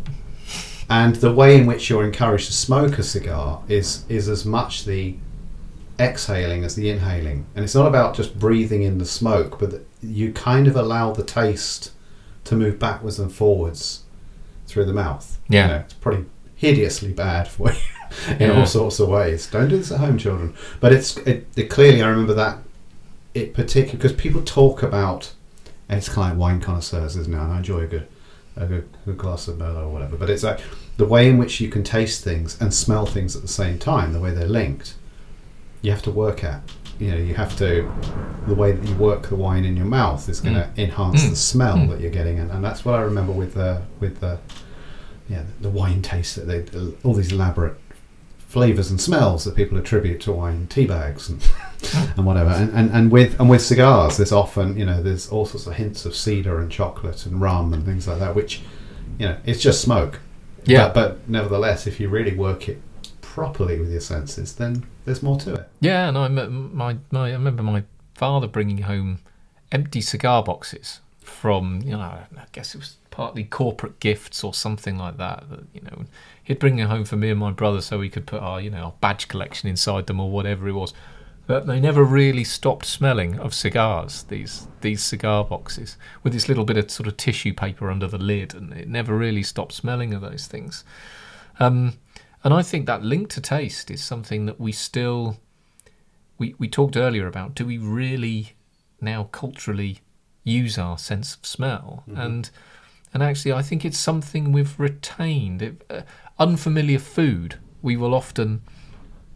and 0.90 1.16
the 1.18 1.34
way 1.34 1.58
in 1.58 1.66
which 1.66 1.90
you're 1.90 2.04
encouraged 2.06 2.48
to 2.48 2.54
smoke 2.54 2.98
a 2.98 3.04
cigar 3.04 3.62
is 3.68 4.06
is 4.10 4.28
as 4.30 4.46
much 4.46 4.86
the 4.86 5.16
exhaling 6.00 6.64
as 6.64 6.76
the 6.76 6.90
inhaling, 6.90 7.46
and 7.56 7.64
it's 7.66 7.76
not 7.76 7.88
about 7.88 8.16
just 8.16 8.40
breathing 8.40 8.84
in 8.84 8.98
the 8.98 9.06
smoke, 9.06 9.60
but 9.60 9.82
you 10.02 10.32
kind 10.34 10.68
of 10.68 10.76
allow 10.76 11.12
the 11.12 11.24
taste 11.24 11.92
to 12.46 12.56
move 12.56 12.80
backwards 12.80 13.20
and 13.20 13.32
forwards 13.34 14.04
through 14.68 14.86
the 14.86 14.94
mouth. 14.94 15.38
Yeah. 15.50 15.64
You 15.68 15.74
know, 15.74 15.80
it's 15.82 15.94
probably 15.96 16.26
hideously 16.56 17.12
bad 17.14 17.48
for 17.48 17.72
you 17.72 17.80
in 18.40 18.50
Yeah. 18.50 18.60
all 18.60 18.66
sorts 18.66 19.00
of 19.00 19.10
ways. 19.10 19.48
Don't 19.48 19.68
do 19.70 19.78
this 19.78 19.92
at 19.92 20.00
home, 20.00 20.18
children. 20.18 20.54
But 20.80 20.94
it's 20.94 21.18
it, 21.18 21.48
it 21.56 21.70
clearly 21.70 22.02
I 22.02 22.08
remember 22.10 22.34
that 22.36 22.60
it 23.34 23.54
particularly 23.54 23.98
because 23.98 24.14
people 24.14 24.42
talk 24.42 24.82
about 24.84 25.34
and 25.88 25.98
it's 25.98 26.10
kind 26.10 26.32
of 26.32 26.38
like 26.38 26.42
wine 26.42 26.62
connoisseurs, 26.62 27.16
isn't 27.16 27.34
it? 27.34 27.38
And 27.38 27.52
I 27.52 27.58
enjoy 27.58 27.80
a 27.82 27.88
good 27.88 28.08
a 28.56 28.66
good, 28.66 28.90
good 29.06 29.18
glass 29.18 29.48
of 29.48 29.58
Merlot 29.58 29.84
or 29.84 29.90
whatever. 29.90 30.18
But 30.18 30.30
it's 30.30 30.44
like 30.44 30.60
the 30.98 31.06
way 31.06 31.30
in 31.30 31.38
which 31.38 31.62
you 31.62 31.70
can 31.70 31.84
taste 31.84 32.24
things 32.24 32.60
and 32.62 32.74
smell 32.74 33.06
things 33.06 33.36
at 33.36 33.42
the 33.42 33.48
same 33.48 33.80
time, 33.80 34.12
the 34.14 34.20
way 34.20 34.32
they're 34.32 34.48
linked. 34.48 34.96
You 35.82 35.92
have 35.92 36.02
to 36.04 36.12
work 36.12 36.44
at. 36.44 36.62
You 37.00 37.12
know, 37.12 37.18
you 37.18 37.34
have 37.36 37.56
to. 37.58 37.90
The 38.48 38.56
way 38.56 38.72
that 38.74 38.88
you 38.88 38.96
work 38.96 39.30
the 39.30 39.36
wine 39.36 39.64
in 39.66 39.78
your 39.78 39.86
mouth 39.86 40.28
is 40.28 40.42
going 40.42 40.56
to 40.56 40.70
enhance 40.78 41.24
Mm. 41.24 41.30
the 41.30 41.36
smell 41.36 41.78
Mm. 41.78 41.90
that 41.90 42.02
you're 42.02 42.12
getting, 42.12 42.40
and, 42.40 42.52
and 42.52 42.64
that's 42.64 42.84
what 42.84 42.96
I 42.96 43.02
remember 43.02 43.32
with 43.32 43.54
the 43.54 43.82
with 44.00 44.20
the 44.20 44.40
yeah 45.30 45.44
the 45.62 45.70
wine 45.70 46.02
taste 46.02 46.36
that 46.36 46.48
they 46.48 46.66
all 47.04 47.14
these 47.14 47.32
elaborate 47.32 47.76
flavors 48.48 48.90
and 48.90 49.00
smells 49.00 49.44
that 49.46 49.56
people 49.56 49.78
attribute 49.78 50.20
to 50.22 50.32
wine 50.32 50.66
tea 50.68 50.88
bags 50.88 51.30
and 51.30 51.40
and 52.18 52.26
whatever 52.26 52.50
and, 52.50 52.72
and 52.76 52.90
and 52.92 53.12
with 53.12 53.40
and 53.40 53.48
with 53.48 53.62
cigars 53.62 54.18
there's 54.18 54.32
often 54.32 54.76
you 54.76 54.84
know 54.86 55.04
there's 55.04 55.30
all 55.30 55.46
sorts 55.46 55.68
of 55.68 55.74
hints 55.76 56.04
of 56.04 56.16
cedar 56.16 56.60
and 56.60 56.72
chocolate 56.72 57.28
and 57.28 57.40
rum 57.40 57.72
and 57.74 57.86
things 57.86 58.08
like 58.08 58.18
that 58.18 58.34
which 58.34 58.62
you 59.20 59.28
know 59.28 59.38
it's 59.46 59.62
just 59.62 59.82
smoke 59.82 60.20
Yeah. 60.66 60.88
but, 60.88 60.94
but 60.96 61.30
nevertheless 61.30 61.86
if 61.86 62.00
you 62.00 62.10
really 62.10 62.36
work 62.36 62.68
it 62.68 62.82
properly 63.34 63.80
with 63.80 63.92
your 63.92 64.02
senses 64.02 64.56
then 64.56 64.84
there's 65.06 65.22
more 65.22 65.38
to 65.38 65.54
it 65.54 65.70
Yeah, 65.80 66.10
and 66.10 66.18
I, 66.18 66.28
my, 66.28 66.48
my, 66.48 66.98
I 67.14 67.32
remember 67.32 67.64
my 67.64 67.84
father 68.16 68.48
bringing 68.48 68.80
home 68.80 69.20
empty 69.72 70.02
cigar 70.02 70.44
boxes 70.44 71.00
from, 71.22 71.82
you 71.84 71.92
know, 71.92 72.00
I 72.02 72.26
guess 72.52 72.76
it 72.76 72.80
was 72.80 72.98
partly 73.12 73.44
corporate 73.44 74.00
gifts 74.00 74.44
or 74.44 74.54
something 74.54 74.98
like 74.98 75.18
that. 75.18 75.44
you 75.74 75.82
know, 75.82 76.06
he'd 76.44 76.60
bring 76.60 76.80
it 76.80 76.88
home 76.88 77.06
for 77.06 77.16
me 77.16 77.30
and 77.30 77.40
my 77.40 77.52
brother 77.52 77.82
so 77.82 78.00
we 78.00 78.10
could 78.10 78.26
put 78.26 78.42
our, 78.42 78.60
you 78.60 78.70
know, 78.70 78.84
our 78.84 78.94
badge 79.00 79.28
collection 79.28 79.70
inside 79.70 80.08
them 80.08 80.20
or 80.20 80.30
whatever 80.30 80.68
it 80.68 80.74
was. 80.74 80.94
But 81.48 81.66
they 81.66 81.80
never 81.80 82.04
really 82.04 82.44
stopped 82.44 82.86
smelling 82.86 83.40
of 83.40 83.56
cigars. 83.56 84.24
These 84.24 84.68
these 84.82 85.02
cigar 85.02 85.44
boxes 85.44 85.98
with 86.22 86.32
this 86.34 86.48
little 86.48 86.64
bit 86.64 86.78
of 86.78 86.92
sort 86.92 87.08
of 87.08 87.18
tissue 87.18 87.54
paper 87.54 87.90
under 87.90 88.08
the 88.08 88.20
lid, 88.20 88.54
and 88.54 88.72
it 88.72 88.88
never 88.88 89.18
really 89.18 89.42
stopped 89.42 89.74
smelling 89.74 90.14
of 90.14 90.22
those 90.22 90.46
things. 90.46 90.84
Um, 91.60 91.94
and 92.44 92.54
I 92.54 92.62
think 92.62 92.86
that 92.86 93.04
link 93.04 93.30
to 93.30 93.42
taste 93.42 93.92
is 93.92 94.04
something 94.04 94.46
that 94.46 94.60
we 94.60 94.72
still 94.72 95.38
we, 96.38 96.56
we 96.58 96.70
talked 96.70 96.96
earlier 96.96 97.28
about 97.28 97.54
do 97.54 97.66
we 97.66 97.78
really 97.78 98.54
now 99.02 99.26
culturally 99.26 100.00
use 100.44 100.78
our 100.78 100.98
sense 100.98 101.36
of 101.36 101.46
smell? 101.46 102.04
And 102.22 102.50
and 103.14 103.24
actually 103.24 103.54
I 103.54 103.62
think 103.62 103.84
it's 103.84 103.98
something 103.98 104.52
we've 104.52 104.80
retained. 104.80 105.62
It, 105.62 105.84
uh, 105.90 106.02
unfamiliar 106.40 107.00
food 107.00 107.60
we 107.82 107.98
will 107.98 108.14
often 108.14 108.62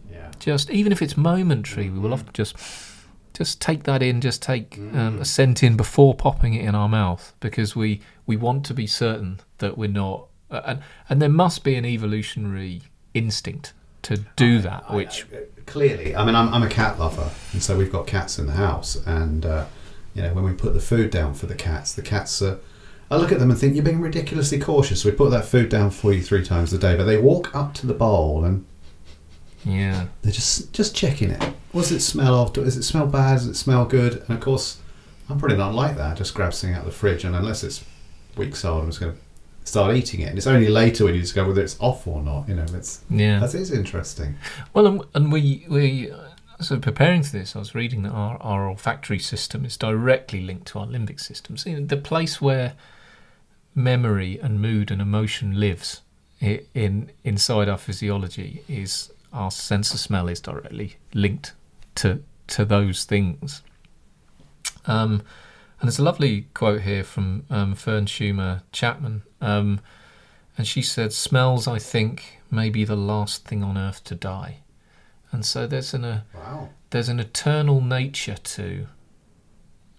yeah. 0.09 0.31
just 0.39 0.69
even 0.69 0.91
if 0.91 1.01
it's 1.01 1.17
momentary 1.17 1.89
we 1.89 1.99
will 1.99 2.13
often 2.13 2.29
just 2.33 2.55
just 3.33 3.59
take 3.59 3.83
that 3.83 4.01
in 4.01 4.21
just 4.21 4.41
take 4.41 4.77
um, 4.93 5.19
a 5.19 5.25
scent 5.25 5.63
in 5.63 5.75
before 5.75 6.13
popping 6.13 6.53
it 6.53 6.63
in 6.63 6.75
our 6.75 6.87
mouth 6.87 7.33
because 7.41 7.75
we 7.75 7.99
we 8.25 8.37
want 8.37 8.65
to 8.65 8.73
be 8.73 8.87
certain 8.87 9.39
that 9.57 9.77
we're 9.77 9.89
not 9.89 10.27
uh, 10.49 10.61
and 10.65 10.81
and 11.09 11.21
there 11.21 11.29
must 11.29 11.63
be 11.63 11.75
an 11.75 11.85
evolutionary 11.85 12.81
instinct 13.13 13.73
to 14.01 14.17
do 14.35 14.59
that 14.59 14.93
which 14.93 15.25
I- 15.33 15.61
clearly 15.65 16.15
i 16.15 16.25
mean 16.25 16.35
I'm, 16.35 16.53
I'm 16.53 16.63
a 16.63 16.69
cat 16.69 16.99
lover 16.99 17.31
and 17.53 17.63
so 17.63 17.77
we've 17.77 17.91
got 17.91 18.05
cats 18.05 18.37
in 18.37 18.47
the 18.47 18.53
house 18.53 18.95
and 19.05 19.45
uh, 19.45 19.65
you 20.13 20.21
know 20.21 20.33
when 20.33 20.43
we 20.43 20.53
put 20.53 20.73
the 20.73 20.79
food 20.79 21.09
down 21.09 21.33
for 21.33 21.45
the 21.45 21.55
cats 21.55 21.93
the 21.93 22.01
cats 22.01 22.41
uh, 22.41 22.57
i 23.09 23.15
look 23.15 23.31
at 23.31 23.39
them 23.39 23.49
and 23.49 23.59
think 23.59 23.75
you're 23.75 23.83
being 23.83 24.01
ridiculously 24.01 24.59
cautious. 24.59 25.05
We 25.05 25.11
put 25.11 25.31
that 25.31 25.45
food 25.45 25.69
down 25.69 25.91
for 25.91 26.13
you 26.13 26.21
three 26.21 26.43
times 26.43 26.73
a 26.73 26.77
day 26.77 26.95
but 26.95 27.05
they 27.05 27.17
walk 27.17 27.55
up 27.55 27.73
to 27.75 27.87
the 27.87 27.93
bowl 27.93 28.43
and 28.43 28.65
yeah. 29.63 30.07
they're 30.21 30.31
just 30.31 30.73
just 30.73 30.95
checking 30.95 31.29
it. 31.29 31.41
What 31.71 31.83
does 31.83 31.91
it 31.91 32.01
smell 32.01 32.35
of 32.35 32.53
does 32.53 32.75
it 32.75 32.83
smell 32.83 33.07
bad? 33.07 33.35
Does 33.35 33.47
it 33.47 33.55
smell 33.55 33.85
good? 33.85 34.23
And 34.27 34.31
of 34.31 34.41
course 34.41 34.79
i'm 35.29 35.39
probably 35.39 35.57
not 35.57 35.73
like 35.73 35.95
that. 35.95 36.11
I 36.11 36.15
just 36.15 36.33
grab 36.33 36.53
something 36.53 36.75
out 36.75 36.81
of 36.81 36.85
the 36.87 36.91
fridge 36.91 37.23
and 37.23 37.35
unless 37.35 37.63
it's 37.63 37.85
weeks 38.35 38.65
old 38.65 38.83
i'm 38.83 38.89
just 38.89 38.99
going 38.99 39.13
to 39.13 39.19
start 39.63 39.95
eating 39.95 40.21
it 40.21 40.25
and 40.25 40.37
it's 40.37 40.47
only 40.47 40.67
later 40.67 41.05
when 41.05 41.13
you 41.13 41.21
discover 41.21 41.49
whether 41.49 41.61
it's 41.61 41.77
off 41.79 42.05
or 42.05 42.21
not 42.21 42.47
you 42.47 42.53
know 42.53 42.65
it's 42.73 43.01
yeah 43.09 43.39
that 43.39 43.55
is 43.55 43.71
interesting 43.71 44.35
Well, 44.73 45.05
and, 45.13 45.31
we 45.31 45.65
we 45.69 46.11
uh, 46.11 46.17
so 46.61 46.79
preparing 46.79 47.23
for 47.23 47.31
this, 47.31 47.55
I 47.55 47.59
was 47.59 47.75
reading 47.75 48.03
that 48.03 48.11
our, 48.11 48.37
our 48.41 48.69
olfactory 48.69 49.19
system 49.19 49.65
is 49.65 49.77
directly 49.77 50.41
linked 50.41 50.67
to 50.67 50.79
our 50.79 50.85
limbic 50.85 51.19
system. 51.19 51.57
So 51.57 51.69
you 51.69 51.79
know, 51.79 51.85
the 51.85 51.97
place 51.97 52.41
where 52.41 52.73
memory 53.75 54.39
and 54.39 54.61
mood 54.61 54.91
and 54.91 55.01
emotion 55.01 55.59
lives 55.59 56.01
in 56.39 57.11
inside 57.23 57.69
our 57.69 57.77
physiology 57.77 58.63
is 58.67 59.11
our 59.31 59.49
sense 59.49 59.93
of 59.93 59.99
smell 59.99 60.27
is 60.27 60.39
directly 60.39 60.97
linked 61.13 61.53
to 61.95 62.23
to 62.47 62.65
those 62.65 63.05
things. 63.05 63.61
Um, 64.85 65.23
And 65.83 65.89
there's 65.89 65.99
a 65.99 66.03
lovely 66.03 66.43
quote 66.53 66.83
here 66.83 67.03
from 67.03 67.43
um, 67.49 67.75
Fern 67.75 68.05
Schumer 68.05 68.61
Chapman. 68.71 69.23
Um, 69.41 69.81
and 70.57 70.65
she 70.65 70.81
said, 70.81 71.11
Smells, 71.11 71.67
I 71.67 71.77
think, 71.77 72.39
may 72.49 72.69
be 72.69 72.85
the 72.85 72.95
last 72.95 73.43
thing 73.45 73.65
on 73.65 73.77
earth 73.77 74.01
to 74.05 74.15
die. 74.15 74.59
And 75.33 75.45
so 75.45 75.67
there's 75.67 75.93
an, 75.93 76.05
uh, 76.05 76.21
Wow. 76.33 76.69
there's 76.91 77.09
an 77.09 77.19
eternal 77.19 77.81
nature 77.81 78.37
to. 78.37 78.87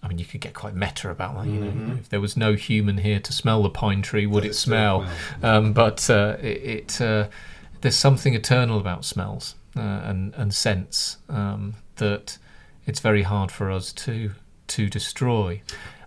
I 0.01 0.07
mean, 0.07 0.17
you 0.17 0.25
could 0.25 0.41
get 0.41 0.55
quite 0.55 0.73
meta 0.73 1.11
about 1.11 1.35
that. 1.35 1.45
You 1.51 1.59
know, 1.59 1.71
Mhm. 1.71 1.99
if 1.99 2.09
there 2.09 2.19
was 2.21 2.35
no 2.35 2.53
human 2.55 2.97
here 2.97 3.19
to 3.19 3.31
smell 3.31 3.61
the 3.61 3.69
pine 3.69 4.01
tree, 4.01 4.25
would 4.25 4.41
Does 4.41 4.55
it 4.55 4.59
still 4.59 4.71
smell? 4.71 5.07
Um, 5.43 5.71
but 5.73 6.09
uh, 6.09 6.37
it, 6.41 6.97
it 6.97 6.99
uh, 7.01 7.27
there's 7.81 7.95
something 7.95 8.33
eternal 8.33 8.79
about 8.79 9.05
smells 9.05 9.53
uh, 9.75 9.81
and 9.81 10.33
and 10.33 10.51
scents 10.51 11.17
um, 11.29 11.75
that 11.97 12.39
it's 12.87 13.01
very 13.01 13.21
hard 13.21 13.51
for 13.51 13.69
us 13.69 13.93
to 13.93 14.31
to 14.67 14.89
destroy. 14.89 15.61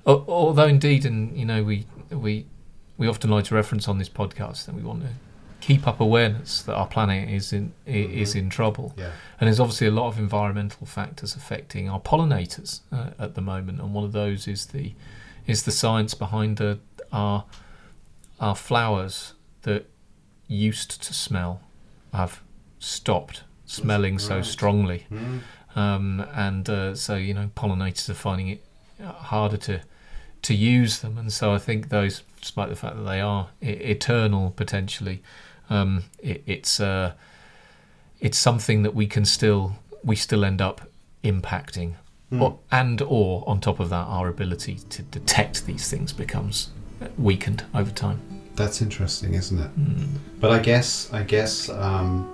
Although 0.07 0.67
indeed, 0.67 1.05
and 1.05 1.37
you 1.37 1.45
know, 1.45 1.63
we 1.63 1.87
we 2.11 2.47
we 2.97 3.07
often 3.09 3.31
like 3.31 3.45
to 3.47 3.55
reference 3.55 3.89
on 3.89 3.99
this 3.99 4.09
podcast 4.09 4.67
that 4.67 4.75
we 4.75 4.83
want 4.83 5.03
to 5.03 5.09
keep 5.61 5.87
up 5.89 6.01
awareness 6.01 6.63
that 6.63 6.75
our 6.75 6.87
planet 6.87 7.29
is 7.29 7.53
in 7.53 7.73
i 7.87 7.91
is 7.91 8.35
in 8.35 8.49
trouble. 8.49 8.95
Yeah. 8.97 9.11
And 9.39 9.47
there's 9.49 9.61
obviously 9.61 9.87
a 9.87 9.91
lot 9.91 10.09
of 10.09 10.19
environmental 10.19 10.87
factors 10.87 11.35
affecting 11.37 11.89
our 11.89 12.01
pollinators 12.01 12.81
uh, 12.93 13.11
at 13.19 13.35
the 13.35 13.41
moment, 13.41 13.81
and 13.81 13.93
one 13.93 14.05
of 14.05 14.13
those 14.13 14.49
is 14.49 14.67
the 14.67 14.93
is 15.47 15.65
the 15.65 15.73
science 15.73 16.15
behind 16.15 16.57
the 16.57 16.79
our 17.13 17.45
our 18.41 18.55
flowers 18.55 19.35
that 19.63 19.87
used 20.47 21.03
to 21.03 21.13
smell 21.13 21.61
have 22.15 22.41
stopped 22.79 23.43
smelling 23.67 24.19
so 24.19 24.41
strongly, 24.41 25.07
Mm. 25.13 25.41
Um, 25.79 26.25
and 26.35 26.69
uh, 26.69 26.95
so 26.95 27.15
you 27.17 27.35
know 27.35 27.51
pollinators 27.57 28.09
are 28.11 28.15
finding 28.29 28.49
it 28.49 28.61
harder 29.31 29.57
to 29.69 29.81
to 30.43 30.55
use 30.55 31.01
them, 31.01 31.19
and 31.19 31.33
so 31.33 31.53
I 31.53 31.59
think 31.59 31.89
those, 31.89 32.23
despite 32.41 32.69
the 32.69 32.77
fact 32.77 32.97
that 32.97 33.03
they 33.13 33.21
are 33.21 33.49
e- 33.63 33.67
eternal 33.95 34.51
potentially, 34.57 35.21
um, 35.71 36.05
it, 36.31 36.43
it's 36.47 36.81
uh, 36.81 37.13
it's 38.21 38.39
something 38.39 38.83
that 38.85 38.95
we 38.95 39.07
can 39.07 39.25
still 39.25 39.73
we 40.05 40.17
still 40.17 40.45
end 40.45 40.61
up 40.61 40.81
impacting, 41.25 41.95
Mm. 42.31 42.43
or, 42.43 42.59
and 42.71 43.01
or 43.03 43.43
on 43.47 43.59
top 43.59 43.81
of 43.81 43.89
that, 43.89 44.07
our 44.07 44.29
ability 44.29 44.75
to 44.91 45.03
detect 45.03 45.65
these 45.65 45.89
things 45.89 46.13
becomes 46.13 46.69
weakened 47.17 47.65
over 47.75 47.91
time. 47.91 48.21
That's 48.55 48.83
interesting, 48.83 49.33
isn't 49.35 49.59
it? 49.59 49.71
Mm. 49.81 50.09
But 50.41 50.51
I 50.51 50.59
guess, 50.59 51.09
I 51.11 51.23
guess, 51.23 51.71
um, 51.71 52.27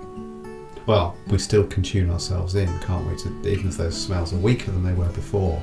well, 0.86 1.16
we 1.28 1.38
still 1.38 1.66
can 1.66 1.82
tune 1.82 2.10
ourselves 2.10 2.54
in, 2.54 2.68
can't 2.80 3.06
we? 3.08 3.16
To, 3.16 3.48
even 3.48 3.68
if 3.68 3.76
those 3.76 4.00
smells 4.00 4.32
are 4.32 4.38
weaker 4.38 4.70
than 4.70 4.84
they 4.84 4.92
were 4.92 5.08
before. 5.08 5.62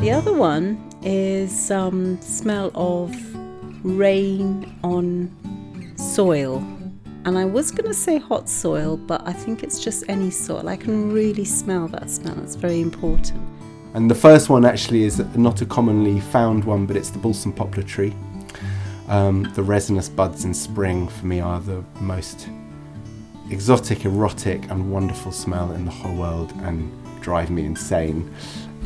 The 0.00 0.10
other 0.10 0.32
one 0.32 0.82
is 1.02 1.70
um, 1.70 2.20
smell 2.20 2.70
of 2.74 3.14
rain 3.84 4.78
on 4.82 5.30
soil. 5.96 6.58
And 7.24 7.38
I 7.38 7.44
was 7.44 7.70
going 7.70 7.86
to 7.86 7.94
say 7.94 8.18
hot 8.18 8.48
soil, 8.48 8.96
but 8.96 9.22
I 9.26 9.32
think 9.32 9.62
it's 9.62 9.82
just 9.82 10.04
any 10.08 10.30
soil. 10.30 10.68
I 10.68 10.76
can 10.76 11.12
really 11.12 11.44
smell 11.44 11.86
that 11.88 12.10
smell. 12.10 12.36
It's 12.42 12.56
very 12.56 12.80
important. 12.80 13.40
And 13.94 14.10
the 14.10 14.14
first 14.14 14.48
one 14.48 14.64
actually 14.64 15.04
is 15.04 15.18
not 15.36 15.60
a 15.60 15.66
commonly 15.66 16.20
found 16.20 16.64
one, 16.64 16.86
but 16.86 16.96
it's 16.96 17.10
the 17.10 17.18
balsam 17.18 17.52
poplar 17.52 17.82
tree. 17.82 18.14
Um, 19.08 19.52
the 19.54 19.62
resinous 19.62 20.08
buds 20.08 20.44
in 20.44 20.54
spring 20.54 21.08
for 21.08 21.26
me 21.26 21.40
are 21.40 21.60
the 21.60 21.84
most 22.00 22.48
exotic, 23.50 24.06
erotic, 24.06 24.70
and 24.70 24.90
wonderful 24.90 25.32
smell 25.32 25.72
in 25.72 25.84
the 25.84 25.90
whole 25.90 26.16
world 26.16 26.52
and 26.62 26.90
drive 27.20 27.50
me 27.50 27.66
insane. 27.66 28.34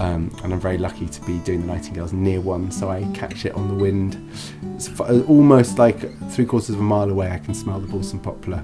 Um, 0.01 0.37
and 0.43 0.53
I'm 0.53 0.61
very 0.61 0.77
lucky 0.77 1.07
to 1.07 1.21
be 1.23 1.39
doing 1.39 1.61
the 1.61 1.67
Nightingales 1.69 2.13
near 2.13 2.41
one, 2.41 2.71
so 2.71 2.91
I 2.91 3.05
catch 3.15 3.47
it 3.47 3.55
on 3.55 3.69
the 3.69 3.75
wind. 3.75 4.31
It's 4.75 4.89
f- 4.89 5.29
almost 5.29 5.79
like 5.79 5.99
three 6.31 6.45
quarters 6.45 6.71
of 6.71 6.81
a 6.81 6.83
mile 6.83 7.09
away, 7.09 7.31
I 7.31 7.39
can 7.39 7.55
smell 7.55 7.81
the 7.81 7.87
balsam 7.87 8.19
poplar 8.19 8.63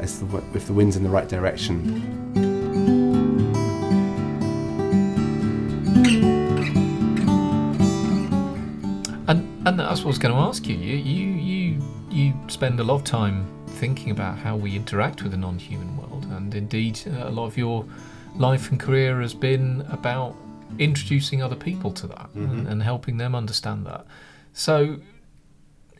as 0.00 0.20
the, 0.20 0.42
if 0.52 0.66
the 0.66 0.74
wind's 0.74 0.96
in 0.96 1.02
the 1.02 1.08
right 1.08 1.28
direction. 1.28 2.85
And 9.66 9.80
that's 9.80 10.02
what 10.02 10.04
I 10.04 10.08
was 10.10 10.18
going 10.18 10.32
to 10.32 10.40
ask 10.40 10.68
you. 10.68 10.76
You 10.76 10.96
you 10.96 11.26
you 11.34 11.82
you 12.08 12.34
spend 12.46 12.78
a 12.78 12.84
lot 12.84 12.94
of 12.94 13.04
time 13.04 13.48
thinking 13.66 14.12
about 14.12 14.38
how 14.38 14.54
we 14.54 14.76
interact 14.76 15.24
with 15.24 15.32
the 15.32 15.38
non-human 15.38 15.96
world, 15.96 16.24
and 16.26 16.54
indeed, 16.54 17.00
uh, 17.08 17.28
a 17.28 17.32
lot 17.32 17.46
of 17.46 17.58
your 17.58 17.84
life 18.36 18.70
and 18.70 18.78
career 18.78 19.20
has 19.20 19.34
been 19.34 19.84
about 19.90 20.36
introducing 20.78 21.42
other 21.42 21.56
people 21.56 21.90
to 21.94 22.06
that 22.06 22.28
and, 22.34 22.68
and 22.68 22.82
helping 22.82 23.16
them 23.16 23.34
understand 23.34 23.84
that. 23.86 24.06
So, 24.52 24.98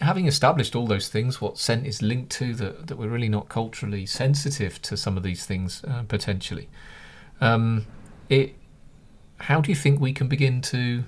having 0.00 0.28
established 0.28 0.76
all 0.76 0.86
those 0.86 1.08
things, 1.08 1.40
what 1.40 1.58
scent 1.58 1.88
is 1.88 2.00
linked 2.00 2.30
to, 2.38 2.54
that 2.54 2.86
that 2.86 2.96
we're 2.96 3.08
really 3.08 3.28
not 3.28 3.48
culturally 3.48 4.06
sensitive 4.06 4.80
to 4.82 4.96
some 4.96 5.16
of 5.16 5.24
these 5.24 5.44
things 5.44 5.82
uh, 5.82 6.04
potentially. 6.06 6.68
Um, 7.40 7.86
it. 8.28 8.54
How 9.38 9.60
do 9.60 9.72
you 9.72 9.76
think 9.76 10.00
we 10.00 10.12
can 10.12 10.28
begin 10.28 10.62
to 10.62 11.04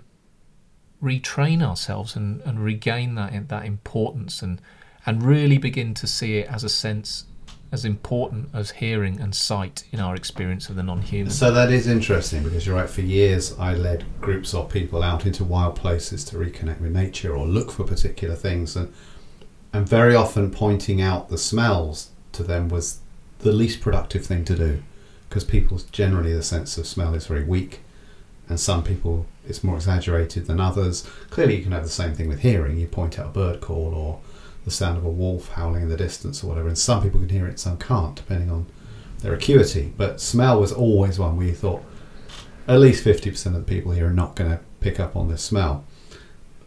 retrain 1.02 1.62
ourselves 1.62 2.16
and, 2.16 2.40
and 2.42 2.62
regain 2.62 3.14
that 3.14 3.48
that 3.48 3.64
importance 3.64 4.42
and 4.42 4.60
and 5.06 5.22
really 5.22 5.58
begin 5.58 5.94
to 5.94 6.06
see 6.06 6.38
it 6.38 6.48
as 6.48 6.64
a 6.64 6.68
sense 6.68 7.24
as 7.70 7.84
important 7.84 8.48
as 8.54 8.70
hearing 8.70 9.20
and 9.20 9.34
sight 9.34 9.84
in 9.92 10.00
our 10.00 10.14
experience 10.14 10.70
of 10.70 10.76
the 10.76 10.82
non-human. 10.82 11.30
So 11.30 11.50
that 11.52 11.70
is 11.70 11.86
interesting 11.86 12.42
because 12.42 12.66
you're 12.66 12.76
right. 12.76 12.88
For 12.88 13.02
years, 13.02 13.54
I 13.58 13.74
led 13.74 14.04
groups 14.20 14.54
of 14.54 14.70
people 14.70 15.02
out 15.02 15.26
into 15.26 15.44
wild 15.44 15.76
places 15.76 16.24
to 16.26 16.36
reconnect 16.36 16.80
with 16.80 16.92
nature 16.92 17.36
or 17.36 17.46
look 17.46 17.70
for 17.70 17.84
particular 17.84 18.34
things, 18.34 18.74
and 18.74 18.92
and 19.72 19.86
very 19.86 20.14
often 20.14 20.50
pointing 20.50 21.02
out 21.02 21.28
the 21.28 21.38
smells 21.38 22.10
to 22.32 22.42
them 22.42 22.68
was 22.68 23.00
the 23.40 23.52
least 23.52 23.80
productive 23.80 24.24
thing 24.24 24.44
to 24.46 24.56
do 24.56 24.82
because 25.28 25.44
people 25.44 25.78
generally 25.92 26.32
the 26.32 26.42
sense 26.42 26.78
of 26.78 26.86
smell 26.86 27.14
is 27.14 27.26
very 27.26 27.44
weak, 27.44 27.80
and 28.48 28.58
some 28.58 28.82
people 28.82 29.26
it's 29.48 29.64
more 29.64 29.76
exaggerated 29.76 30.46
than 30.46 30.60
others. 30.60 31.08
Clearly, 31.30 31.56
you 31.56 31.62
can 31.62 31.72
have 31.72 31.84
the 31.84 31.88
same 31.88 32.14
thing 32.14 32.28
with 32.28 32.40
hearing. 32.40 32.78
You 32.78 32.86
point 32.86 33.18
out 33.18 33.26
a 33.26 33.30
bird 33.30 33.60
call 33.60 33.94
or 33.94 34.20
the 34.64 34.70
sound 34.70 34.98
of 34.98 35.04
a 35.04 35.10
wolf 35.10 35.48
howling 35.50 35.82
in 35.82 35.88
the 35.88 35.96
distance 35.96 36.44
or 36.44 36.48
whatever, 36.48 36.68
and 36.68 36.78
some 36.78 37.02
people 37.02 37.20
can 37.20 37.28
hear 37.28 37.46
it, 37.46 37.58
some 37.58 37.78
can't, 37.78 38.16
depending 38.16 38.50
on 38.50 38.66
their 39.20 39.34
acuity. 39.34 39.92
But 39.96 40.20
smell 40.20 40.60
was 40.60 40.72
always 40.72 41.18
one 41.18 41.36
where 41.36 41.46
you 41.46 41.54
thought 41.54 41.82
at 42.66 42.80
least 42.80 43.04
50% 43.04 43.46
of 43.46 43.52
the 43.54 43.60
people 43.62 43.92
here 43.92 44.08
are 44.08 44.12
not 44.12 44.36
going 44.36 44.50
to 44.50 44.60
pick 44.80 45.00
up 45.00 45.16
on 45.16 45.28
this 45.28 45.42
smell. 45.42 45.84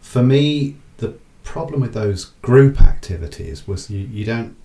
For 0.00 0.22
me, 0.22 0.76
the 0.98 1.14
problem 1.44 1.80
with 1.80 1.94
those 1.94 2.26
group 2.42 2.80
activities 2.80 3.66
was 3.66 3.88
you, 3.88 4.00
you 4.00 4.24
don't. 4.24 4.56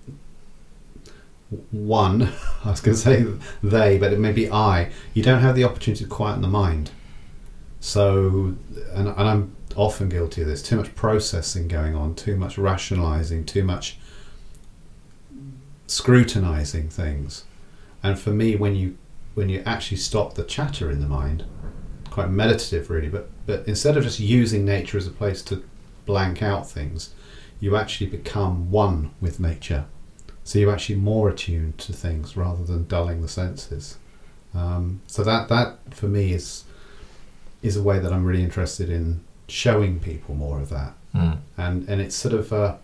One, 1.70 2.22
I 2.64 2.70
was 2.70 2.80
going 2.80 2.96
to 2.96 3.00
say 3.00 3.24
they, 3.62 3.98
but 3.98 4.12
it 4.12 4.18
may 4.18 4.32
be 4.32 4.50
I. 4.50 4.90
You 5.14 5.22
don't 5.22 5.40
have 5.40 5.54
the 5.54 5.64
opportunity 5.64 6.04
to 6.04 6.10
quieten 6.10 6.42
the 6.42 6.48
mind. 6.48 6.90
So, 7.80 8.56
and, 8.92 9.08
and 9.08 9.28
I'm 9.28 9.56
often 9.76 10.08
guilty 10.08 10.42
of 10.42 10.48
this 10.48 10.62
too 10.62 10.76
much 10.76 10.94
processing 10.94 11.68
going 11.68 11.94
on, 11.94 12.14
too 12.14 12.36
much 12.36 12.58
rationalizing, 12.58 13.44
too 13.44 13.62
much 13.62 13.98
scrutinizing 15.86 16.88
things. 16.88 17.44
And 18.02 18.18
for 18.18 18.30
me, 18.30 18.56
when 18.56 18.74
you 18.74 18.96
when 19.34 19.48
you 19.48 19.62
actually 19.64 19.98
stop 19.98 20.34
the 20.34 20.42
chatter 20.42 20.90
in 20.90 21.00
the 21.00 21.06
mind, 21.06 21.44
quite 22.10 22.30
meditative 22.30 22.90
really, 22.90 23.08
but 23.08 23.30
but 23.46 23.66
instead 23.68 23.96
of 23.96 24.04
just 24.04 24.20
using 24.20 24.64
nature 24.64 24.98
as 24.98 25.06
a 25.06 25.10
place 25.10 25.42
to 25.42 25.64
blank 26.06 26.42
out 26.42 26.68
things, 26.68 27.14
you 27.60 27.76
actually 27.76 28.08
become 28.08 28.70
one 28.70 29.10
with 29.20 29.38
nature. 29.38 29.86
So 30.44 30.58
you're 30.58 30.72
actually 30.72 30.96
more 30.96 31.28
attuned 31.28 31.78
to 31.78 31.92
things 31.92 32.36
rather 32.36 32.64
than 32.64 32.86
dulling 32.86 33.22
the 33.22 33.28
senses. 33.28 33.98
Um, 34.54 35.02
so 35.06 35.22
that 35.22 35.48
that 35.48 35.94
for 35.94 36.06
me 36.06 36.32
is 36.32 36.64
is 37.62 37.76
a 37.76 37.82
way 37.82 37.98
that 37.98 38.12
I'm 38.12 38.24
really 38.24 38.42
interested 38.44 38.88
in 38.90 39.20
showing 39.48 39.98
people 40.00 40.34
more 40.34 40.60
of 40.60 40.68
that 40.70 40.92
Mm. 41.14 41.38
and 41.56 41.88
and 41.88 42.00
it's 42.02 42.14
sort 42.14 42.34
of 42.34 42.52
uh, 42.52 42.74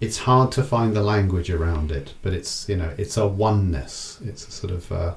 it's 0.00 0.18
hard 0.18 0.52
to 0.52 0.62
find 0.62 0.94
the 0.94 1.02
language 1.02 1.50
around 1.50 1.90
it, 1.90 2.14
but 2.22 2.32
it's 2.32 2.68
you 2.68 2.76
know 2.76 2.90
it's 2.96 3.16
a 3.16 3.26
oneness. 3.26 4.18
It's 4.24 4.46
a 4.48 4.50
sort 4.52 4.72
of 4.72 4.90
uh, 4.92 5.14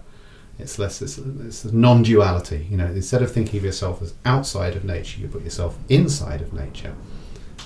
it's 0.60 0.78
less 0.80 1.02
it's, 1.02 1.17
it's 1.19 1.63
a 1.63 1.76
non-duality. 1.76 2.67
You 2.72 2.78
know, 2.78 2.88
instead 2.88 3.22
of 3.22 3.32
thinking 3.32 3.60
of 3.60 3.63
yourself 3.65 4.02
as 4.02 4.13
outside 4.26 4.76
of 4.76 4.84
nature, 4.84 5.22
you 5.22 5.28
put 5.28 5.43
yourself 5.43 5.78
inside 5.89 6.41
of 6.41 6.54
nature. 6.54 6.96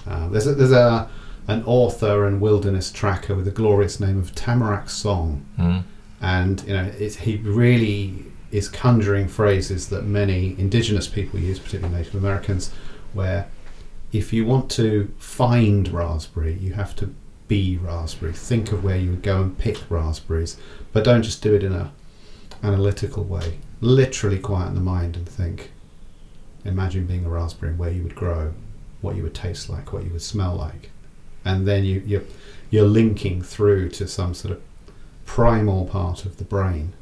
Uh, 0.05 0.27
there's 0.29 0.47
a, 0.47 0.53
there's 0.53 0.71
a 0.73 1.09
an 1.47 1.63
author 1.65 2.27
and 2.27 2.41
wilderness 2.41 2.91
tracker 2.91 3.33
with 3.35 3.45
the 3.45 3.51
glorious 3.51 3.99
name 4.01 4.19
of 4.19 4.35
Tamarack 4.35 4.89
Song, 4.89 5.45
Mm. 5.57 5.83
and 6.21 6.61
you 6.67 6.73
know 6.73 6.91
it's, 6.99 7.15
he 7.15 7.37
really 7.37 8.25
is 8.51 8.69
conjuring 8.69 9.27
phrases 9.27 9.89
that 9.89 10.05
many 10.05 10.55
indigenous 10.57 11.07
people 11.07 11.39
use, 11.39 11.59
particularly 11.59 11.97
Native 11.97 12.15
Americans, 12.15 12.71
where 13.13 13.47
if 14.11 14.31
you 14.31 14.45
want 14.45 14.71
to 14.71 15.11
find 15.17 15.87
raspberry, 15.89 16.53
you 16.53 16.73
have 16.73 16.95
to 16.97 17.13
be 17.47 17.77
raspberry. 17.77 18.33
Think 18.33 18.71
of 18.71 18.83
where 18.83 18.97
you 18.97 19.11
would 19.11 19.23
go 19.23 19.41
and 19.41 19.57
pick 19.57 19.77
raspberries, 19.89 20.57
but 20.93 21.03
don't 21.03 21.23
just 21.23 21.41
do 21.41 21.53
it 21.53 21.63
in 21.63 21.73
a 21.73 21.91
analytical 22.63 23.23
way. 23.23 23.59
Literally 23.81 24.39
quieten 24.39 24.75
the 24.75 24.81
mind 24.81 25.15
and 25.15 25.27
think. 25.27 25.71
Imagine 26.65 27.05
being 27.05 27.25
a 27.25 27.29
raspberry 27.29 27.71
and 27.71 27.79
where 27.79 27.91
you 27.91 28.03
would 28.03 28.15
grow, 28.15 28.53
what 29.01 29.15
you 29.15 29.23
would 29.23 29.35
taste 29.35 29.69
like, 29.69 29.93
what 29.93 30.03
you 30.03 30.09
would 30.11 30.21
smell 30.21 30.55
like, 30.55 30.89
and 31.45 31.67
then 31.67 31.85
you 31.85 32.01
you're, 32.05 32.23
you're 32.69 32.87
linking 32.87 33.41
through 33.41 33.89
to 33.89 34.07
some 34.07 34.33
sort 34.33 34.53
of 34.53 34.61
primal 35.25 35.85
part 35.85 36.25
of 36.25 36.37
the 36.37 36.43
brain 36.43 36.93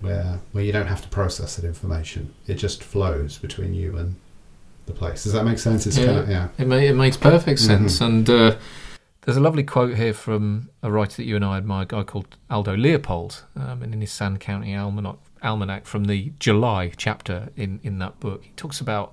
where 0.00 0.40
where 0.52 0.64
you 0.64 0.72
don't 0.72 0.86
have 0.86 1.02
to 1.02 1.08
process 1.08 1.56
that 1.56 1.64
information. 1.64 2.34
It 2.46 2.54
just 2.54 2.82
flows 2.82 3.38
between 3.38 3.74
you 3.74 3.96
and 3.96 4.14
the 4.86 4.92
place. 4.92 5.24
Does 5.24 5.32
that 5.32 5.44
make 5.44 5.58
sense? 5.58 5.86
It's 5.86 5.98
Yeah. 5.98 6.06
kind 6.06 6.18
of 6.18 6.28
yeah. 6.28 6.48
It, 6.58 6.66
ma- 6.66 6.76
it 6.76 6.94
makes 6.94 7.16
perfect 7.16 7.60
sense. 7.60 7.98
Mhm. 7.98 8.06
And 8.06 8.30
uh, 8.30 8.56
there's 9.22 9.36
a 9.36 9.40
lovely 9.40 9.64
quote 9.64 9.96
here 9.96 10.14
from 10.14 10.70
a 10.82 10.90
writer 10.90 11.16
that 11.16 11.24
you 11.24 11.36
and 11.36 11.44
I 11.44 11.58
admire, 11.58 11.82
a 11.82 11.86
guy 11.86 12.02
called 12.04 12.36
Aldo 12.50 12.76
Leopold, 12.76 13.44
um, 13.56 13.82
and 13.82 13.92
in 13.92 14.00
his 14.00 14.10
Sand 14.12 14.40
County 14.40 14.74
Almanac, 14.74 15.16
Almanac 15.42 15.84
from 15.84 16.04
the 16.04 16.32
July 16.38 16.92
chapter 16.96 17.50
in, 17.56 17.80
in 17.82 17.98
that 17.98 18.18
book, 18.20 18.44
he 18.44 18.52
talks 18.56 18.80
about 18.80 19.12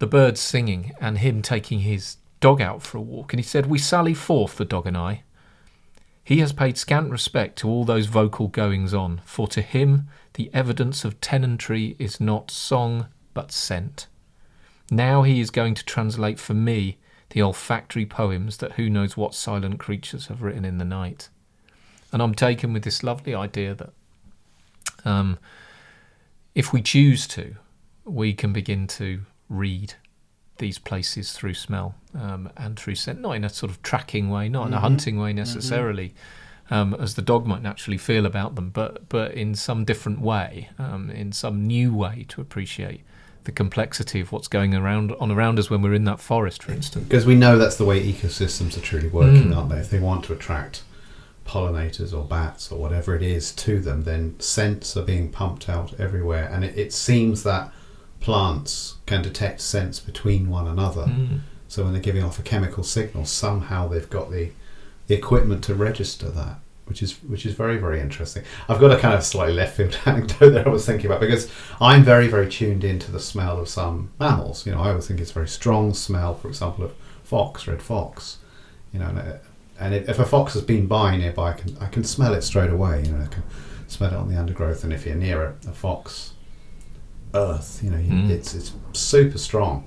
the 0.00 0.06
birds 0.06 0.40
singing 0.40 0.92
and 1.00 1.18
him 1.18 1.40
taking 1.42 1.80
his 1.80 2.16
dog 2.40 2.60
out 2.60 2.82
for 2.82 2.98
a 2.98 3.02
walk. 3.02 3.32
And 3.32 3.40
he 3.40 3.44
said, 3.44 3.66
We 3.66 3.78
sally 3.78 4.14
forth, 4.14 4.56
the 4.56 4.64
dog 4.64 4.86
and 4.86 4.96
I. 4.96 5.22
He 6.30 6.38
has 6.38 6.52
paid 6.52 6.78
scant 6.78 7.10
respect 7.10 7.58
to 7.58 7.68
all 7.68 7.82
those 7.84 8.06
vocal 8.06 8.46
goings 8.46 8.94
on, 8.94 9.20
for 9.24 9.48
to 9.48 9.60
him 9.60 10.06
the 10.34 10.48
evidence 10.54 11.04
of 11.04 11.20
tenantry 11.20 11.96
is 11.98 12.20
not 12.20 12.52
song 12.52 13.08
but 13.34 13.50
scent. 13.50 14.06
Now 14.92 15.24
he 15.24 15.40
is 15.40 15.50
going 15.50 15.74
to 15.74 15.84
translate 15.84 16.38
for 16.38 16.54
me 16.54 16.98
the 17.30 17.42
olfactory 17.42 18.06
poems 18.06 18.58
that 18.58 18.74
who 18.74 18.88
knows 18.88 19.16
what 19.16 19.34
silent 19.34 19.80
creatures 19.80 20.28
have 20.28 20.40
written 20.40 20.64
in 20.64 20.78
the 20.78 20.84
night. 20.84 21.30
And 22.12 22.22
I'm 22.22 22.36
taken 22.36 22.72
with 22.72 22.84
this 22.84 23.02
lovely 23.02 23.34
idea 23.34 23.74
that 23.74 23.92
um, 25.04 25.36
if 26.54 26.72
we 26.72 26.80
choose 26.80 27.26
to, 27.26 27.56
we 28.04 28.34
can 28.34 28.52
begin 28.52 28.86
to 28.86 29.22
read 29.48 29.94
these 30.60 30.78
places 30.78 31.32
through 31.32 31.54
smell 31.54 31.96
um, 32.18 32.48
and 32.56 32.78
through 32.78 32.94
scent, 32.94 33.20
not 33.20 33.32
in 33.32 33.42
a 33.44 33.48
sort 33.48 33.70
of 33.72 33.82
tracking 33.82 34.30
way, 34.30 34.48
not 34.48 34.68
in 34.68 34.72
a 34.74 34.76
Mhm. 34.76 34.80
hunting 34.80 35.18
way 35.18 35.32
necessarily, 35.32 36.14
um, 36.70 36.94
as 37.00 37.14
the 37.16 37.22
dog 37.22 37.46
might 37.46 37.62
naturally 37.62 37.98
feel 37.98 38.24
about 38.26 38.54
them, 38.54 38.70
but 38.70 39.08
but 39.08 39.32
in 39.34 39.54
some 39.56 39.84
different 39.84 40.20
way, 40.20 40.68
um, 40.78 41.10
in 41.10 41.32
some 41.32 41.66
new 41.66 41.92
way 41.92 42.24
to 42.28 42.40
appreciate 42.40 43.00
the 43.44 43.50
complexity 43.52 44.20
of 44.20 44.30
what's 44.32 44.48
going 44.48 44.74
around 44.74 45.12
on 45.18 45.30
around 45.32 45.58
us 45.58 45.68
when 45.70 45.82
we're 45.82 45.94
in 45.94 46.04
that 46.04 46.20
forest, 46.20 46.62
for 46.62 46.72
instance. 46.72 47.06
Because 47.08 47.26
we 47.26 47.34
know 47.34 47.58
that's 47.58 47.76
the 47.76 47.84
way 47.86 48.00
ecosystems 48.12 48.76
are 48.76 48.82
truly 48.82 49.08
working, 49.08 49.48
Mm. 49.50 49.56
aren't 49.56 49.70
they? 49.70 49.78
If 49.78 49.90
they 49.90 49.98
want 49.98 50.24
to 50.26 50.32
attract 50.34 50.82
pollinators 51.46 52.12
or 52.16 52.24
bats 52.24 52.70
or 52.70 52.78
whatever 52.78 53.16
it 53.16 53.22
is 53.22 53.50
to 53.52 53.80
them, 53.80 54.04
then 54.04 54.34
scents 54.38 54.96
are 54.96 55.02
being 55.02 55.30
pumped 55.30 55.68
out 55.68 55.98
everywhere. 55.98 56.48
And 56.52 56.64
it, 56.64 56.76
it 56.78 56.92
seems 56.92 57.42
that 57.44 57.72
plants 58.20 58.96
can 59.06 59.22
detect 59.22 59.60
scents 59.60 59.98
between 59.98 60.48
one 60.48 60.68
another. 60.68 61.06
Mm. 61.06 61.40
So 61.68 61.84
when 61.84 61.92
they're 61.92 62.02
giving 62.02 62.22
off 62.22 62.38
a 62.38 62.42
chemical 62.42 62.84
signal, 62.84 63.24
somehow 63.24 63.88
they've 63.88 64.08
got 64.08 64.30
the, 64.30 64.50
the 65.06 65.14
equipment 65.14 65.64
to 65.64 65.74
register 65.74 66.28
that, 66.28 66.58
which 66.84 67.02
is 67.02 67.22
which 67.22 67.46
is 67.46 67.54
very 67.54 67.78
very 67.78 68.00
interesting. 68.00 68.44
I've 68.68 68.80
got 68.80 68.92
a 68.92 68.98
kind 68.98 69.14
of 69.14 69.24
slightly 69.24 69.54
left 69.54 69.76
field 69.76 69.98
anecdote 70.06 70.50
that 70.50 70.66
I 70.66 70.70
was 70.70 70.84
thinking 70.84 71.06
about 71.06 71.20
because 71.20 71.50
I'm 71.80 72.02
very 72.02 72.28
very 72.28 72.48
tuned 72.48 72.84
into 72.84 73.10
the 73.10 73.20
smell 73.20 73.58
of 73.58 73.68
some 73.68 74.10
mammals. 74.18 74.66
You 74.66 74.72
know, 74.72 74.80
I 74.80 74.90
always 74.90 75.06
think 75.06 75.20
it's 75.20 75.30
a 75.30 75.34
very 75.34 75.48
strong 75.48 75.94
smell. 75.94 76.34
For 76.34 76.48
example, 76.48 76.84
of 76.84 76.94
fox, 77.22 77.66
red 77.66 77.82
fox. 77.82 78.38
You 78.92 78.98
know, 78.98 79.06
and, 79.06 79.18
uh, 79.18 79.36
and 79.78 79.94
if 79.94 80.08
if 80.08 80.18
a 80.18 80.26
fox 80.26 80.54
has 80.54 80.62
been 80.62 80.86
by 80.86 81.16
nearby, 81.16 81.50
I 81.50 81.52
can 81.52 81.76
I 81.80 81.86
can 81.86 82.04
smell 82.04 82.34
it 82.34 82.42
straight 82.42 82.70
away. 82.70 83.04
You 83.04 83.12
know, 83.12 83.22
I 83.22 83.28
can 83.28 83.44
smell 83.86 84.10
it 84.10 84.16
on 84.16 84.28
the 84.28 84.38
undergrowth, 84.38 84.82
and 84.82 84.92
if 84.92 85.06
you're 85.06 85.14
near 85.14 85.42
a, 85.44 85.68
a 85.68 85.72
fox 85.72 86.32
earth, 87.34 87.80
you 87.82 87.90
know, 87.90 87.96
Mm. 87.98 88.30
it's 88.30 88.54
it's 88.54 88.72
super 88.92 89.38
strong. 89.38 89.84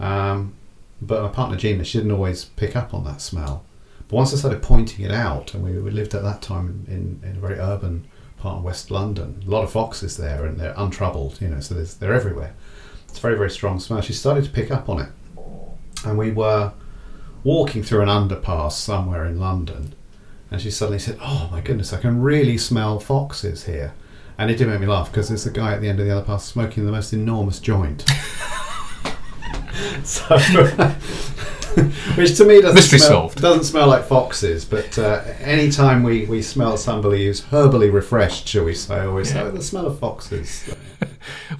Um, 0.00 0.54
but 1.00 1.22
my 1.22 1.28
partner 1.28 1.56
Gina, 1.56 1.84
she 1.84 1.98
didn't 1.98 2.12
always 2.12 2.44
pick 2.44 2.74
up 2.76 2.92
on 2.94 3.04
that 3.04 3.20
smell. 3.20 3.64
But 4.08 4.16
once 4.16 4.32
I 4.32 4.36
started 4.36 4.62
pointing 4.62 5.04
it 5.04 5.10
out, 5.12 5.54
and 5.54 5.62
we, 5.62 5.72
we 5.78 5.90
lived 5.90 6.14
at 6.14 6.22
that 6.22 6.40
time 6.42 6.84
in, 6.88 7.20
in 7.28 7.36
a 7.36 7.40
very 7.40 7.58
urban 7.58 8.04
part 8.38 8.58
of 8.58 8.64
West 8.64 8.90
London, 8.90 9.42
a 9.46 9.50
lot 9.50 9.64
of 9.64 9.70
foxes 9.72 10.16
there, 10.16 10.44
and 10.46 10.58
they're 10.58 10.74
untroubled, 10.76 11.40
you 11.40 11.48
know, 11.48 11.60
so 11.60 11.74
there's, 11.74 11.94
they're 11.94 12.14
everywhere. 12.14 12.54
It's 13.08 13.18
a 13.18 13.20
very, 13.20 13.36
very 13.36 13.50
strong 13.50 13.78
smell. 13.80 14.00
She 14.00 14.12
started 14.12 14.44
to 14.44 14.50
pick 14.50 14.70
up 14.70 14.88
on 14.88 15.00
it. 15.00 15.08
And 16.04 16.16
we 16.16 16.30
were 16.30 16.72
walking 17.44 17.82
through 17.82 18.02
an 18.02 18.08
underpass 18.08 18.72
somewhere 18.72 19.24
in 19.26 19.38
London, 19.40 19.94
and 20.50 20.60
she 20.60 20.70
suddenly 20.70 20.98
said, 20.98 21.18
Oh 21.20 21.48
my 21.52 21.60
goodness, 21.60 21.92
I 21.92 22.00
can 22.00 22.22
really 22.22 22.56
smell 22.58 22.98
foxes 23.00 23.64
here. 23.66 23.92
And 24.38 24.50
it 24.50 24.56
did 24.56 24.68
make 24.68 24.80
me 24.80 24.86
laugh 24.86 25.10
because 25.10 25.28
there's 25.28 25.46
a 25.46 25.50
guy 25.50 25.74
at 25.74 25.80
the 25.80 25.88
end 25.88 25.98
of 26.00 26.06
the 26.06 26.12
other 26.16 26.24
path 26.24 26.42
smoking 26.42 26.86
the 26.86 26.92
most 26.92 27.12
enormous 27.12 27.58
joint. 27.58 28.02
so, 30.04 30.36
which 32.16 32.36
to 32.36 32.44
me 32.44 32.60
doesn't 32.60 32.74
Mystery 32.76 32.98
smell, 32.98 33.10
solved. 33.30 33.40
doesn't 33.40 33.64
smell 33.64 33.88
like 33.88 34.04
foxes. 34.04 34.64
But 34.64 34.96
uh, 34.98 35.22
any 35.40 35.70
time 35.70 36.02
we, 36.02 36.24
we 36.26 36.40
smell 36.42 36.76
somebody 36.76 37.26
who's 37.26 37.42
herbally 37.42 37.92
refreshed, 37.92 38.46
shall 38.48 38.64
we 38.64 38.74
say, 38.74 39.00
always 39.00 39.30
say, 39.30 39.36
Yeah. 39.36 39.44
oh, 39.46 39.50
the 39.50 39.62
smell 39.62 39.86
of 39.86 39.98
foxes. 39.98 40.72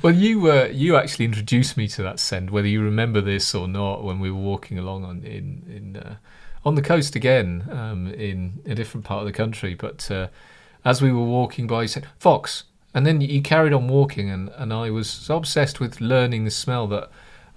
Well, 0.03 0.15
you 0.15 0.51
uh, 0.51 0.69
you 0.73 0.97
actually 0.97 1.25
introduced 1.27 1.77
me 1.77 1.89
to 1.89 2.03
that 2.03 2.19
scent, 2.21 2.51
whether 2.51 2.67
you 2.69 2.81
remember 2.83 3.21
this 3.21 3.55
or 3.55 3.69
not, 3.69 4.03
when 4.03 4.19
we 4.19 4.31
were 4.31 4.41
walking 4.41 4.79
along 4.79 5.05
on 5.05 5.23
in 5.25 5.63
in 5.69 5.97
uh, 5.97 6.17
on 6.65 6.75
the 6.75 6.81
coast 6.83 7.15
again, 7.17 7.69
um, 7.71 8.07
in 8.09 8.61
a 8.67 8.75
different 8.75 9.05
part 9.05 9.21
of 9.21 9.27
the 9.27 9.33
country. 9.33 9.75
But 9.75 10.11
uh, 10.11 10.29
as 10.85 11.03
we 11.03 11.13
were 11.13 11.25
walking 11.25 11.67
by, 11.67 11.83
you 11.83 11.89
said 11.89 12.07
fox, 12.19 12.65
and 12.95 13.07
then 13.07 13.21
he 13.21 13.41
carried 13.41 13.73
on 13.73 13.89
walking, 13.89 14.31
and, 14.31 14.51
and 14.57 14.73
I 14.73 14.91
was 14.91 15.09
so 15.09 15.37
obsessed 15.37 15.81
with 15.81 16.01
learning 16.01 16.45
the 16.45 16.51
smell 16.51 16.87
that. 16.89 17.11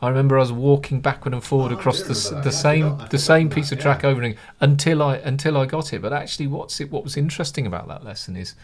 I 0.04 0.10
remember 0.10 0.38
I 0.38 0.42
was 0.42 0.52
walking 0.52 1.00
backward 1.00 1.36
and 1.36 1.44
forward 1.44 1.72
Oh, 1.72 1.76
across 1.76 2.02
the, 2.02 2.42
the 2.42 2.52
same 2.52 3.00
the 3.12 3.20
same 3.20 3.50
that, 3.50 3.56
piece 3.56 3.72
of 3.72 3.78
yeah. 3.78 3.84
track 3.84 4.04
over 4.04 4.24
and 4.24 4.36
until 4.60 5.04
I 5.04 5.18
until 5.18 5.56
I 5.56 5.68
got 5.68 5.94
it. 5.94 6.02
But 6.02 6.12
actually, 6.12 6.48
what's 6.48 6.82
it? 6.82 6.90
What 6.90 7.04
was 7.04 7.18
interesting 7.18 7.68
about 7.68 7.88
that 7.88 8.04
lesson 8.04 8.36
is 8.36 8.56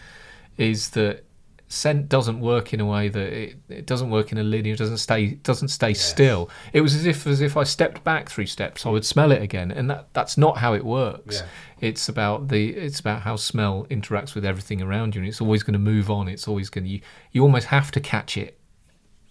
is 0.58 0.90
that 0.92 1.24
scent 1.70 2.08
doesn't 2.08 2.40
work 2.40 2.74
in 2.74 2.80
a 2.80 2.86
way 2.86 3.10
that 3.10 3.34
it, 3.34 3.56
it 3.68 3.86
doesn't 3.86 4.10
work 4.10 4.32
in 4.32 4.38
a 4.38 4.44
linear 4.44 4.76
doesn't 4.76 4.98
stay 5.00 5.32
doesn't 5.44 5.68
stay 5.68 5.90
Yes. 5.90 6.02
still. 6.02 6.50
It 6.72 6.80
was 6.82 6.96
as 6.96 7.06
if 7.06 7.28
as 7.28 7.42
if 7.42 7.58
i 7.58 7.64
stepped 7.64 8.04
back 8.06 8.30
three 8.30 8.46
steps 8.46 8.86
i 8.86 8.90
would 8.90 9.04
smell 9.06 9.32
it 9.34 9.42
again. 9.42 9.70
And 9.72 9.90
that 9.90 10.08
that's 10.14 10.38
not 10.38 10.58
how 10.60 10.74
it 10.74 10.86
works. 10.86 11.42
Yeah. 11.42 11.90
it's 11.90 12.08
about 12.08 12.48
the 12.48 12.70
it's 12.70 13.00
about 13.02 13.22
how 13.24 13.36
smell 13.36 13.86
interacts 13.90 14.34
with 14.34 14.46
everything 14.46 14.82
around 14.82 15.14
you 15.16 15.22
and 15.22 15.28
it's 15.28 15.42
always 15.42 15.62
going 15.64 15.74
to 15.74 15.80
move 15.80 16.10
on. 16.10 16.28
It's 16.30 16.48
always 16.48 16.70
going 16.70 16.86
to 16.86 16.90
you, 16.90 17.02
you 17.34 17.42
almost 17.44 17.68
have 17.68 17.92
to 17.92 18.00
catch 18.00 18.38
it 18.38 18.58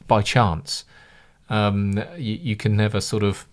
by 0.07 0.21
chance. 0.23 0.85
Um 1.49 1.99
you, 2.19 2.35
you 2.35 2.57
can 2.57 2.77
never 2.77 3.01
sort 3.01 3.23
of 3.23 3.47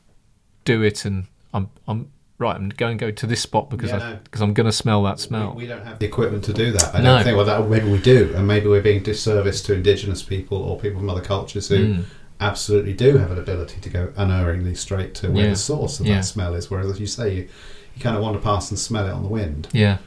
do 0.65 0.81
it 0.81 1.05
and 1.05 1.27
i'm 1.53 1.69
i'm 1.87 2.09
right 2.39 2.55
i'm 2.55 2.69
going 2.69 2.97
to 2.97 3.05
go 3.05 3.11
to 3.11 3.27
this 3.27 3.41
spot 3.41 3.69
because 3.69 3.89
Yeah, 3.91 3.97
i 3.97 4.11
no. 4.11 4.19
because 4.23 4.41
i'm 4.41 4.53
going 4.53 4.65
to 4.65 4.71
smell 4.71 5.03
that 5.03 5.19
smell 5.19 5.51
We, 5.55 5.63
we 5.63 5.67
don't 5.67 5.85
have 5.85 5.99
the 5.99 6.05
equipment 6.05 6.43
to 6.45 6.53
do 6.53 6.71
that. 6.71 6.93
I 6.95 6.99
No. 7.01 7.15
don't 7.15 7.23
think. 7.23 7.37
Well, 7.37 7.45
that, 7.45 7.69
maybe 7.69 7.89
we 7.91 7.99
do, 7.99 8.33
and 8.35 8.47
maybe 8.47 8.67
we're 8.67 8.81
being 8.81 9.03
disservice 9.03 9.61
to 9.63 9.73
indigenous 9.73 10.23
people 10.23 10.57
or 10.57 10.79
people 10.79 10.99
from 10.99 11.09
other 11.09 11.21
cultures 11.21 11.67
who 11.69 11.77
Mm. 11.95 12.03
absolutely 12.39 12.93
do 12.93 13.17
have 13.17 13.31
an 13.31 13.37
ability 13.37 13.79
to 13.81 13.89
go 13.89 14.11
unerringly 14.17 14.75
straight 14.75 15.13
to 15.15 15.29
where 15.31 15.43
Yeah. 15.45 15.49
the 15.51 15.55
source 15.55 15.99
of 15.99 16.05
Yeah. 16.07 16.15
that 16.15 16.25
smell 16.25 16.55
is. 16.55 16.69
Whereas, 16.69 16.89
as 16.91 16.99
you 16.99 17.07
say, 17.07 17.33
you, 17.35 17.47
you 17.95 18.01
kind 18.01 18.15
of 18.17 18.23
wander 18.23 18.39
past 18.39 18.71
and 18.71 18.79
smell 18.79 19.07
it 19.07 19.11
on 19.11 19.21
the 19.23 19.29
wind, 19.29 19.67
yeah 19.71 19.97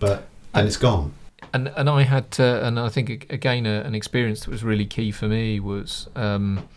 but 0.00 0.26
then 0.54 0.66
it's 0.66 0.76
gone. 0.76 1.12
and 1.54 1.68
and 1.76 1.88
I 1.88 2.02
had 2.02 2.30
to, 2.32 2.66
and 2.66 2.78
I 2.80 2.88
think 2.88 3.26
again 3.30 3.64
a, 3.66 3.80
an 3.82 3.94
experience 3.94 4.40
that 4.40 4.50
was 4.50 4.62
really 4.64 4.86
key 4.86 5.10
for 5.12 5.28
me 5.28 5.60
was 5.60 6.08
um, 6.16 6.68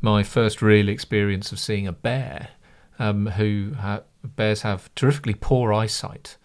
my 0.00 0.22
first 0.22 0.60
real 0.62 0.88
experience 0.88 1.52
of 1.52 1.58
seeing 1.58 1.86
a 1.86 1.92
bear, 1.92 2.48
um, 2.98 3.26
who 3.26 3.74
ha- 3.78 4.02
bears 4.24 4.62
have 4.62 4.94
terrifically 4.94 5.34
poor 5.34 5.72
eyesight, 5.72 6.36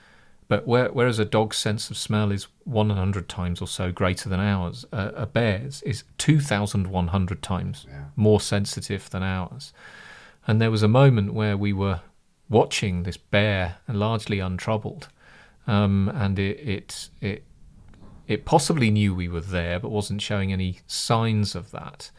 but 0.47 0.67
where, 0.67 0.89
whereas 0.91 1.17
a 1.19 1.25
dog's 1.25 1.57
sense 1.57 1.89
of 1.89 1.97
smell 1.97 2.31
is 2.31 2.47
100 2.65 3.29
times 3.29 3.61
or 3.61 3.67
so 3.67 3.91
greater 3.91 4.27
than 4.29 4.39
ours, 4.39 4.85
uh, 4.91 5.11
a 5.15 5.25
bear's 5.25 5.81
is 5.83 6.03
2,100 6.17 7.41
times 7.41 7.85
Yeah. 7.89 8.05
more 8.15 8.39
sensitive 8.41 9.09
than 9.09 9.23
ours. 9.23 9.73
And 10.47 10.59
there 10.61 10.71
was 10.71 10.83
a 10.83 10.87
moment 10.87 11.33
where 11.33 11.55
we 11.55 11.71
were 11.73 12.01
watching 12.49 13.03
this 13.03 13.17
bear, 13.17 13.77
largely 13.87 14.39
untroubled, 14.39 15.07
um, 15.67 16.11
and 16.13 16.37
it, 16.39 16.59
it 16.59 17.09
it 17.21 17.43
it 18.27 18.45
possibly 18.45 18.89
knew 18.91 19.13
we 19.13 19.27
were 19.27 19.41
there, 19.41 19.79
but 19.79 19.89
wasn't 19.89 20.21
showing 20.21 20.51
any 20.51 20.79
signs 20.87 21.53
of 21.55 21.71
that. 21.71 22.11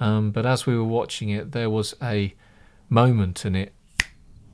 Um, 0.00 0.30
but 0.30 0.44
as 0.46 0.66
we 0.66 0.76
were 0.76 0.84
watching 0.84 1.30
it, 1.30 1.52
there 1.52 1.70
was 1.70 1.94
a 2.02 2.34
moment, 2.88 3.44
and 3.44 3.56
it 3.56 3.72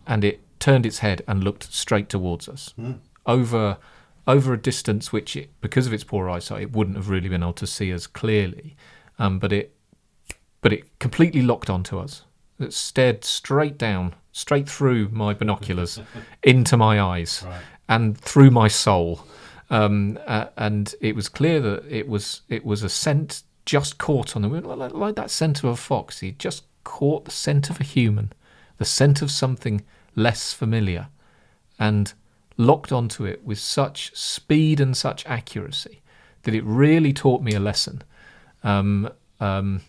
and 0.06 0.24
it 0.24 0.40
turned 0.58 0.84
its 0.86 0.98
head 0.98 1.22
and 1.26 1.42
looked 1.44 1.72
straight 1.72 2.08
towards 2.08 2.48
us 2.48 2.72
Hmm. 2.76 2.92
over 3.26 3.78
over 4.26 4.52
a 4.52 4.58
distance 4.60 5.12
which 5.12 5.34
it 5.36 5.50
because 5.60 5.86
of 5.88 5.92
its 5.92 6.04
poor 6.04 6.28
eyesight 6.30 6.62
it 6.62 6.72
wouldn't 6.72 6.96
have 6.96 7.08
really 7.08 7.28
been 7.28 7.42
able 7.42 7.52
to 7.52 7.66
see 7.66 7.92
us 7.92 8.06
clearly 8.06 8.76
um, 9.18 9.38
but 9.40 9.52
it 9.52 9.74
but 10.60 10.72
it 10.72 10.84
completely 11.00 11.42
locked 11.42 11.68
onto 11.68 11.98
us 11.98 12.24
it 12.60 12.72
stared 12.72 13.24
straight 13.24 13.76
down 13.76 14.14
straight 14.30 14.68
through 14.68 15.08
my 15.10 15.34
binoculars 15.34 16.00
into 16.44 16.76
my 16.76 17.00
eyes 17.00 17.42
Right. 17.44 17.62
and 17.88 18.16
through 18.16 18.50
my 18.50 18.68
soul. 18.68 19.24
Um, 19.70 20.18
uh, 20.26 20.46
and 20.56 20.94
it 21.00 21.16
was 21.16 21.28
clear 21.28 21.60
that 21.60 21.84
it 21.88 22.06
was 22.06 22.42
it 22.48 22.64
was 22.64 22.82
a 22.82 22.88
scent 22.88 23.42
just 23.66 23.98
caught 23.98 24.36
on 24.36 24.42
the 24.42 24.48
wind, 24.48 24.66
like, 24.66 24.92
like 24.92 25.14
that 25.16 25.30
scent 25.30 25.58
of 25.64 25.70
a 25.70 25.76
fox. 25.76 26.20
He 26.20 26.32
just 26.32 26.64
caught 26.84 27.24
the 27.24 27.30
scent 27.30 27.70
of 27.70 27.80
a 27.80 27.84
human, 27.84 28.32
the 28.78 28.84
scent 28.84 29.22
of 29.22 29.30
something 29.30 29.82
less 30.14 30.52
familiar, 30.52 31.08
and 31.78 32.12
locked 32.56 32.92
onto 32.92 33.24
it 33.24 33.44
with 33.44 33.58
such 33.58 34.14
speed 34.14 34.80
and 34.80 34.96
such 34.96 35.26
accuracy 35.26 36.02
that 36.42 36.54
it 36.54 36.64
really 36.64 37.12
taught 37.12 37.42
me 37.42 37.54
a 37.54 37.60
lesson 37.60 38.02
um, 38.62 39.08
um, 39.40 39.80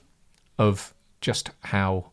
of 0.58 0.94
just 1.22 1.52
how, 1.62 2.12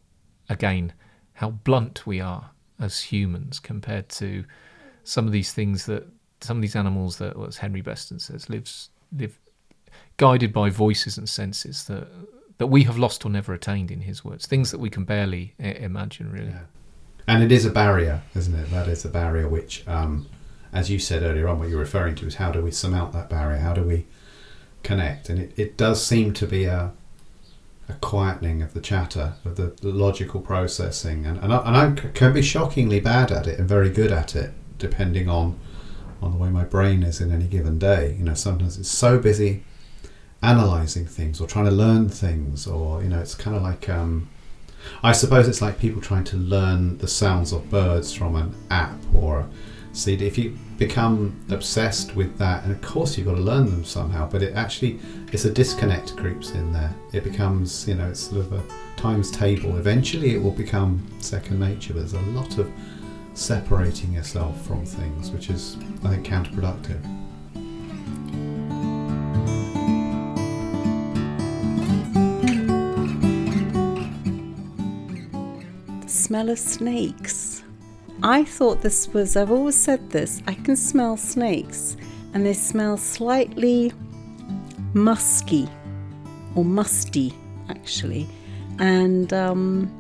again, 0.49 0.93
how 1.35 1.51
blunt 1.51 2.07
we 2.07 2.21
are 2.21 2.51
as 2.79 3.01
humans 3.01 3.59
compared 3.59 4.09
to 4.09 4.45
some 5.05 5.27
of 5.27 5.33
these 5.33 5.53
things 5.53 5.87
that 5.87 6.07
some 6.41 6.57
of 6.57 6.63
these 6.63 6.77
animals 6.77 7.19
that, 7.19 7.37
as 7.37 7.59
Henry 7.59 7.83
Beston 7.83 8.19
says, 8.19 8.49
lives 8.49 8.91
live 9.17 9.39
guided 10.17 10.53
by 10.53 10.71
voices 10.71 11.19
and 11.19 11.29
senses 11.29 11.85
that 11.85 12.09
that 12.61 12.67
we 12.67 12.85
have 12.85 12.99
lost 12.99 13.25
or 13.25 13.31
never 13.31 13.55
attained. 13.55 13.91
In 13.91 14.03
his 14.03 14.23
words, 14.23 14.47
things 14.47 14.71
that 14.71 14.79
we 14.79 14.91
can 14.91 15.05
barely 15.05 15.55
I- 15.59 15.69
imagine, 15.89 16.31
really. 16.31 16.51
Yeah. 16.51 16.67
And 17.27 17.43
it 17.43 17.51
is 17.51 17.65
a 17.65 17.71
barrier, 17.71 18.21
isn't 18.35 18.55
it? 18.55 18.71
That 18.71 18.87
is 18.87 19.03
a 19.03 19.09
barrier 19.09 19.49
which, 19.49 19.83
um, 19.89 20.27
as 20.71 20.91
you 20.91 20.99
said 20.99 21.23
earlier 21.23 21.49
on, 21.49 21.59
what 21.59 21.71
you're 21.71 21.79
referring 21.79 22.17
to 22.17 22.27
is 22.27 22.35
how 22.35 22.53
do 22.53 22.61
we 22.61 22.71
surmount 22.71 23.15
that 23.15 23.31
barrier? 23.31 23.61
How 23.61 23.73
do 23.73 23.83
we 23.83 24.05
connect? 24.83 25.31
And 25.31 25.39
it, 25.39 25.53
it 25.57 25.79
does 25.79 26.05
seem 26.05 26.35
to 26.35 26.47
be 26.47 26.67
a 26.67 26.93
a 27.89 27.93
quietening 27.95 28.63
of 28.63 28.73
the 28.75 28.81
chatter, 28.81 29.33
of 29.45 29.57
the, 29.57 29.75
the 29.81 29.89
logical 29.89 30.41
processing. 30.41 31.27
And, 31.27 31.39
and, 31.39 31.53
I, 31.53 31.67
and 31.67 31.77
I 31.77 32.09
can 32.11 32.33
be 32.33 32.43
shockingly 32.43 33.01
bad 33.01 33.33
at 33.33 33.49
it 33.49 33.59
and 33.59 33.69
very 33.69 33.91
good 33.91 34.13
at 34.13 34.37
it, 34.37 34.53
depending 34.79 35.29
on 35.29 35.59
on 36.23 36.33
the 36.33 36.37
way 36.37 36.51
my 36.51 36.65
brain 36.65 37.03
is 37.03 37.21
in 37.23 37.33
any 37.33 37.47
given 37.47 37.79
day. 37.79 38.15
You 38.19 38.25
know, 38.25 38.35
sometimes 38.35 38.79
it's 38.79 38.91
so 38.91 39.19
busy 39.19 39.65
analysing 40.43 41.07
things 41.07 41.41
or 41.41 41.47
trying 41.47 41.67
to 41.67 41.71
learn 41.71 42.09
things, 42.09 42.67
or, 42.67 43.03
you 43.03 43.09
know, 43.09 43.21
it's 43.21 43.35
kind 43.35 43.57
of 43.57 43.63
like. 43.63 43.89
Um, 43.89 44.29
I 45.03 45.13
suppose 45.13 45.47
it's 45.47 45.61
like 45.61 45.79
people 45.79 46.01
trying 46.01 46.25
to 46.25 46.37
learn 46.39 46.97
the 46.99 47.09
sounds 47.09 47.53
of 47.53 47.69
birds 47.71 48.15
from 48.15 48.35
an 48.37 48.55
app 48.71 48.97
or 49.13 49.41
a 49.41 49.49
CD. 49.93 50.27
If 50.27 50.39
you 50.39 50.57
become 50.79 51.39
obsessed 51.51 52.15
with 52.17 52.39
that, 52.39 52.65
and 52.65 52.73
of 52.73 52.81
course 52.81 53.17
you've 53.17 53.27
got 53.27 53.35
to 53.35 53.41
learn 53.41 53.67
them 53.67 53.85
somehow, 53.85 54.29
but 54.29 54.43
it 54.43 54.55
actually 54.55 54.99
it's 55.33 55.45
a 55.45 55.53
disconnect 55.53 56.17
creeps 56.17 56.53
in 56.53 56.73
there. 56.73 56.95
It 57.13 57.25
becomes 57.25 57.87
you 57.89 57.95
know 57.95 58.09
it's 58.09 58.21
sort 58.21 58.47
of 58.47 58.53
a 58.53 58.63
times 58.97 59.31
table. 59.31 59.77
Eventually 59.77 60.35
it 60.35 60.43
will 60.43 60.53
become 60.53 61.07
second 61.19 61.61
nature. 61.61 61.93
But 61.93 62.01
there's 62.01 62.13
a 62.15 62.31
lot 62.31 62.59
of 62.59 62.71
separating 63.35 64.13
yourself 64.13 64.61
from 64.67 64.85
things, 64.85 65.31
which 65.31 65.51
is 65.51 65.77
I 66.05 66.11
think 66.11 66.27
counterproductive. 66.27 67.20
Smell 76.31 76.49
of 76.49 76.61
snakes. 76.61 77.65
I 78.23 78.45
thought 78.45 78.83
this 78.83 79.09
was, 79.09 79.35
I've 79.35 79.51
always 79.51 79.75
said 79.75 80.11
this, 80.11 80.41
I 80.47 80.55
can 80.55 80.77
smell 80.77 81.17
snakes 81.17 81.97
and 82.33 82.47
they 82.47 82.53
smell 82.53 82.97
slightly 82.99 83.93
musky 84.95 85.69
or 86.55 86.65
musty 86.65 87.35
actually. 87.69 88.29
And 88.79 89.33
um, 89.33 89.91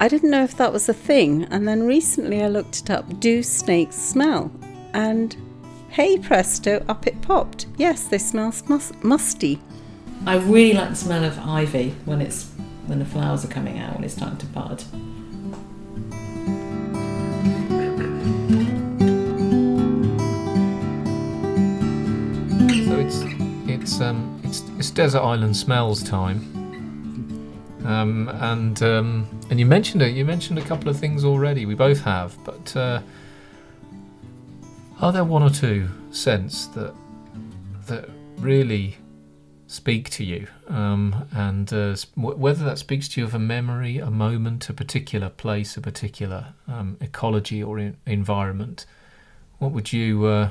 I 0.00 0.08
didn't 0.08 0.32
know 0.32 0.42
if 0.42 0.56
that 0.56 0.72
was 0.72 0.88
a 0.88 0.92
thing. 0.92 1.44
And 1.52 1.68
then 1.68 1.84
recently 1.84 2.42
I 2.42 2.48
looked 2.48 2.80
it 2.80 2.90
up 2.90 3.20
do 3.20 3.40
snakes 3.40 3.94
smell? 3.94 4.50
And 4.92 5.36
hey 5.90 6.18
presto, 6.18 6.84
up 6.88 7.06
it 7.06 7.22
popped. 7.22 7.66
Yes, 7.76 8.08
they 8.08 8.18
smell 8.18 8.52
mus- 8.68 8.92
musty. 9.04 9.62
I 10.26 10.38
really 10.38 10.72
like 10.72 10.90
the 10.90 10.96
smell 10.96 11.22
of 11.22 11.38
ivy 11.38 11.90
when 12.06 12.20
it's 12.20 12.50
when 12.86 12.98
the 12.98 13.04
flowers 13.04 13.44
are 13.44 13.54
coming 13.54 13.78
out 13.78 13.94
when 13.94 14.02
it's 14.02 14.14
starting 14.14 14.38
to 14.38 14.46
bud. 14.46 14.82
Desert 24.94 25.20
island 25.20 25.56
smells 25.56 26.02
time. 26.02 26.64
Um, 27.84 28.28
and 28.28 28.82
um, 28.82 29.40
and 29.50 29.60
you 29.60 29.66
mentioned 29.66 30.00
it. 30.02 30.14
You 30.14 30.24
mentioned 30.24 30.58
a 30.58 30.62
couple 30.62 30.88
of 30.88 30.98
things 30.98 31.24
already. 31.24 31.66
We 31.66 31.74
both 31.74 32.00
have, 32.02 32.36
but 32.44 32.74
uh, 32.74 33.02
are 35.00 35.12
there 35.12 35.24
one 35.24 35.42
or 35.42 35.50
two 35.50 35.88
scents 36.10 36.66
that 36.68 36.94
that 37.88 38.08
really 38.38 38.96
speak 39.66 40.08
to 40.10 40.24
you, 40.24 40.46
um, 40.68 41.28
and 41.32 41.70
uh, 41.72 41.96
whether 42.16 42.64
that 42.64 42.78
speaks 42.78 43.06
to 43.08 43.20
you 43.20 43.26
of 43.26 43.34
a 43.34 43.38
memory, 43.38 43.98
a 43.98 44.10
moment, 44.10 44.70
a 44.70 44.72
particular 44.72 45.28
place, 45.28 45.76
a 45.76 45.82
particular 45.82 46.54
um, 46.66 46.96
ecology 47.02 47.62
or 47.62 47.78
en- 47.78 47.96
environment? 48.06 48.86
What 49.58 49.72
would 49.72 49.92
you? 49.92 50.24
Uh, 50.24 50.50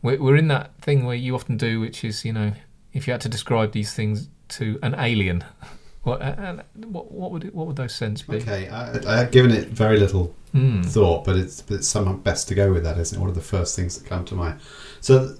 we're 0.00 0.36
in 0.36 0.48
that 0.48 0.74
thing 0.80 1.04
where 1.04 1.16
you 1.16 1.34
often 1.34 1.58
do, 1.58 1.78
which 1.78 2.04
is 2.04 2.24
you 2.24 2.32
know, 2.32 2.52
if 2.92 3.06
you 3.06 3.12
had 3.12 3.20
to 3.22 3.28
describe 3.28 3.72
these 3.72 3.92
things 3.94 4.28
to 4.50 4.78
an 4.82 4.94
alien, 4.98 5.44
what 6.02 6.20
what 6.74 7.12
what 7.12 7.30
would 7.32 7.44
it, 7.44 7.54
what 7.54 7.66
would 7.66 7.76
those 7.76 7.94
scents 7.94 8.22
be? 8.22 8.36
Okay, 8.36 8.68
I, 8.68 8.98
I 9.14 9.16
had 9.18 9.30
given 9.32 9.50
it 9.50 9.68
very 9.68 9.98
little 9.98 10.34
Hmm. 10.52 10.82
thought, 10.82 11.24
but 11.24 11.36
it's 11.36 11.62
but 11.62 11.76
it's 11.76 11.88
somehow 11.88 12.14
best 12.14 12.48
to 12.48 12.54
go 12.56 12.72
with 12.72 12.82
that, 12.82 12.98
isn't 12.98 13.16
it? 13.16 13.20
What 13.20 13.30
are 13.30 13.34
the 13.34 13.40
first 13.40 13.76
things 13.76 13.96
that 13.98 14.08
come 14.08 14.24
to 14.24 14.34
mind? 14.34 14.58
So 15.00 15.36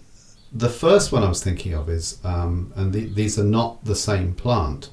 the 0.52 0.68
first 0.68 1.10
one 1.12 1.24
I 1.24 1.28
was 1.28 1.42
thinking 1.42 1.74
of 1.74 1.88
is, 1.88 2.18
um, 2.24 2.72
and 2.76 2.92
the, 2.92 3.06
these 3.06 3.36
are 3.38 3.44
not 3.44 3.84
the 3.84 3.96
same 3.96 4.34
plant, 4.34 4.90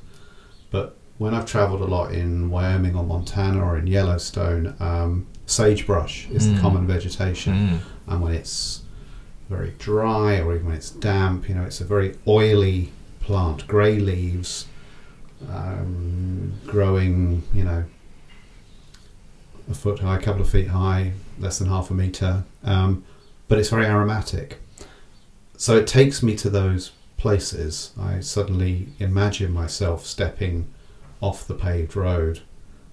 but 0.72 0.96
when 1.20 1.34
I've 1.36 1.46
travelled 1.46 1.82
a 1.82 1.86
lot 1.86 2.14
in 2.14 2.50
Wyoming 2.50 2.96
or 2.96 3.04
Montana 3.04 3.64
or 3.64 3.78
in 3.78 3.86
Yellowstone, 3.88 4.76
um, 4.80 5.28
sagebrush 5.46 6.28
is 6.30 6.48
Mm. 6.48 6.56
the 6.56 6.62
common 6.62 6.88
vegetation, 6.88 7.54
Mm. 7.54 7.80
and 8.14 8.22
when 8.22 8.34
it's 8.34 8.82
very 9.50 9.74
dry 9.78 10.40
or 10.40 10.56
even 10.56 10.68
when 10.68 10.76
it's 10.76 10.92
damp, 10.92 11.48
you 11.48 11.56
know, 11.56 11.64
it's 11.64 11.82
a 11.82 11.86
very 11.86 12.16
oily 12.28 12.92
plant, 13.20 13.68
grey 13.68 13.98
leaves, 14.00 14.68
um, 15.50 16.54
growing, 16.66 17.44
you 17.54 17.64
know, 17.64 17.86
a 19.70 19.74
foot 19.74 20.00
high, 20.00 20.18
a 20.18 20.22
couple 20.22 20.42
of 20.42 20.50
feet 20.50 20.68
high, 20.68 21.14
less 21.40 21.60
than 21.60 21.68
half 21.68 21.92
a 21.92 21.94
meter, 21.94 22.44
um, 22.64 23.04
but 23.48 23.58
it's 23.58 23.70
very 23.70 23.86
aromatic. 23.86 24.60
So 25.58 25.78
it 25.78 25.88
takes 25.88 26.22
me 26.22 26.36
to 26.38 26.50
those 26.50 26.92
places. 27.18 27.92
I 28.00 28.20
suddenly 28.20 28.90
imagine 29.00 29.52
myself 29.52 30.06
stepping 30.06 30.68
off 31.22 31.48
the 31.48 31.56
paved 31.56 31.96
road 31.96 32.42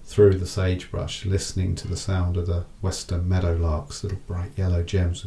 through 0.05 0.35
the 0.35 0.47
sagebrush, 0.47 1.25
listening 1.25 1.75
to 1.77 1.89
the 1.89 1.97
sound 1.97 2.37
of 2.37 2.47
the 2.47 2.65
western 2.81 3.29
meadowlarks, 3.29 4.03
little 4.03 4.19
bright 4.27 4.53
yellow 4.57 4.83
gems 4.83 5.27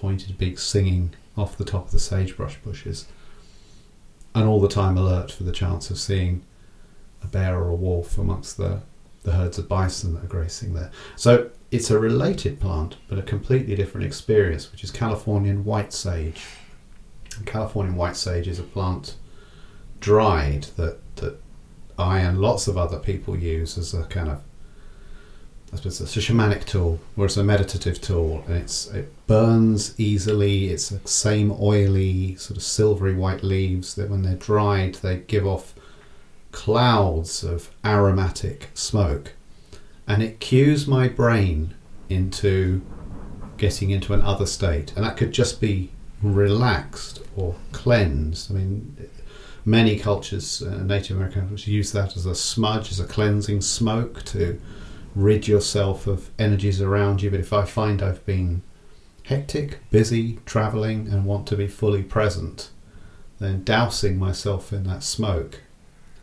pointed 0.00 0.38
beaks 0.38 0.62
singing 0.62 1.12
off 1.36 1.56
the 1.56 1.64
top 1.64 1.86
of 1.86 1.92
the 1.92 1.98
sagebrush 1.98 2.56
bushes, 2.58 3.06
and 4.34 4.48
all 4.48 4.60
the 4.60 4.68
time 4.68 4.96
alert 4.96 5.30
for 5.30 5.44
the 5.44 5.52
chance 5.52 5.90
of 5.90 5.98
seeing 5.98 6.42
a 7.22 7.26
bear 7.26 7.58
or 7.58 7.68
a 7.68 7.74
wolf 7.74 8.16
amongst 8.16 8.56
the, 8.56 8.80
the 9.24 9.32
herds 9.32 9.58
of 9.58 9.68
bison 9.68 10.14
that 10.14 10.24
are 10.24 10.28
grazing 10.28 10.74
there. 10.74 10.90
So 11.16 11.50
it's 11.70 11.90
a 11.90 11.98
related 11.98 12.60
plant, 12.60 12.96
but 13.08 13.18
a 13.18 13.22
completely 13.22 13.76
different 13.76 14.06
experience, 14.06 14.72
which 14.72 14.82
is 14.82 14.90
Californian 14.90 15.64
white 15.64 15.92
sage. 15.92 16.44
And 17.36 17.46
Californian 17.46 17.96
white 17.96 18.16
sage 18.16 18.48
is 18.48 18.58
a 18.58 18.64
plant 18.64 19.16
dried 20.00 20.64
that, 20.76 20.98
that 21.16 21.40
I 21.98 22.20
and 22.20 22.40
lots 22.40 22.66
of 22.66 22.78
other 22.78 22.98
people 22.98 23.36
use 23.36 23.76
as 23.76 23.92
a 23.92 24.04
kind 24.04 24.28
of 24.28 24.40
I 25.72 25.76
suppose 25.76 26.00
it's 26.00 26.16
a 26.16 26.20
shamanic 26.20 26.64
tool 26.64 26.98
or 27.16 27.26
it's 27.26 27.36
a 27.36 27.44
meditative 27.44 28.00
tool 28.00 28.42
and 28.46 28.56
it's 28.56 28.88
it 28.88 29.12
burns 29.28 29.98
easily 30.00 30.68
it's 30.68 30.88
the 30.88 31.06
same 31.08 31.52
oily 31.60 32.34
sort 32.36 32.56
of 32.56 32.62
silvery 32.64 33.14
white 33.14 33.44
leaves 33.44 33.94
that 33.94 34.10
when 34.10 34.22
they're 34.22 34.34
dried 34.34 34.96
they 34.96 35.18
give 35.18 35.46
off 35.46 35.74
clouds 36.52 37.42
of 37.44 37.70
aromatic 37.84 38.70
smoke. 38.74 39.34
And 40.06 40.22
it 40.22 40.40
cues 40.40 40.86
my 40.86 41.08
brain 41.08 41.74
into 42.08 42.82
getting 43.56 43.90
into 43.90 44.12
an 44.12 44.22
other 44.22 44.46
state. 44.46 44.92
And 44.96 45.04
that 45.04 45.16
could 45.16 45.32
just 45.32 45.60
be 45.60 45.90
relaxed 46.22 47.22
or 47.36 47.54
cleansed. 47.72 48.50
I 48.50 48.54
mean 48.54 49.08
many 49.62 49.98
cultures 49.98 50.62
uh, 50.62 50.78
native 50.78 51.18
american 51.18 51.46
cultures 51.46 51.68
use 51.68 51.92
that 51.92 52.16
as 52.16 52.24
a 52.24 52.34
smudge 52.34 52.90
as 52.90 52.98
a 52.98 53.04
cleansing 53.04 53.60
smoke 53.60 54.24
to 54.24 54.58
rid 55.14 55.48
yourself 55.48 56.06
of 56.06 56.30
energies 56.38 56.80
around 56.80 57.22
you 57.22 57.30
but 57.30 57.40
if 57.40 57.52
i 57.52 57.64
find 57.64 58.02
i've 58.02 58.24
been 58.26 58.62
hectic 59.24 59.78
busy 59.90 60.38
traveling 60.46 61.08
and 61.08 61.24
want 61.24 61.46
to 61.46 61.56
be 61.56 61.66
fully 61.66 62.02
present 62.02 62.70
then 63.38 63.62
dousing 63.64 64.18
myself 64.18 64.72
in 64.72 64.84
that 64.84 65.02
smoke 65.02 65.60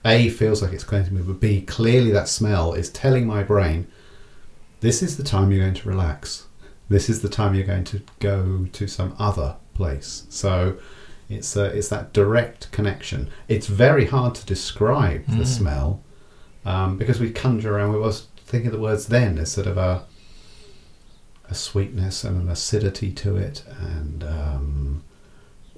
a 0.05 0.29
feels 0.29 0.61
like 0.61 0.71
it's 0.73 0.83
cleansing 0.83 1.15
me 1.15 1.21
but 1.21 1.39
b 1.39 1.61
clearly 1.61 2.11
that 2.11 2.27
smell 2.27 2.73
is 2.73 2.89
telling 2.89 3.25
my 3.27 3.43
brain 3.43 3.88
this 4.79 5.01
is 5.01 5.17
the 5.17 5.23
time 5.23 5.51
you're 5.51 5.61
going 5.63 5.73
to 5.73 5.89
relax. 5.89 6.45
This 6.88 7.09
is 7.09 7.23
the 7.23 7.29
time 7.29 7.55
you're 7.55 7.65
going 7.65 7.83
to 7.85 8.01
go 8.19 8.67
to 8.71 8.88
some 8.88 9.15
other 9.17 9.55
place. 9.73 10.27
So 10.29 10.77
it's 11.29 11.57
uh, 11.57 11.71
it's 11.73 11.89
that 11.89 12.13
direct 12.13 12.71
connection. 12.71 13.29
It's 13.47 13.65
very 13.65 14.05
hard 14.05 14.35
to 14.35 14.45
describe 14.45 15.25
the 15.25 15.43
Mm. 15.43 15.47
smell 15.47 16.03
um, 16.63 16.95
because 16.97 17.19
we 17.19 17.31
conjure 17.31 17.73
around. 17.75 17.93
We 17.93 17.99
was 18.51 18.65
of 18.65 18.71
the 18.71 18.79
words 18.79 19.07
then 19.07 19.37
as 19.37 19.51
sort 19.51 19.67
of 19.67 19.77
a 19.77 20.03
a 21.49 21.55
sweetness 21.55 22.23
and 22.25 22.41
an 22.41 22.49
acidity 22.49 23.11
to 23.13 23.37
it, 23.37 23.63
and 23.79 24.23
um, 24.23 25.03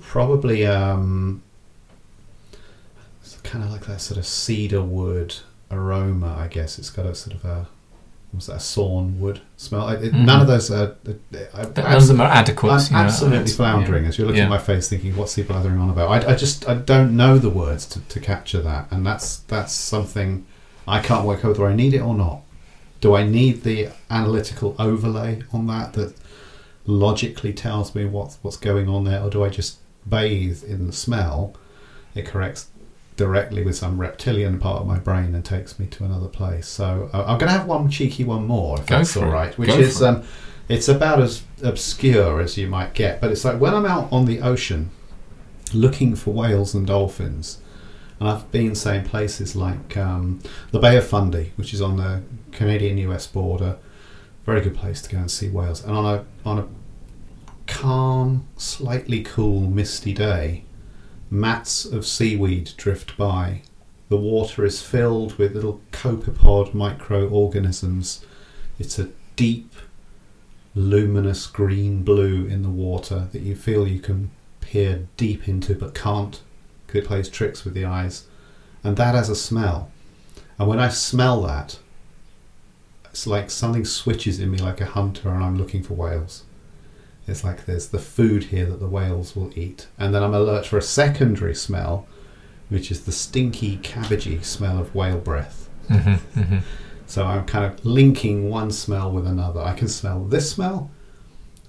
probably 0.01 0.65
um, 0.65 1.43
kind 3.43 3.63
of 3.63 3.71
like 3.71 3.85
that 3.85 4.01
sort 4.01 4.17
of 4.17 4.25
cedar 4.25 4.81
wood 4.81 5.35
aroma. 5.71 6.35
I 6.39 6.47
guess 6.47 6.79
it's 6.79 6.89
got 6.89 7.05
a 7.05 7.13
sort 7.15 7.35
of 7.35 7.45
a 7.45 7.67
what's 8.31 8.47
that 8.47 8.57
a 8.57 8.59
sawn 8.59 9.19
wood 9.19 9.41
smell. 9.57 9.89
It, 9.89 10.11
Mhm. 10.13 10.25
None 10.25 10.41
of 10.41 10.47
those 10.47 10.69
are. 10.71 10.95
uh, 11.07 11.13
I- 11.53 11.63
None 11.81 11.95
of 11.97 12.07
them 12.07 12.21
are 12.21 12.27
adequate. 12.31 12.71
I'm 12.71 12.79
you 12.85 12.91
know, 12.91 12.97
absolutely 12.97 13.37
it's- 13.39 13.55
floundering 13.55 14.03
yeah. 14.03 14.09
as 14.09 14.17
you're 14.17 14.27
looking 14.27 14.39
Yeah. 14.39 14.45
at 14.45 14.49
my 14.49 14.57
face, 14.59 14.87
thinking, 14.87 15.15
"What's 15.15 15.35
he 15.35 15.43
blathering 15.43 15.79
on 15.79 15.89
about?" 15.89 16.09
I, 16.25 16.33
I 16.33 16.35
just 16.35 16.67
I 16.67 16.75
don't 16.75 17.15
know 17.15 17.37
the 17.37 17.49
words 17.49 17.85
to, 17.87 17.99
to 17.99 18.19
capture 18.19 18.61
that, 18.61 18.87
and 18.91 19.05
that's 19.05 19.37
that's 19.47 19.73
something 19.73 20.45
I 20.87 20.99
can't 20.99 21.25
work 21.25 21.45
out 21.45 21.49
whether 21.59 21.67
I 21.67 21.75
need 21.75 21.93
it 21.93 22.01
or 22.01 22.13
not. 22.15 22.41
Do 23.01 23.15
I 23.15 23.23
need 23.23 23.63
the 23.63 23.89
analytical 24.09 24.75
overlay 24.77 25.43
on 25.53 25.67
that 25.67 25.93
that 25.93 26.13
logically 26.85 27.53
tells 27.53 27.95
me 27.95 28.05
what's 28.05 28.39
what's 28.41 28.57
going 28.57 28.89
on 28.89 29.03
there, 29.05 29.21
or 29.21 29.29
do 29.29 29.43
I 29.43 29.49
just 29.49 29.77
bathe 30.07 30.63
in 30.63 30.87
the 30.87 30.93
smell? 30.93 31.55
It 32.15 32.25
corrects 32.25 32.67
directly 33.15 33.63
with 33.63 33.75
some 33.75 33.99
reptilian 33.99 34.59
part 34.59 34.81
of 34.81 34.87
my 34.87 34.97
brain 34.97 35.35
and 35.35 35.43
takes 35.43 35.77
me 35.77 35.85
to 35.87 36.05
another 36.05 36.27
place. 36.27 36.67
So 36.67 37.09
uh, 37.13 37.25
I'm 37.27 37.37
going 37.37 37.51
to 37.51 37.57
have 37.57 37.67
one 37.67 37.89
cheeky 37.89 38.23
one 38.23 38.47
more, 38.47 38.79
if 38.79 38.85
Go 38.87 38.97
that's 38.97 39.15
all 39.17 39.25
right. 39.25 39.57
Which 39.57 39.69
is 39.69 40.01
it. 40.01 40.05
um, 40.07 40.23
it's 40.69 40.87
about 40.87 41.19
as 41.21 41.43
obscure 41.61 42.39
as 42.39 42.57
you 42.57 42.67
might 42.67 42.93
get, 42.93 43.19
but 43.19 43.31
it's 43.31 43.43
like 43.43 43.59
when 43.59 43.73
I'm 43.73 43.85
out 43.85 44.11
on 44.11 44.25
the 44.25 44.41
ocean 44.41 44.91
looking 45.73 46.15
for 46.15 46.31
whales 46.31 46.73
and 46.73 46.87
dolphins, 46.87 47.59
and 48.19 48.29
I've 48.29 48.51
been 48.51 48.75
say 48.75 48.97
in 48.97 49.05
places 49.05 49.55
like 49.55 49.95
um, 49.95 50.41
the 50.71 50.79
Bay 50.79 50.97
of 50.97 51.07
Fundy, 51.07 51.53
which 51.55 51.73
is 51.73 51.81
on 51.81 51.97
the 51.97 52.21
Canadian-US 52.51 53.27
border, 53.27 53.77
very 54.45 54.61
good 54.61 54.75
place 54.75 55.01
to 55.03 55.09
go 55.09 55.19
and 55.19 55.31
see 55.31 55.49
whales, 55.49 55.83
and 55.83 55.95
on 55.95 56.05
a 56.05 56.25
on 56.45 56.59
a 56.59 56.67
calm, 57.67 58.47
slightly 58.57 59.23
cool, 59.23 59.61
misty 59.61 60.13
day, 60.13 60.63
mats 61.29 61.85
of 61.85 62.05
seaweed 62.05 62.71
drift 62.77 63.15
by. 63.15 63.61
The 64.09 64.17
water 64.17 64.65
is 64.65 64.81
filled 64.81 65.37
with 65.37 65.53
little 65.53 65.81
copepod 65.91 66.73
microorganisms. 66.73 68.25
It's 68.79 68.97
a 68.97 69.09
deep, 69.35 69.75
luminous 70.73 71.45
green 71.45 72.01
blue 72.01 72.47
in 72.47 72.63
the 72.63 72.69
water 72.69 73.27
that 73.31 73.43
you 73.43 73.55
feel 73.55 73.87
you 73.87 73.99
can 73.99 74.31
peer 74.61 75.07
deep 75.15 75.47
into 75.47 75.75
but 75.75 75.93
can't 75.93 76.41
because 76.91 77.03
it 77.03 77.07
plays 77.07 77.29
tricks 77.29 77.63
with 77.63 77.73
the 77.73 77.85
eyes. 77.85 78.25
And 78.83 78.97
that 78.97 79.15
has 79.15 79.29
a 79.29 79.35
smell. 79.35 79.91
And 80.57 80.67
when 80.67 80.79
I 80.79 80.89
smell 80.89 81.41
that, 81.43 81.79
it's 83.05 83.27
like 83.27 83.49
something 83.49 83.85
switches 83.85 84.39
in 84.39 84.51
me 84.51 84.57
like 84.57 84.81
a 84.81 84.85
hunter 84.85 85.29
and 85.29 85.43
I'm 85.43 85.57
looking 85.57 85.83
for 85.83 85.93
whales. 85.93 86.43
It's 87.27 87.43
like 87.43 87.65
there's 87.65 87.89
the 87.89 87.99
food 87.99 88.45
here 88.45 88.65
that 88.65 88.79
the 88.79 88.87
whales 88.87 89.35
will 89.35 89.51
eat. 89.57 89.87
And 89.97 90.13
then 90.13 90.23
I'm 90.23 90.33
alert 90.33 90.65
for 90.65 90.77
a 90.77 90.81
secondary 90.81 91.55
smell, 91.55 92.07
which 92.69 92.91
is 92.91 93.05
the 93.05 93.11
stinky, 93.11 93.77
cabbagey 93.77 94.43
smell 94.43 94.79
of 94.79 94.95
whale 94.95 95.19
breath. 95.19 95.69
Mhm, 95.89 96.19
mhm. 96.35 96.61
So 97.05 97.25
I'm 97.25 97.45
kind 97.45 97.65
of 97.65 97.83
linking 97.85 98.49
one 98.49 98.71
smell 98.71 99.11
with 99.11 99.25
another. 99.27 99.61
I 99.61 99.73
can 99.73 99.87
smell 99.87 100.23
this 100.23 100.51
smell. 100.51 100.91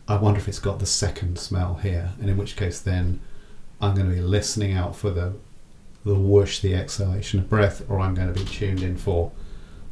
I 0.07 0.17
wonder 0.17 0.41
if 0.41 0.49
it's 0.49 0.59
got 0.59 0.79
the 0.79 0.87
second 0.87 1.39
smell 1.39 1.75
here, 1.83 2.11
and 2.21 2.29
in 2.29 2.37
which 2.37 2.57
case 2.57 2.81
then 2.81 3.21
I'm 3.81 3.95
going 3.95 4.09
to 4.09 4.15
be 4.15 4.21
listening 4.21 4.73
out 4.73 4.97
for 4.97 5.11
the 5.11 5.35
the 6.05 6.15
whoosh, 6.15 6.61
the 6.61 6.75
exhalation 6.75 7.41
of 7.41 7.49
breath, 7.49 7.83
or 7.89 8.01
I'm 8.01 8.15
going 8.15 8.33
to 8.33 8.39
be 8.39 8.47
tuned 8.47 8.83
in 8.83 8.97
for 8.97 9.33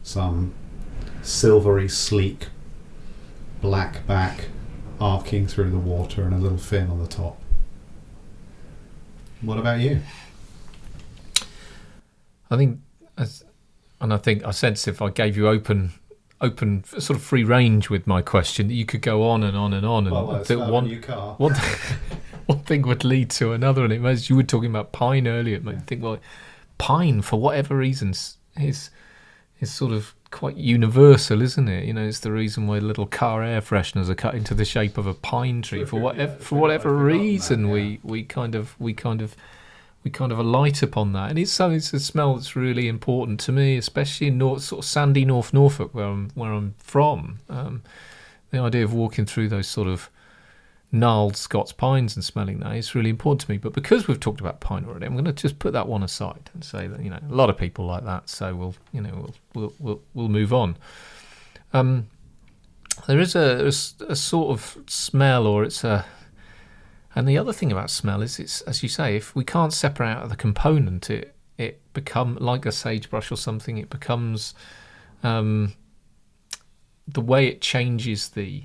some 0.03 0.55
silvery, 1.23 1.89
sleek 1.89 2.49
black 3.61 4.07
back 4.07 4.49
arcing 5.01 5.47
through 5.47 5.71
the 5.71 5.79
water 5.79 6.23
and 6.23 6.35
a 6.35 6.39
little 6.39 6.59
fin 6.59 6.91
on 6.91 6.99
the 6.99 7.07
top. 7.07 7.41
What 9.43 9.59
about 9.59 9.81
you? 9.81 10.01
I 12.51 12.57
think, 12.57 12.81
as, 13.17 13.45
and 14.01 14.13
I 14.13 14.17
think 14.17 14.45
I 14.45 14.51
sense 14.51 14.89
if 14.89 15.01
I 15.03 15.11
gave 15.11 15.37
you 15.37 15.49
open, 15.49 15.93
open 16.41 16.85
sort 16.85 17.11
of 17.11 17.23
free 17.23 17.45
range 17.45 17.91
with 17.91 18.07
my 18.07 18.23
question, 18.23 18.69
that 18.69 18.75
you 18.75 18.87
could 18.87 19.03
go 19.03 19.29
on 19.29 19.43
and 19.45 19.57
on 19.57 19.73
and 19.73 19.87
on, 19.87 20.07
and 20.07 20.15
Well, 20.15 20.27
that 20.29 20.47
smell 20.47 20.63
of 20.63 20.69
a 20.69 20.73
one 20.73 20.87
one, 21.37 21.55
one 22.49 22.61
thing 22.61 22.83
would 22.83 23.05
lead 23.05 23.29
to 23.31 23.53
another. 23.53 23.85
And 23.85 23.93
it 23.93 24.01
was 24.01 24.29
you 24.31 24.37
were 24.37 24.43
talking 24.43 24.71
about 24.71 24.91
pine 24.93 25.29
earlier. 25.29 25.57
It 25.57 25.65
made 25.65 25.77
me 25.77 25.83
think, 25.87 26.03
well, 26.03 26.19
pine 26.79 27.21
for 27.23 27.39
whatever 27.39 27.77
reasons 27.77 28.39
is 28.57 28.91
is 29.61 29.73
sort 29.73 29.93
of 29.93 30.15
quite 30.31 30.57
universal, 30.57 31.43
isn't 31.43 31.69
it? 31.69 31.85
You 31.85 31.93
know, 31.93 32.07
it's 32.07 32.21
the 32.21 32.33
reason 32.33 32.67
why 32.67 32.79
little 32.79 33.07
car 33.07 33.43
air 33.43 33.61
fresheners 33.61 34.09
are 34.09 34.15
cut 34.15 34.35
into 34.35 34.55
the 34.55 34.65
shape 34.65 34.97
of 34.97 35.07
a 35.07 35.15
pine 35.15 35.63
tree 35.63 35.85
for 35.85 36.01
whatever 36.01 36.37
for 36.37 36.59
whatever 36.59 36.89
forgotten 36.91 37.09
that, 37.09 37.23
reason. 37.25 37.67
yeah. 37.67 37.73
We 37.73 38.01
we 38.03 38.25
kind 38.25 38.55
of 38.55 38.81
we 38.81 38.95
kind 38.95 39.21
of 39.21 39.37
we 40.05 40.11
kind 40.11 40.33
of 40.33 40.39
alight 40.39 40.83
upon 40.83 41.13
that, 41.13 41.29
and 41.29 41.39
it's 41.39 41.53
something. 41.53 41.77
It's 41.77 41.93
a 41.93 42.01
smell 42.01 42.35
that's 42.35 42.57
really 42.57 42.89
important 42.89 43.41
to 43.41 43.53
me, 43.53 43.77
especially 43.77 44.29
in 44.29 44.39
North, 44.39 44.63
sort 44.63 44.85
of 44.85 44.89
sandy 44.89 45.25
North 45.27 45.53
Norfolk, 45.53 45.95
where 45.95 46.07
I'm 46.07 46.31
where 46.35 46.53
I'm 46.53 46.75
from. 46.79 47.41
Um, 47.51 47.83
the 48.51 48.59
idea 48.59 48.85
of 48.85 48.95
walking 48.95 49.27
through 49.27 49.49
those 49.49 49.67
sort 49.67 49.89
of 49.89 50.09
gnarled 50.91 51.37
Scots 51.37 51.73
pines 51.73 52.17
and 52.17 52.25
smelling 52.25 52.61
that 52.61 52.75
is 52.77 52.95
really 52.95 53.11
important 53.11 53.43
to 53.43 53.51
me. 53.51 53.59
But 53.59 53.75
because 53.75 54.09
we've 54.09 54.21
talked 54.21 54.41
about 54.41 54.61
pine 54.61 54.85
already, 54.87 55.07
I'm 55.07 55.13
going 55.13 55.25
to 55.27 55.33
just 55.33 55.59
put 55.59 55.73
that 55.75 55.87
one 55.87 56.03
aside 56.03 56.51
and 56.55 56.65
say 56.65 56.87
that 56.87 57.03
you 57.03 57.11
know 57.11 57.21
a 57.31 57.35
lot 57.35 57.51
of 57.51 57.59
people 57.59 57.85
like 57.85 58.05
that, 58.05 58.29
so 58.29 58.55
we'll 58.55 58.75
you 58.93 59.01
know 59.01 59.11
we'll 59.15 59.35
we'll 59.55 59.75
we'll, 59.79 60.03
we'll 60.15 60.29
move 60.29 60.53
on. 60.53 60.77
Um, 61.73 62.09
There 63.07 63.21
is 63.21 63.37
a 63.37 63.71
sort 63.71 64.51
of 64.51 64.79
smell, 64.87 65.47
or 65.47 65.65
it's 65.65 65.85
a 65.85 66.05
and 67.15 67.29
the 67.29 67.39
other 67.39 67.53
thing 67.53 67.73
about 67.73 67.91
smell 67.91 68.23
is 68.23 68.39
it's 68.39 68.61
as 68.63 68.83
you 68.83 68.89
say, 68.89 69.17
if 69.17 69.35
we 69.35 69.45
can't 69.45 69.73
separate 69.73 70.09
out 70.09 70.29
the 70.29 70.37
component, 70.37 71.11
it 71.11 71.35
it 71.57 71.81
become 71.93 72.37
like 72.41 72.67
a 72.67 72.73
sagebrush 72.73 73.33
or 73.33 73.37
something. 73.37 73.79
It 73.79 73.91
becomes 73.91 74.55
um, 75.23 75.75
the 77.07 77.21
way 77.21 77.49
it 77.49 77.61
changes 77.61 78.29
the 78.31 78.65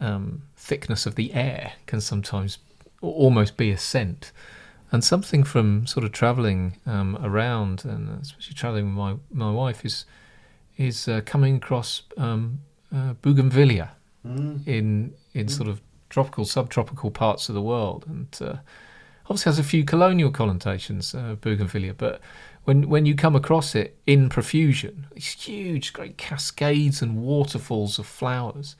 um, 0.00 0.42
thickness 0.66 1.06
of 1.06 1.14
the 1.14 1.32
air 1.32 1.72
can 1.86 2.00
sometimes 2.00 2.58
almost 3.00 3.56
be 3.56 3.70
a 3.70 3.78
scent. 3.78 4.32
And 4.92 5.02
something 5.02 5.44
from 5.44 5.86
sort 5.86 6.04
of 6.04 6.12
travelling 6.12 6.78
um, 6.86 7.18
around, 7.22 7.84
and 7.84 8.20
especially 8.20 8.54
travelling 8.54 8.86
with 8.86 8.96
my, 8.96 9.16
my 9.46 9.50
wife, 9.50 9.84
is 9.84 10.04
is 10.76 11.08
uh, 11.08 11.22
coming 11.24 11.56
across 11.56 12.02
um, 12.18 12.60
uh, 12.94 13.14
bougainvillea 13.22 13.88
in 14.66 15.14
in 15.34 15.48
sort 15.48 15.68
of 15.68 15.80
tropical, 16.08 16.44
subtropical 16.44 17.10
parts 17.10 17.48
of 17.48 17.54
the 17.54 17.62
world, 17.62 18.04
and 18.06 18.38
uh, 18.40 18.56
obviously 19.24 19.50
has 19.50 19.58
a 19.58 19.64
few 19.64 19.84
colonial 19.84 20.30
connotations, 20.30 21.14
uh, 21.14 21.36
bougainvillea. 21.40 21.94
But 21.94 22.20
when 22.64 22.88
when 22.88 23.06
you 23.06 23.14
come 23.14 23.36
across 23.36 23.74
it 23.74 23.96
in 24.06 24.28
profusion, 24.28 25.06
these 25.12 25.32
huge, 25.32 25.92
great 25.92 26.16
cascades 26.16 27.02
and 27.02 27.22
waterfalls 27.22 27.98
of 27.98 28.06
flowers, 28.06 28.76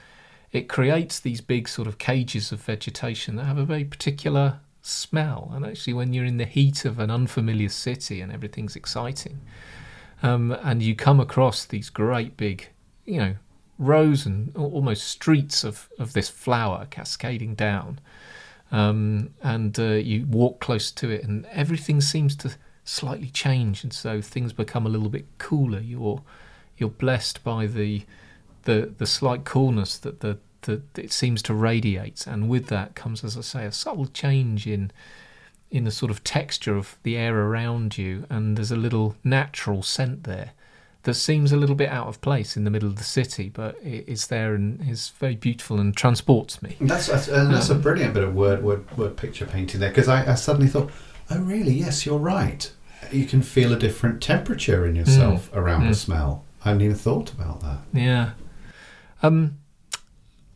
it 0.57 0.69
creates 0.69 1.21
these 1.21 1.41
big 1.41 1.69
sort 1.69 1.87
of 1.87 1.99
cages 1.99 2.51
of 2.51 2.61
vegetation 2.61 3.37
that 3.37 3.45
have 3.45 3.59
a 3.59 3.65
very 3.65 3.85
particular 3.85 4.61
smell. 4.83 5.51
And 5.55 5.67
actually, 5.67 5.93
when 5.93 6.13
you're 6.13 6.25
in 6.25 6.39
the 6.39 6.45
heat 6.45 6.85
of 6.85 6.99
an 6.99 7.11
unfamiliar 7.11 7.69
city 7.69 8.21
and 8.21 8.33
everything's 8.33 8.77
exciting, 8.77 9.41
um, 10.23 10.53
and 10.63 10.83
you 10.83 10.95
come 10.95 11.21
across 11.21 11.65
these 11.65 11.91
great 11.91 12.37
big, 12.37 12.69
you 13.05 13.19
know, 13.19 13.35
rows 13.79 14.25
and 14.25 14.57
almost 14.57 15.05
streets 15.05 15.63
of, 15.63 15.91
of 15.99 16.15
this 16.15 16.31
flower 16.31 16.87
cascading 16.91 17.55
down, 17.55 18.01
um, 18.73 19.31
and 19.43 19.79
uh, 19.79 19.85
you 19.85 20.25
walk 20.27 20.61
close 20.61 20.91
to 20.91 21.11
it, 21.11 21.23
and 21.23 21.45
everything 21.47 22.01
seems 22.01 22.35
to 22.37 22.55
slightly 22.85 23.29
change, 23.29 23.85
and 23.85 23.93
so 23.93 24.23
things 24.23 24.53
become 24.53 24.87
a 24.87 24.89
little 24.89 25.11
bit 25.11 25.27
cooler. 25.39 25.81
You're 25.81 26.23
you're 26.79 26.89
blessed 26.89 27.45
by 27.45 27.67
the 27.67 28.05
the 28.63 28.95
the 28.97 29.07
slight 29.07 29.45
coolness 29.45 29.99
that 29.99 30.21
the 30.21 30.39
that 30.67 30.83
it 30.99 31.13
seems 31.13 31.43
to 31.43 31.55
radiate, 31.55 32.27
and 32.27 32.49
with 32.49 32.67
that 32.67 32.95
comes, 32.95 33.25
as 33.25 33.37
I 33.37 33.41
say, 33.41 33.65
a 33.67 33.73
subtle 33.73 34.07
change 34.07 34.67
in 34.67 34.91
in 35.69 35.83
the 35.83 35.91
sort 35.91 36.11
of 36.13 36.23
texture 36.23 36.77
of 36.77 36.97
the 37.03 37.17
air 37.17 37.37
around 37.41 37.99
you, 37.99 38.25
and 38.31 38.57
there's 38.57 38.71
a 38.71 38.77
little 38.77 39.17
natural 39.25 39.83
scent 39.83 40.23
there 40.23 40.51
that 41.03 41.15
seems 41.15 41.51
a 41.53 41.57
little 41.57 41.75
bit 41.75 41.89
out 41.89 42.07
of 42.07 42.21
place 42.21 42.57
in 42.57 42.63
the 42.65 42.71
middle 42.71 42.89
of 42.89 42.97
the 42.97 43.05
city, 43.05 43.49
but 43.49 43.77
it 43.83 44.05
is 44.09 44.27
there 44.29 44.55
and 44.55 44.81
is 44.89 45.11
very 45.19 45.35
beautiful 45.37 45.79
and 45.81 45.97
transports 45.97 46.63
me. 46.63 46.77
That's 46.81 47.07
that's, 47.09 47.29
uh, 47.29 47.45
that's 47.51 47.69
a 47.71 47.75
brilliant 47.75 48.15
bit 48.15 48.23
of 48.25 48.35
word 48.35 48.63
word, 48.63 48.97
word 48.97 49.17
picture 49.17 49.47
painting 49.47 49.81
there 49.81 49.91
because 49.91 50.09
I, 50.09 50.33
I 50.33 50.35
suddenly 50.37 50.69
thought, 50.69 50.91
oh 51.31 51.41
really? 51.41 51.73
Yes, 51.75 52.07
you're 52.07 52.19
right. 52.19 52.71
You 53.13 53.25
can 53.27 53.43
feel 53.43 53.73
a 53.73 53.79
different 53.79 54.21
temperature 54.23 54.85
in 54.87 54.95
yourself 54.97 55.51
around 55.55 55.83
Mm. 55.83 55.89
the 55.91 55.95
smell. 55.95 56.45
I 56.65 56.69
hadn't 56.71 56.83
even 56.83 56.97
thought 56.97 57.33
about 57.33 57.61
that. 57.61 57.79
Yeah, 57.93 58.31
Um, 59.23 59.59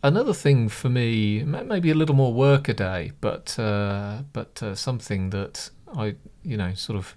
another 0.02 0.32
thing 0.32 0.68
for 0.68 0.88
me, 0.88 1.42
maybe 1.42 1.90
a 1.90 1.94
little 1.94 2.14
more 2.14 2.32
work 2.32 2.68
a 2.68 2.74
day, 2.74 3.12
but 3.20 3.58
uh, 3.58 4.22
but 4.32 4.62
uh, 4.62 4.74
something 4.74 5.30
that 5.30 5.70
I, 5.96 6.16
you 6.42 6.56
know, 6.56 6.74
sort 6.74 6.98
of 6.98 7.16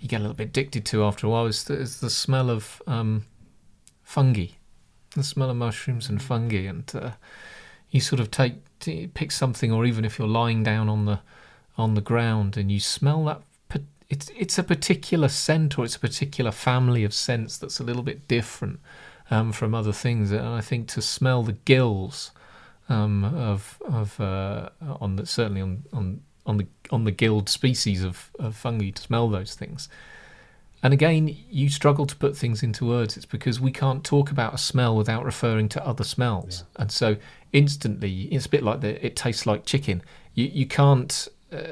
you 0.00 0.08
get 0.08 0.18
a 0.18 0.22
little 0.22 0.36
bit 0.36 0.48
addicted 0.48 0.84
to 0.86 1.04
after 1.04 1.26
a 1.26 1.30
while 1.30 1.46
is 1.46 1.64
the, 1.64 1.74
is 1.74 2.00
the 2.00 2.10
smell 2.10 2.50
of 2.50 2.80
um, 2.86 3.24
fungi, 4.02 4.48
the 5.14 5.22
smell 5.22 5.50
of 5.50 5.56
mushrooms 5.56 6.08
and 6.08 6.22
fungi, 6.22 6.66
and 6.66 6.90
uh, 6.94 7.10
you 7.90 8.00
sort 8.00 8.20
of 8.20 8.30
take 8.30 8.54
pick 9.14 9.32
something, 9.32 9.72
or 9.72 9.84
even 9.84 10.04
if 10.04 10.18
you're 10.18 10.28
lying 10.28 10.62
down 10.62 10.88
on 10.88 11.04
the 11.04 11.20
on 11.76 11.94
the 11.94 12.00
ground 12.00 12.56
and 12.56 12.70
you 12.70 12.80
smell 12.80 13.24
that. 13.24 13.42
It's 14.10 14.30
it's 14.34 14.56
a 14.56 14.62
particular 14.62 15.28
scent 15.28 15.78
or 15.78 15.84
it's 15.84 15.96
a 15.96 16.00
particular 16.00 16.50
family 16.50 17.04
of 17.04 17.12
scents 17.12 17.58
that's 17.58 17.78
a 17.78 17.84
little 17.84 18.02
bit 18.02 18.26
different 18.26 18.80
um, 19.30 19.52
from 19.52 19.74
other 19.74 19.92
things, 19.92 20.30
and 20.30 20.46
I 20.46 20.60
think 20.60 20.88
to 20.88 21.02
smell 21.02 21.42
the 21.42 21.52
gills 21.52 22.32
um, 22.88 23.24
of 23.24 23.80
of 23.84 24.20
uh, 24.20 24.70
on 25.00 25.16
the 25.16 25.26
certainly 25.26 25.60
on 25.60 25.84
on 25.92 26.20
on 26.46 26.56
the 26.56 26.66
on 26.90 27.04
the 27.04 27.10
gilled 27.10 27.48
species 27.48 28.02
of, 28.02 28.30
of 28.38 28.56
fungi 28.56 28.90
to 28.90 29.02
smell 29.02 29.28
those 29.28 29.54
things. 29.54 29.88
And 30.82 30.94
again, 30.94 31.36
you 31.50 31.68
struggle 31.70 32.06
to 32.06 32.14
put 32.14 32.36
things 32.36 32.62
into 32.62 32.86
words. 32.86 33.16
It's 33.16 33.26
because 33.26 33.60
we 33.60 33.72
can't 33.72 34.04
talk 34.04 34.30
about 34.30 34.54
a 34.54 34.58
smell 34.58 34.96
without 34.96 35.24
referring 35.24 35.68
to 35.70 35.84
other 35.84 36.04
smells, 36.04 36.64
and 36.76 36.90
so 36.90 37.16
instantly 37.52 38.22
it's 38.30 38.46
a 38.46 38.48
bit 38.48 38.62
like 38.62 38.80
the 38.80 39.04
it 39.04 39.16
tastes 39.16 39.46
like 39.46 39.64
chicken. 39.64 40.02
You 40.34 40.46
you 40.46 40.66
can't. 40.66 41.28
Uh, 41.52 41.62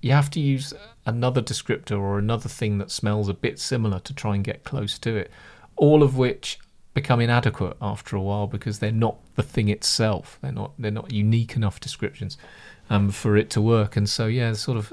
you 0.00 0.12
have 0.12 0.28
to 0.28 0.38
use 0.38 0.74
another 1.06 1.40
descriptor 1.40 1.98
or 1.98 2.18
another 2.18 2.48
thing 2.48 2.76
that 2.76 2.90
smells 2.90 3.26
a 3.30 3.32
bit 3.32 3.58
similar 3.58 3.98
to 4.00 4.12
try 4.12 4.34
and 4.34 4.44
get 4.44 4.62
close 4.62 4.98
to 4.98 5.16
it. 5.16 5.30
All 5.76 6.02
of 6.02 6.18
which 6.18 6.58
become 6.94 7.20
inadequate 7.20 7.76
after 7.82 8.16
a 8.16 8.22
while 8.22 8.46
because 8.46 8.78
they're 8.78 8.92
not 8.92 9.16
the 9.34 9.42
thing 9.42 9.68
itself. 9.68 10.38
They're 10.40 10.52
not 10.52 10.72
they're 10.78 10.90
not 10.90 11.12
unique 11.12 11.56
enough 11.56 11.80
descriptions 11.80 12.38
um, 12.88 13.10
for 13.10 13.36
it 13.36 13.50
to 13.50 13.60
work. 13.60 13.96
And 13.96 14.08
so 14.08 14.26
yeah, 14.26 14.52
sort 14.54 14.78
of 14.78 14.92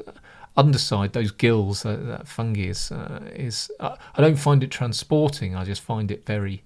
underside 0.58 1.14
those 1.14 1.32
gills 1.32 1.86
uh, 1.86 1.96
that 1.96 2.28
fungi 2.28 2.68
is 2.68 2.92
uh, 2.92 3.22
is 3.36 3.72
uh, 3.80 3.96
I 4.16 4.22
don't 4.22 4.36
find 4.38 4.64
it 4.64 4.72
transporting. 4.72 5.56
I 5.56 5.64
just 5.64 5.82
find 5.82 6.12
it 6.12 6.26
very 6.26 6.64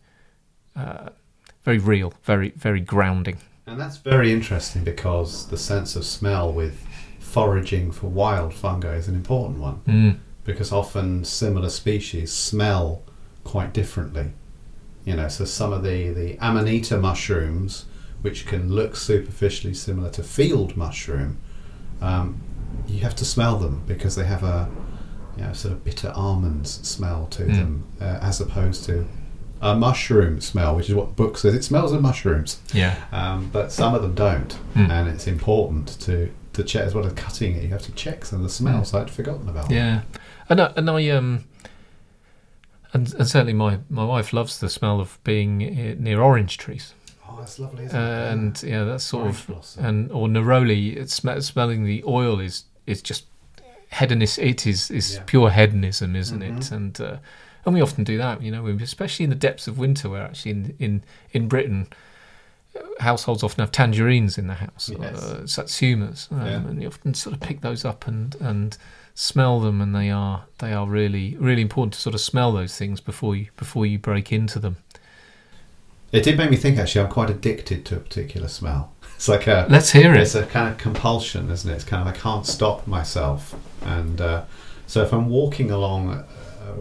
uh, 0.75 1.09
very 1.63 1.77
real, 1.79 2.13
very 2.23 2.49
very 2.55 2.79
grounding. 2.79 3.38
And 3.67 3.79
that's 3.79 3.97
very 3.97 4.31
interesting 4.31 4.83
because 4.83 5.47
the 5.47 5.57
sense 5.57 5.95
of 5.95 6.05
smell 6.05 6.53
with 6.53 6.86
foraging 7.19 7.91
for 7.91 8.07
wild 8.07 8.53
fungi 8.53 8.95
is 8.95 9.07
an 9.07 9.15
important 9.15 9.59
one 9.59 9.81
Mm. 9.88 10.17
because 10.45 10.71
often 10.71 11.25
similar 11.25 11.69
species 11.69 12.31
smell 12.31 13.01
quite 13.43 13.73
differently. 13.73 14.31
You 15.05 15.15
know, 15.15 15.27
so 15.27 15.45
some 15.45 15.71
of 15.71 15.83
the, 15.83 16.09
the 16.09 16.37
amanita 16.39 16.97
mushrooms, 16.97 17.85
which 18.21 18.47
can 18.47 18.73
look 18.73 18.95
superficially 18.95 19.73
similar 19.73 20.09
to 20.11 20.23
field 20.23 20.75
mushroom, 20.75 21.37
um, 22.01 22.41
you 22.87 22.99
have 23.01 23.15
to 23.17 23.25
smell 23.25 23.57
them 23.57 23.83
because 23.87 24.15
they 24.15 24.25
have 24.25 24.43
a 24.43 24.67
you 25.37 25.43
know, 25.43 25.53
sort 25.53 25.73
of 25.73 25.83
bitter 25.83 26.11
almonds 26.15 26.71
smell 26.87 27.27
to 27.27 27.43
Mm. 27.43 27.55
them, 27.55 27.83
uh, 28.01 28.05
as 28.21 28.39
opposed 28.41 28.85
to 28.85 29.05
a 29.61 29.75
mushroom 29.75 30.39
smell, 30.41 30.75
which 30.75 30.89
is 30.89 30.95
what 30.95 31.07
the 31.09 31.13
book 31.13 31.37
says. 31.37 31.53
It 31.53 31.63
smells 31.63 31.91
of 31.91 32.01
mushrooms 32.01 32.59
Yeah. 32.73 32.95
um, 33.11 33.49
but 33.51 33.71
some 33.71 33.93
of 33.93 34.01
them 34.01 34.15
don't, 34.15 34.57
Mm. 34.75 34.89
and 34.89 35.09
it's 35.09 35.27
important 35.27 35.99
to 36.01 36.29
to 36.53 36.63
check 36.63 36.83
as 36.85 36.95
well 36.95 37.05
as 37.05 37.11
cutting 37.13 37.53
it. 37.57 37.63
You 37.63 37.69
have 37.71 37.81
to 37.81 37.91
check 37.91 38.23
some 38.23 38.37
of 38.39 38.43
the 38.43 38.49
smells 38.49 38.93
Mm. 38.93 39.01
I'd 39.01 39.09
forgotten 39.11 39.49
about. 39.49 39.69
Yeah, 39.69 40.01
and 40.49 40.61
I, 40.61 40.71
and 40.77 40.89
I 40.89 41.09
um, 41.09 41.43
and, 42.95 43.13
and 43.19 43.27
certainly 43.27 43.53
my 43.53 43.79
my 43.89 44.05
wife 44.05 44.33
loves 44.33 44.59
the 44.59 44.69
smell 44.69 44.99
of 44.99 45.19
being 45.23 45.57
near 46.07 46.19
orange 46.21 46.57
trees, 46.57 46.93
Oh, 47.27 47.35
that's 47.39 47.59
lovely, 47.59 47.85
isn't 47.85 47.99
it? 47.99 48.31
and 48.33 48.63
yeah, 48.63 48.83
that's 48.85 49.03
sort 49.03 49.23
Orange 49.23 49.39
of 49.41 49.47
blossom. 49.47 49.85
and 49.85 50.11
or 50.11 50.27
neroli. 50.27 50.95
It's 50.97 51.13
sm- 51.15 51.39
smelling 51.41 51.83
the 51.85 52.03
oil 52.07 52.39
is 52.39 52.65
is 52.87 53.01
just 53.01 53.25
hedonist. 53.91 54.39
It 54.39 54.65
is 54.67 54.89
is 54.91 55.15
Yeah. 55.15 55.23
pure 55.25 55.49
hedonism, 55.51 56.15
isn't 56.15 56.41
it? 56.41 56.53
Mhm. 56.53 56.71
And 56.71 57.01
uh, 57.01 57.17
and 57.65 57.73
we 57.75 57.81
often 57.81 58.03
do 58.03 58.17
that, 58.17 58.41
you 58.43 58.51
know, 58.51 58.67
especially 58.81 59.23
in 59.23 59.29
the 59.31 59.47
depths 59.47 59.67
of 59.67 59.77
winter, 59.77 60.09
where 60.09 60.23
actually 60.23 60.51
in 60.51 60.75
in 60.79 61.03
in 61.31 61.47
Britain. 61.47 61.87
uh, 62.75 62.79
Households 62.99 63.41
often 63.43 63.61
have 63.61 63.71
tangerines 63.71 64.37
in 64.37 64.47
the 64.47 64.53
house, 64.55 64.89
Yes. 64.99 65.23
uh, 65.23 65.41
satsumas, 65.45 66.29
um, 66.31 66.45
Yeah. 66.45 66.69
and 66.69 66.81
you 66.81 66.87
often 66.89 67.13
sort 67.13 67.33
of 67.35 67.39
pick 67.41 67.61
those 67.61 67.85
up 67.85 68.05
and 68.07 68.35
and 68.39 68.77
smell 69.16 69.59
them, 69.59 69.82
and 69.82 69.95
they 69.95 70.11
are 70.11 70.43
they 70.59 70.74
are 70.74 70.86
really 70.88 71.36
really 71.39 71.61
important 71.63 71.93
to 71.93 71.99
sort 71.99 72.13
of 72.13 72.22
smell 72.22 72.51
those 72.51 72.78
things 72.78 73.01
before 73.01 73.36
you 73.36 73.47
before 73.57 73.86
you 73.88 73.97
break 73.97 74.32
into 74.32 74.59
them. 74.59 74.78
It 76.11 76.24
did 76.24 76.38
make 76.38 76.49
me 76.51 76.57
think. 76.57 76.78
Actually, 76.78 77.05
I'm 77.05 77.11
quite 77.11 77.30
addicted 77.30 77.86
to 77.86 77.95
a 77.97 77.99
particular 77.99 78.47
smell. 78.47 78.91
It's 79.16 79.30
like 79.30 79.47
a 79.47 79.66
Let's 79.70 79.91
hear 79.91 80.13
it. 80.13 80.20
it's 80.22 80.36
a 80.36 80.45
kind 80.45 80.70
of 80.70 80.78
compulsion, 80.78 81.49
isn't 81.49 81.72
it? 81.72 81.74
It's 81.76 81.86
kind 81.86 82.05
of 82.05 82.13
I 82.13 82.18
can't 82.18 82.45
stop 82.45 82.86
myself, 82.86 83.55
and 83.82 84.20
uh, 84.20 84.43
so 84.88 85.01
if 85.03 85.13
I'm 85.13 85.30
walking 85.30 85.72
along 85.72 86.09
a 86.11 86.26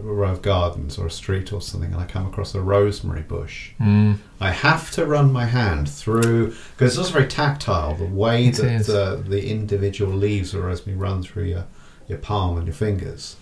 row 0.01 0.31
of 0.31 0.41
gardens 0.41 0.97
or 0.97 1.05
a 1.07 1.11
street 1.11 1.53
or 1.53 1.61
something, 1.61 1.93
and 1.93 2.01
I 2.01 2.05
come 2.05 2.25
across 2.27 2.53
a 2.53 2.59
rosemary 2.59 3.21
bush, 3.21 3.71
Mm, 3.79 4.17
I 4.41 4.51
have 4.51 4.91
to 4.91 5.05
run 5.05 5.31
my 5.31 5.45
hand 5.45 5.87
through 5.89 6.47
because 6.71 6.91
it's 6.91 6.97
also 6.97 7.13
very 7.13 7.27
tactile. 7.29 7.95
The 7.95 8.03
way 8.05 8.47
It 8.47 8.55
that 8.55 8.71
is. 8.81 8.87
the, 8.87 9.23
the 9.25 9.49
individual 9.49 10.11
leaves 10.13 10.53
of 10.53 10.61
rosemary 10.63 10.97
run 10.99 11.23
through 11.23 11.45
your 11.45 11.65
your 12.07 12.17
palm 12.17 12.57
and 12.57 12.67
your 12.67 12.75
fingers, 12.75 13.35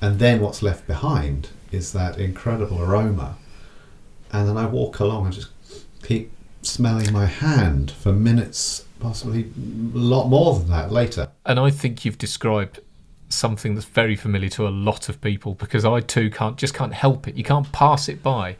and 0.00 0.18
then 0.18 0.40
what's 0.40 0.62
left 0.62 0.86
behind 0.86 1.48
is 1.72 1.92
that 1.92 2.18
incredible 2.18 2.82
aroma. 2.82 3.36
And 4.32 4.48
then 4.48 4.56
I 4.56 4.66
walk 4.66 4.98
along 5.00 5.26
and 5.26 5.34
just 5.34 5.50
keep 6.02 6.30
smelling 6.62 7.12
my 7.12 7.26
hand 7.26 7.90
for 7.90 8.12
minutes, 8.12 8.84
possibly 9.00 9.42
a 9.42 9.98
lot 9.98 10.28
more 10.28 10.58
than 10.58 10.68
that 10.68 10.90
later. 10.90 11.30
and 11.44 11.58
I 11.58 11.70
think 11.70 12.04
you've 12.04 12.18
described 12.18 12.80
something 13.28 13.74
that's 13.74 13.86
very 13.86 14.16
familiar 14.16 14.48
to 14.48 14.68
a 14.68 14.70
lot 14.70 15.08
of 15.08 15.20
people 15.20 15.54
because 15.54 15.84
I 15.84 16.00
too 16.00 16.30
can't 16.30 16.56
just 16.56 16.74
can't 16.74 16.94
help 16.94 17.26
it. 17.26 17.34
You 17.34 17.44
can't 17.44 17.70
pass 17.72 18.08
it 18.08 18.22
by 18.22 18.56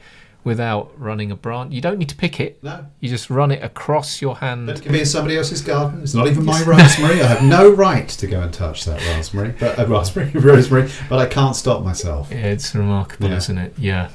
without 0.47 0.93
running 0.99 1.31
a 1.33 1.37
branch. 1.37 1.75
You 1.75 1.81
don't 1.81 1.99
need 1.99 2.09
to 2.09 2.15
pick 2.17 2.39
it. 2.41 2.63
No, 2.63 2.87
You 3.01 3.09
just 3.09 3.29
run 3.31 3.51
it 3.51 3.63
across 3.65 4.23
your 4.23 4.37
hand. 4.37 4.69
but 4.69 4.79
it 4.79 4.83
can 4.83 4.93
be 4.93 5.01
in 5.01 5.07
somebody 5.07 5.37
else's 5.37 5.61
garden. 5.61 6.03
It's 6.03 6.15
not 6.15 6.29
even 6.29 6.45
my 6.45 6.63
rosemary. 6.63 7.21
I 7.21 7.27
have 7.27 7.43
no 7.43 7.69
right 7.87 8.09
to 8.09 8.27
go 8.29 8.41
and 8.41 8.53
touch 8.55 8.85
that 8.85 9.01
raspberry, 9.09 9.55
but 9.59 9.79
uh, 9.79 9.87
raspberry, 9.87 10.31
rosemary. 10.35 10.89
But 11.09 11.19
I 11.19 11.27
can't 11.27 11.57
stop 11.57 11.83
myself. 11.85 12.29
Yeah, 12.31 12.47
it's 12.55 12.75
remarkable, 12.75 13.29
Yeah. 13.29 13.37
isn't 13.37 13.59
it? 13.59 13.75
Yeah. 13.77 14.09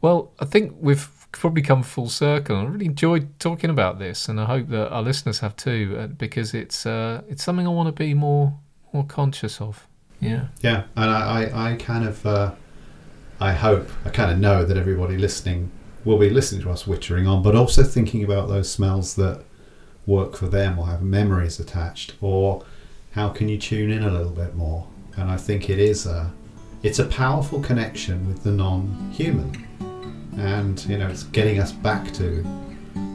Well, 0.00 0.32
I 0.38 0.44
think 0.44 0.74
we've 0.80 1.08
probably 1.32 1.62
come 1.62 1.82
full 1.82 2.08
circle. 2.08 2.56
I 2.58 2.64
really 2.64 2.86
enjoyed 2.86 3.38
talking 3.40 3.70
about 3.70 3.98
this, 3.98 4.28
and 4.28 4.40
I 4.40 4.44
hope 4.44 4.68
that 4.68 4.90
our 4.90 5.02
listeners 5.02 5.40
have 5.40 5.56
too, 5.56 5.96
uh, 5.98 6.06
because 6.06 6.54
it's 6.54 6.86
uh, 6.86 7.22
it's 7.28 7.42
something 7.42 7.66
I 7.66 7.70
want 7.70 7.88
to 7.88 7.92
be 7.92 8.14
more 8.14 8.56
more 8.92 9.04
conscious 9.04 9.60
of. 9.60 9.86
Yeah. 10.20 10.46
Yeah, 10.62 10.84
and 10.96 11.10
I, 11.10 11.42
I, 11.42 11.72
I 11.72 11.76
kind 11.76 12.06
of, 12.08 12.24
uh, 12.24 12.52
I 13.40 13.52
hope, 13.52 13.88
I 14.04 14.10
kind 14.10 14.30
of 14.30 14.38
know 14.38 14.64
that 14.64 14.76
everybody 14.76 15.18
listening 15.18 15.70
will 16.04 16.18
be 16.18 16.30
listening 16.30 16.62
to 16.62 16.70
us 16.70 16.84
wittering 16.84 17.28
on, 17.28 17.42
but 17.42 17.54
also 17.54 17.82
thinking 17.82 18.24
about 18.24 18.48
those 18.48 18.70
smells 18.70 19.14
that 19.16 19.44
work 20.06 20.36
for 20.36 20.46
them 20.46 20.78
or 20.78 20.86
have 20.86 21.02
memories 21.02 21.60
attached, 21.60 22.14
or 22.20 22.64
how 23.12 23.28
can 23.28 23.48
you 23.48 23.58
tune 23.58 23.90
in 23.90 24.04
a 24.04 24.10
little 24.10 24.32
bit 24.32 24.54
more? 24.54 24.86
And 25.16 25.30
I 25.30 25.36
think 25.36 25.68
it 25.68 25.78
is 25.78 26.06
a, 26.06 26.32
it's 26.82 26.98
a 26.98 27.06
powerful 27.06 27.60
connection 27.60 28.26
with 28.26 28.42
the 28.42 28.52
non-human, 28.52 29.66
and 30.38 30.84
you 30.86 30.96
know, 30.96 31.08
it's 31.08 31.24
getting 31.24 31.58
us 31.58 31.72
back 31.72 32.12
to 32.14 32.44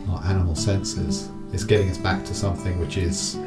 our 0.09 0.23
animal 0.25 0.55
senses. 0.55 1.29
It's 1.53 1.63
getting 1.63 1.89
us 1.89 1.97
back 1.97 2.25
to 2.25 2.35
something 2.35 2.79
which 2.79 2.97
is 2.97 3.37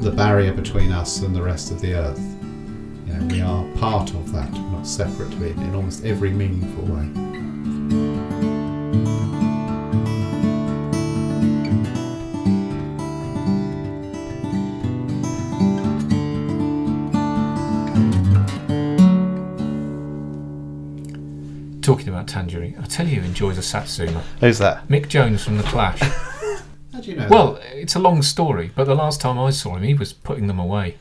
the 0.00 0.10
barrier 0.10 0.52
between 0.52 0.92
us 0.92 1.22
and 1.22 1.34
the 1.34 1.42
rest 1.42 1.70
of 1.70 1.80
the 1.80 1.94
earth. 1.94 2.37
You 3.08 3.14
know, 3.14 3.26
we 3.26 3.40
are 3.40 3.64
part 3.78 4.10
of 4.10 4.32
that, 4.32 4.52
not 4.52 4.86
separate 4.86 5.30
to 5.32 5.44
it 5.44 5.56
in 5.56 5.74
almost 5.74 6.04
every 6.04 6.30
meaningful 6.30 6.84
way. 6.84 7.08
Talking 21.80 22.08
about 22.10 22.28
Tangerine, 22.28 22.76
I 22.78 22.84
tell 22.84 23.08
you, 23.08 23.22
who 23.22 23.26
enjoys 23.26 23.56
a 23.56 23.62
Satsuma. 23.62 24.22
Who's 24.40 24.58
that? 24.58 24.86
Mick 24.88 25.08
Jones 25.08 25.42
from 25.42 25.56
the 25.56 25.62
Clash. 25.62 26.00
How 26.92 27.00
do 27.00 27.10
you 27.10 27.16
know? 27.16 27.28
well, 27.30 27.58
it's 27.72 27.94
a 27.94 27.98
long 27.98 28.20
story, 28.20 28.70
but 28.76 28.84
the 28.84 28.94
last 28.94 29.22
time 29.22 29.38
I 29.38 29.48
saw 29.48 29.76
him, 29.76 29.84
he 29.84 29.94
was 29.94 30.12
putting 30.12 30.46
them 30.46 30.58
away. 30.58 30.98